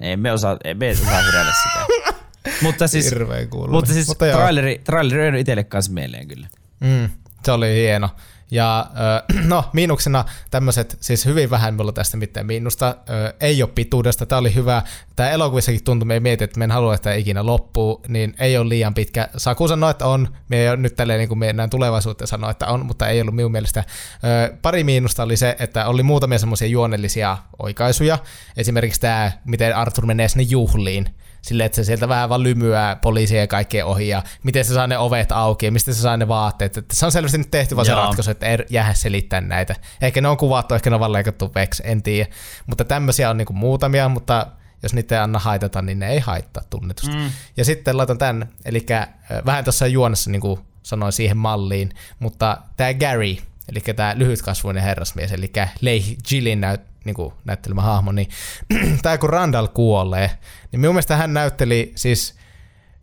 [0.00, 1.86] Ei me osaa, ei me osaa hyräillä sitä.
[2.64, 3.74] mutta siis, Hirveän kuulonen.
[3.74, 6.48] mutta siis Mutta traileri, traileri on itselle kanssa mieleen kyllä.
[6.80, 7.08] Mm,
[7.44, 8.10] se oli hieno.
[8.54, 8.86] Ja
[9.44, 12.96] no, miinuksena tämmöiset, siis hyvin vähän mulla tästä mitään miinusta,
[13.40, 14.82] ei ole pituudesta, tämä oli hyvä.
[15.16, 18.58] Tämä elokuvissakin tuntui, me ei mieti, että me en halua, että ikinä loppuu, niin ei
[18.58, 19.28] ole liian pitkä.
[19.36, 22.50] Saku sanoi, että on, me ei ole nyt tälleen niin kuin me näin tulevaisuuteen sanoa,
[22.50, 23.84] että on, mutta ei ollut minun mielestä.
[24.62, 28.18] Pari miinusta oli se, että oli muutamia semmoisia juonellisia oikaisuja,
[28.56, 31.06] esimerkiksi tämä, miten Arthur menee sinne juhliin,
[31.44, 34.86] silleen, että se sieltä vähän vaan lymyää poliisia ja kaikkea ohi ja miten se saa
[34.86, 36.76] ne ovet auki ja mistä se saa ne vaatteet.
[36.76, 39.74] Että se on selvästi nyt tehty vaan se ratkaisu, että ei jäädä selittää näitä.
[40.00, 42.30] Ehkä ne on kuvattu, ehkä ne on vaan leikattu veksi, en tiedä.
[42.66, 44.46] Mutta tämmöisiä on niinku muutamia, mutta
[44.82, 47.16] jos niitä ei anna haitata, niin ne ei haittaa tunnetusti.
[47.16, 47.30] Mm.
[47.56, 48.86] Ja sitten laitan tämän, eli
[49.46, 53.36] vähän tuossa juonessa niin kuin sanoin siihen malliin, mutta tämä Gary,
[53.68, 58.28] eli tämä lyhytkasvuinen herrasmies, eli Leigh Gillin näyt, niin kuin näyttelemä hahmo, niin
[59.02, 60.30] tämä kun Randall kuolee,
[60.72, 62.34] niin minun mielestä hän näytteli siis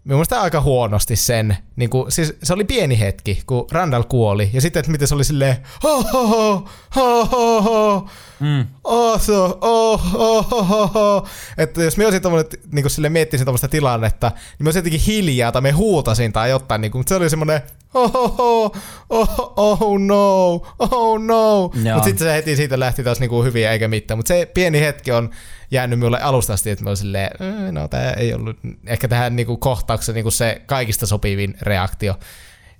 [0.03, 4.49] Minun mielestä aika huonosti sen, niin kuin, siis se oli pieni hetki, kun Randall kuoli,
[4.53, 8.09] ja sitten, että miten se oli silleen, ho ho ho, ho ho ho,
[8.39, 8.67] mm.
[8.83, 11.27] oh, so, oh, oh, ho, ho, ho.
[11.57, 15.01] Että jos me olisin tommonen, niin kuin silleen miettisin tuommoista tilannetta, niin mä olisin jotenkin
[15.07, 17.61] hiljaa, tai me huutasin tai jotain, niin kuin, mutta se oli semmoinen,
[17.93, 18.71] oh, ho,
[19.09, 21.61] oh, oh no, oh no.
[21.93, 24.79] Mutta sitten se heti siitä lähti taas niin kuin hyviä eikä mitään, mutta se pieni
[24.79, 25.29] hetki on
[25.71, 28.57] jäänyt minulle alusta asti, että mä olin silleen, "Äh, no tämä ei ollut
[28.87, 32.15] ehkä tähän niinku kohtaukseen niinku se kaikista sopivin reaktio.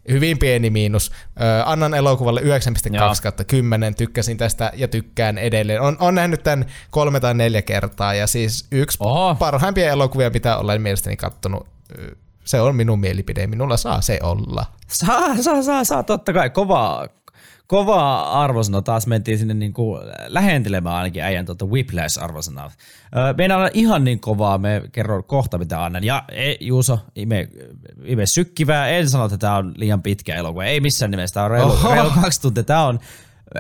[0.10, 1.12] Hyvin pieni miinus.
[1.42, 3.14] Ö, annan elokuvalle 9,2 Joo.
[3.24, 3.96] kautta 10.
[3.96, 5.82] Tykkäsin tästä ja tykkään edelleen.
[5.82, 9.36] On, on nähnyt tämän kolme tai neljä kertaa ja siis yksi Oho.
[9.36, 11.68] parhaimpia elokuvia, mitä olen mielestäni kattonut.
[12.52, 13.48] Se on minun mielipide.
[13.48, 14.66] Minulla saa se olla.
[14.88, 16.50] Saa, saa, saa, saa, totta kai.
[16.50, 17.08] Kovaa,
[17.68, 18.82] kovaa arvosana.
[18.82, 22.72] Taas mentiin sinne niin kuin lähentelemään ainakin äijän tuota Whiplash-arvosanaa.
[23.38, 26.04] Me ei anna ihan niin kovaa, me kerron kohta mitä annan.
[26.04, 27.48] Ja ei, Juuso, ime,
[28.04, 30.66] ime sykkivää, en sano, että tämä on liian pitkä elokuva.
[30.66, 31.94] Ei missään nimessä, tämä on reilu, Oho.
[31.94, 32.64] reilu kaksi tuntia.
[32.64, 33.00] Tämä on,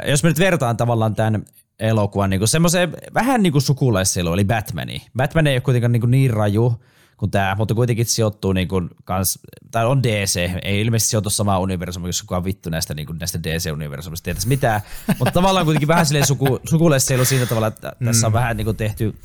[0.05, 1.45] jos me nyt vertaan tavallaan tämän
[1.79, 5.01] elokuvan niin semmoiseen vähän niin kuin sukulaisselu, eli Batmani.
[5.17, 6.81] Batman ei ole kuitenkaan niin, kuin niin raju,
[7.21, 9.39] kuin tämä, mutta kuitenkin sijoittuu niin kuin kans,
[9.71, 13.39] tai on DC, ei ilmeisesti sijoitu samaan universumiin, jos kukaan vittu näistä, niin kuin näistä
[13.43, 14.81] DC-universumista tietäisi mitään,
[15.19, 18.77] mutta tavallaan kuitenkin vähän silleen suku, sukulaisseilu siinä tavalla, että tässä on vähän niin kuin
[18.77, 19.15] tehty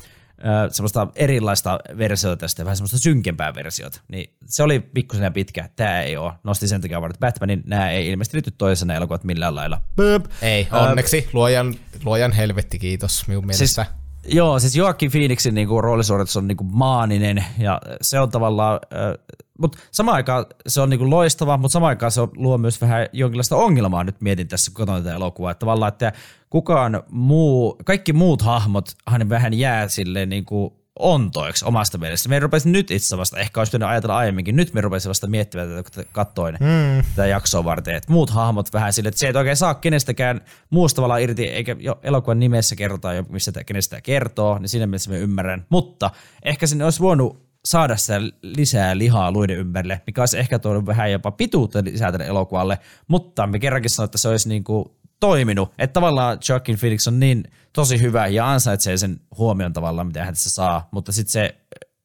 [0.71, 4.01] semmoista erilaista versiota tästä, vähän semmoista synkempää versiota.
[4.07, 6.33] Niin se oli pikkusen ja pitkä, tämä ei ole.
[6.43, 9.81] Nosti sen takia varmaan, että Batmanin nämä ei ilmeisesti liity toisena elokuvat millään lailla.
[9.95, 10.25] Böp.
[10.41, 11.29] Ei, onneksi.
[11.33, 13.65] Luojan, luojan helvetti, kiitos minun mielestä.
[13.65, 13.87] Siis,
[14.25, 19.25] joo, siis Joaquin Phoenixin niinku roolisuoritus on niinku maaninen ja se on tavallaan, äh,
[19.59, 23.07] mutta samaan aikaan se on niinku loistava, mutta samaan aikaan se on, luo myös vähän
[23.13, 26.13] jonkinlaista ongelmaa nyt mietin tässä, katson tätä elokuvaa, että tavallaan, että
[26.49, 32.29] kukaan muu, kaikki muut hahmot hän vähän jää silleen niinku ontoiksi omasta mielestä.
[32.29, 35.69] Me rupesin nyt itse vasta, ehkä olisi pitänyt ajatella aiemminkin, nyt me rupesin vasta miettimään
[35.69, 37.03] tätä, kun katsoin mm.
[37.09, 40.95] tätä jaksoa varten, että muut hahmot vähän sille, että se ei oikein saa kenestäkään muusta
[40.95, 45.09] tavallaan irti, eikä jo elokuvan nimessä kerrota jo, missä tämä, kenestä kertoo, niin siinä mielessä
[45.09, 45.65] me ymmärrän.
[45.69, 46.11] Mutta
[46.43, 51.11] ehkä sinne olisi voinut saada sitä lisää lihaa luiden ympärille, mikä olisi ehkä tuonut vähän
[51.11, 54.85] jopa pituutta lisää tälle elokuvalle, mutta me kerrankin sanoin, että se olisi niin kuin
[55.19, 55.73] toiminut.
[55.77, 60.33] Että tavallaan Joaquin Phoenix on niin tosi hyvä ja ansaitsee sen huomion tavallaan, mitä hän
[60.33, 61.55] tässä saa, mutta sitten se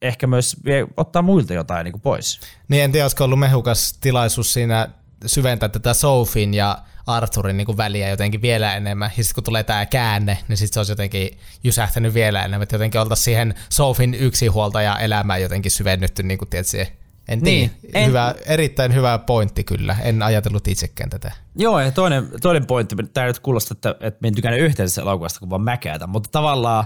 [0.02, 2.40] ehkä myös vie, ottaa muilta jotain niin kuin pois.
[2.68, 4.88] Niin en tiedä, olisiko ollut mehukas tilaisuus siinä
[5.26, 9.10] syventää tätä Sofin ja Arthurin niin kuin väliä jotenkin vielä enemmän.
[9.16, 12.62] Ja sitten kun tulee tämä käänne, niin sitten se olisi jotenkin jysähtänyt vielä enemmän.
[12.62, 16.92] Että jotenkin oltaisiin siihen Sofin yksinhuoltaja elämään jotenkin syvennytty, niin kuin tietysti,
[17.28, 17.98] en Niin, tiedä.
[17.98, 19.96] en- Hyvä, erittäin hyvä pointti kyllä.
[20.02, 21.32] En ajatellut itsekään tätä.
[21.56, 25.00] Joo, ja toinen, toinen pointti, tämä nyt kuulostaa, että, että me en tykännyt yhtään tästä
[25.00, 26.84] elokuvasta, kun vaan mäkätä, mutta tavallaan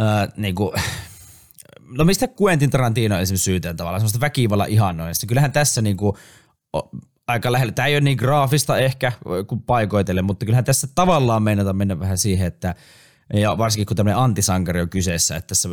[0.00, 0.72] äh, niin kuin,
[1.98, 5.26] no mistä Quentin Tarantino esimerkiksi syytään tavallaan, semmoista väkivallan ihannoinnista.
[5.26, 6.16] Kyllähän tässä niin kuin,
[6.76, 6.80] o,
[7.26, 9.12] aika lähellä, tämä ei ole niin graafista ehkä
[9.46, 12.74] kuin paikoitelle, mutta kyllähän tässä tavallaan meinataan mennä vähän siihen, että
[13.34, 15.68] ja varsinkin kun tämmöinen antisankari on kyseessä, että tässä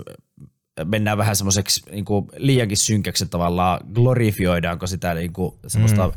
[0.85, 2.05] mennään vähän semmoiseksi niin
[2.37, 6.13] liiankin synkäksi, että tavallaan glorifioidaanko sitä niin kuin, semmoista mm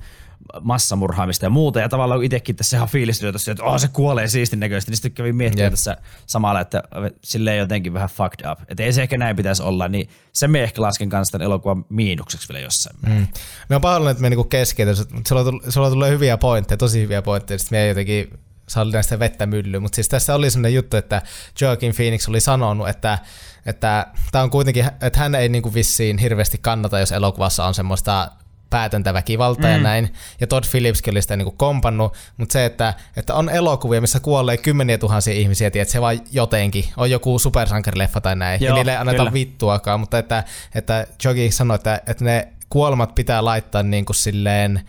[0.61, 4.61] massamurhaamista ja muuta, ja tavallaan itsekin tässä ihan fiilistynyt tosta, että oh, se kuolee siistin
[4.61, 5.73] näköisesti, niin sitten kävin miettimään Jep.
[5.73, 5.97] tässä
[6.27, 6.83] samalla, että
[7.25, 10.63] silleen jotenkin vähän fucked up, että ei se ehkä näin pitäisi olla, niin se me
[10.63, 13.21] ehkä lasken kanssa tämän elokuvan miinukseksi vielä jossain määrin.
[13.21, 13.29] Mm.
[13.69, 17.23] Me on pahoillani, että me niinku keskeytys, mutta sulla, sulla tulee hyviä pointteja, tosi hyviä
[17.23, 18.31] pointteja, sitten me jotenkin
[18.71, 21.23] se oli näistä vettä mylly, mutta siis tässä oli sellainen juttu, että
[21.61, 23.19] Joaquin Phoenix oli sanonut, että
[23.67, 28.31] että tämä on kuitenkin, että hän ei niinku vissiin hirveästi kannata, jos elokuvassa on semmoista
[28.71, 29.77] päätöntä väkivaltaa mm.
[29.77, 30.15] ja näin.
[30.41, 34.57] Ja Todd Phillipskin oli sitä niin kompannut, mutta se, että, että on elokuvia, missä kuolee
[34.57, 38.93] kymmeniä tuhansia ihmisiä, että se vaan jotenkin on joku supersankarileffa tai näin, Joo, ja niille
[38.93, 39.33] ei anneta kyllä.
[39.33, 40.45] vittuakaan, mutta että,
[40.75, 44.81] että Jogi sanoi, että, että ne kuolemat pitää laittaa niin kuin silleen,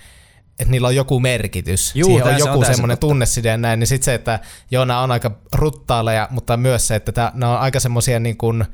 [0.61, 1.95] että niillä on joku merkitys.
[1.95, 4.39] Juu, Siihen on joku on semmoinen tunneside ja näin, niin sitten se, että
[4.71, 8.65] joo, nämä on aika bruttaaleja, mutta myös se, että nämä on aika semmoisia niin kuin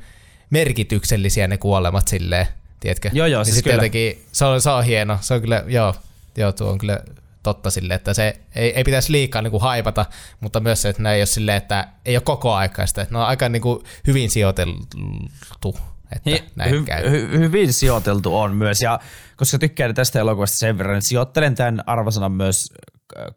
[0.50, 2.46] merkityksellisiä ne kuolemat silleen,
[2.80, 3.10] tiedätkö?
[3.12, 3.74] Joo, joo, niin siis kyllä.
[3.74, 5.94] jotenkin, se on, se on hieno, se on kyllä, joo,
[6.36, 6.98] joo, tuo on kyllä
[7.42, 10.06] totta sille, että se ei, ei pitäisi liikaa niin kuin haipata,
[10.40, 13.18] mutta myös se, että ne ei ole silleen, että ei ole koko aikaista, että ne
[13.18, 15.78] on aika niin kuin hyvin sijoiteltu
[16.16, 17.10] että Hi, näin hy, käy.
[17.10, 19.00] Hy, hyvin sijoiteltu on myös, ja
[19.36, 22.72] koska tykkään tästä elokuvasta sen verran, että sijoittelen tämän arvosanan myös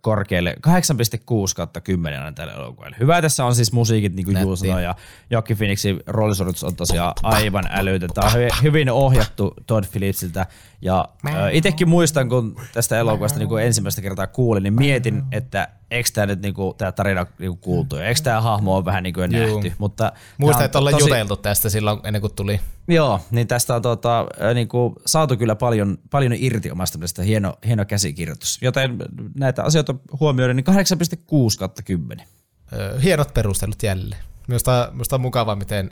[0.02, 0.74] korkealle 8,6
[1.56, 2.96] kautta 10 on tälle elokuvalle.
[3.00, 4.96] Hyvä tässä on siis musiikit, niin kuin Juu sanoi, ja
[5.30, 8.10] Jokki Phoenixin roolisuoritus on tosiaan aivan älytön.
[8.14, 8.34] Tämä on
[8.64, 10.46] hyvin ohjattu Todd Phillipsiltä,
[10.82, 11.10] ja
[11.52, 16.28] itsekin muistan, kun tästä elokuvasta niin kuin ensimmäistä kertaa kuulin, niin mietin, että eikö tämä
[16.28, 19.14] nyt niin kuin, tämä tarina niin kuin kuultu, ja eikö tämä hahmo ole vähän niin
[19.14, 19.74] kuin nähty.
[19.78, 21.10] Mutta Muistan, että ollaan tosi...
[21.10, 22.60] juteltu tästä silloin ennen kuin tuli.
[22.88, 27.54] Joo, niin tästä on tuota, niin kuin, saatu kyllä paljon, paljon irti omasta mielestä hieno,
[27.68, 28.58] hieno käsikirjoitus.
[28.62, 28.98] Joten
[29.36, 30.76] näitä asioita huomioiden, niin 8,6
[31.60, 32.28] kautta 10.
[33.04, 34.24] Hienot perustelut jälleen.
[34.48, 35.92] Minusta, minusta on mukava, miten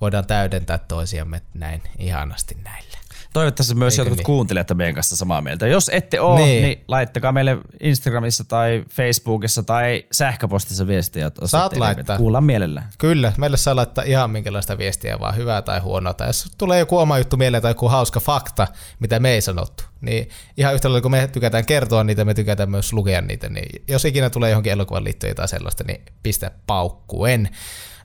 [0.00, 2.98] voidaan täydentää toisiamme näin ihanasti näillä.
[3.32, 4.24] Toivottavasti myös Eikö jotkut niin?
[4.24, 5.66] kuuntelijat meidän kanssa samaa mieltä.
[5.66, 6.62] Jos ette ole, niin.
[6.62, 11.30] niin laittakaa meille Instagramissa tai Facebookissa tai sähköpostissa viestiä.
[11.44, 12.16] Saat laittaa.
[12.16, 12.88] Kuullaan mielellään.
[12.98, 16.14] Kyllä, meille saa laittaa ihan minkälaista viestiä, vaan hyvää tai huonoa.
[16.14, 18.68] Tai jos tulee joku oma juttu mieleen tai joku hauska fakta,
[19.00, 22.70] mitä me ei sanottu, niin ihan yhtä lailla kun me tykätään kertoa niitä, me tykätään
[22.70, 23.48] myös lukea niitä.
[23.48, 27.48] Niin jos ikinä tulee johonkin elokuvan liittyen jotain sellaista, niin pistä paukkuen.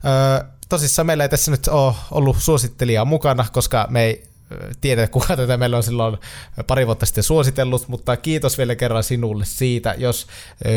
[0.04, 4.27] Öö, tosissaan meillä ei tässä nyt ole ollut suosittelijaa mukana, koska me ei
[4.80, 6.18] tiedä, kuka tätä meillä on silloin
[6.66, 10.26] pari vuotta sitten suositellut, mutta kiitos vielä kerran sinulle siitä, jos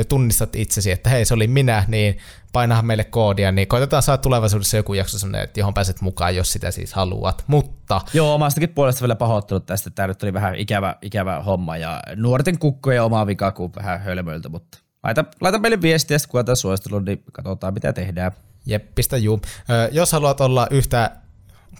[0.10, 2.18] tunnistat itsesi, että hei, se oli minä, niin
[2.54, 6.52] painahan meille koodia, niin koitetaan saada tulevaisuudessa joku jakso sellainen, että johon pääset mukaan, jos
[6.52, 8.02] sitä siis haluat, mutta...
[8.14, 12.00] Joo, omastakin puolesta vielä pahoittelut tästä, että tämä nyt oli vähän ikävä, ikävä homma, ja
[12.16, 17.06] nuorten kukkoja omaa vika kuin vähän hölmöiltä, mutta laita, laita meille viestiä, kun kuka suosittelun,
[17.06, 18.32] niin katsotaan mitä tehdään.
[18.66, 19.42] Jep, pistä juu.
[19.92, 21.12] Jos haluat olla yhtä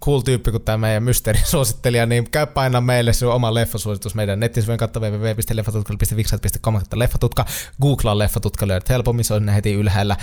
[0.06, 4.78] cool tyyppi kuin tämä meidän mysteerisuosittelija, niin käy painaa meille sun oma leffasuositus meidän nettisivujen
[4.78, 7.46] kautta www.leffatutka.vixat.com kautta leffatutka.
[7.82, 10.18] Googlaa leffatutka, löydät helpommin, se on heti ylhäällä.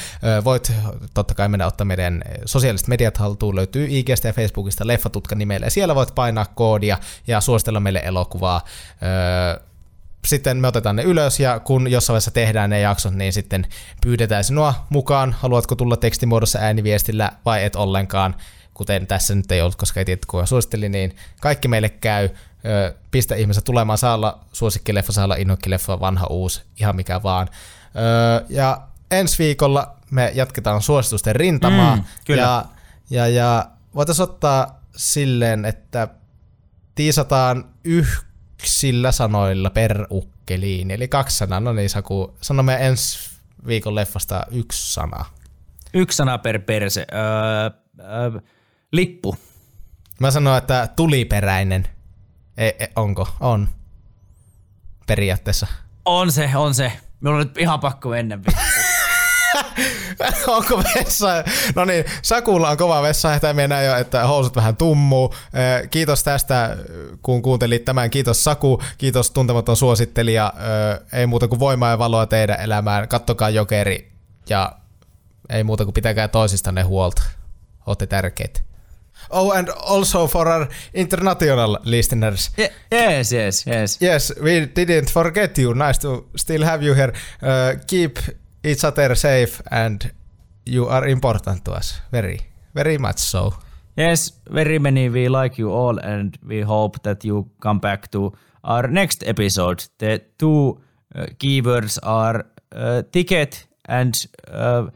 [0.44, 0.72] Voit
[1.14, 5.70] totta kai mennä ottaa meidän sosiaaliset mediat haltuun, löytyy IGstä ja Facebookista leffatutka nimellä, ja
[5.70, 8.64] siellä voit painaa koodia ja suositella meille elokuvaa
[10.26, 13.66] sitten me otetaan ne ylös ja kun jossain vaiheessa tehdään ne jaksot, niin sitten
[14.02, 15.32] pyydetään sinua mukaan.
[15.38, 18.36] Haluatko tulla tekstimuodossa ääniviestillä vai et ollenkaan
[18.78, 22.28] kuten tässä nyt ei ollut, koska ei tiedä, kuka suositteli, niin kaikki meille käy.
[23.10, 27.48] Pistä ihmisen tulemaan, saa olla suosikkileffa, saa olla innokkileffa, vanha, uusi, ihan mikä vaan.
[28.48, 28.80] Ja
[29.10, 31.96] ensi viikolla me jatketaan suositusten rintamaa.
[31.96, 32.42] Mm, kyllä.
[32.42, 32.64] Ja,
[33.10, 36.08] ja, ja voitaisiin ottaa silleen, että
[36.94, 41.60] tiisataan yksillä sanoilla per ukkeliin, eli kaksi sanaa.
[41.60, 43.30] No niin, Saku, sano me ensi
[43.66, 45.24] viikon leffasta yksi sana.
[45.94, 47.06] Yksi sana per perse.
[47.12, 48.40] Öö, öö,
[48.92, 49.36] Lippu.
[50.20, 51.88] Mä sanoin, että tuliperäinen.
[52.56, 53.28] E, e, onko?
[53.40, 53.68] On.
[55.06, 55.66] Periaatteessa.
[56.04, 56.92] On se, on se.
[57.20, 58.38] Minulla on nyt ihan pakko mennä
[60.46, 61.28] Onko vessa?
[61.74, 65.34] No niin, Sakulla on kova vessa, mennään jo, että housut vähän tummuu.
[65.90, 66.76] Kiitos tästä,
[67.22, 68.10] kun kuuntelit tämän.
[68.10, 70.52] Kiitos Saku, kiitos tuntematon suosittelija.
[71.12, 73.08] Ei muuta kuin voimaa ja valoa teidän elämään.
[73.08, 74.12] Kattokaa jokeri
[74.48, 74.72] ja
[75.50, 77.22] ei muuta kuin pitäkää toisistanne huolta.
[77.86, 78.67] Olette tärkeitä.
[79.30, 82.50] Oh, and also for our international listeners.
[82.56, 83.98] Yeah, yes, yes, yes.
[84.00, 85.74] Yes, we didn't forget you.
[85.74, 87.12] Nice to still have you here.
[87.42, 88.18] Uh, keep
[88.64, 90.10] each other safe, and
[90.66, 92.00] you are important to us.
[92.12, 92.40] Very,
[92.74, 93.52] very much so.
[93.96, 95.08] Yes, very many.
[95.08, 98.32] We like you all, and we hope that you come back to
[98.64, 99.84] our next episode.
[99.98, 100.78] The two
[101.14, 104.86] uh, keywords are uh, ticket and uh,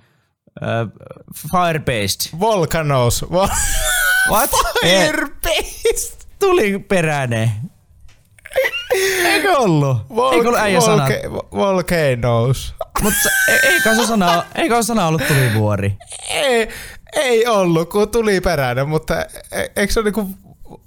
[0.61, 0.87] uh,
[1.35, 2.31] fire-based.
[2.31, 3.21] Volcanoes.
[3.21, 3.49] Vol-
[4.31, 4.51] What?
[4.83, 6.17] Firebase!
[6.39, 7.53] Tuli peräne.
[9.25, 9.97] Eikö ollut?
[10.11, 11.07] Vol- Eikö ollut äijä sana?
[11.53, 12.75] Volcanoes.
[13.03, 15.97] Mutta e- eikö se sana, eikö sana ollut tulivuori?
[16.31, 16.69] Ei,
[17.13, 19.23] ei ollut, kun tuli peräinen, mutta
[19.53, 20.29] e- eikö se ole niinku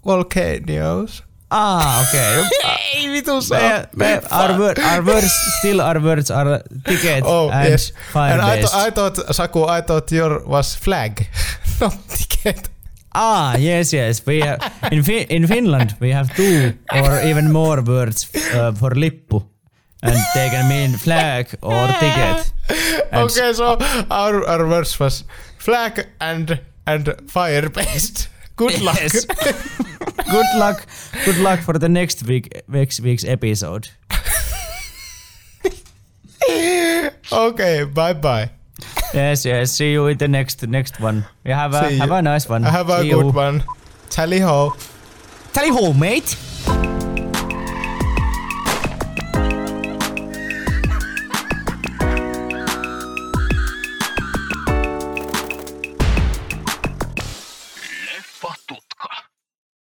[0.06, 1.24] volcanoes?
[1.50, 2.44] Ah, okay.
[2.96, 3.60] Ei vitu saa.
[3.60, 6.60] Me, me, our, word, our words, still our words are
[6.90, 7.94] ticket Oh, and yes.
[8.14, 11.18] fire And I, th- I thought, Saku, I thought your was flag,
[11.82, 12.72] not ticket.
[13.18, 14.26] Ah, yes, yes.
[14.26, 14.60] We have,
[14.92, 19.42] in, fi- in Finland we have two or even more words uh, for lippu,
[20.04, 22.52] and they can mean flag or ticket.
[23.12, 23.78] And okay, so
[24.12, 25.24] our, our verse was
[25.58, 28.30] flag and and fire based.
[28.58, 28.96] Good luck.
[29.02, 29.26] Yes.
[30.32, 30.86] good luck.
[31.26, 33.90] Good luck for the next week next week's episode.
[37.32, 38.50] okay, bye bye.
[39.16, 39.72] Yes, yes.
[39.72, 41.26] See you in the next next one.
[41.46, 42.16] You have a See have you.
[42.16, 42.66] a nice one.
[42.66, 43.32] I have a See good you.
[43.32, 43.64] one.
[44.10, 44.76] Tally ho.
[45.54, 46.36] Tally ho, mate.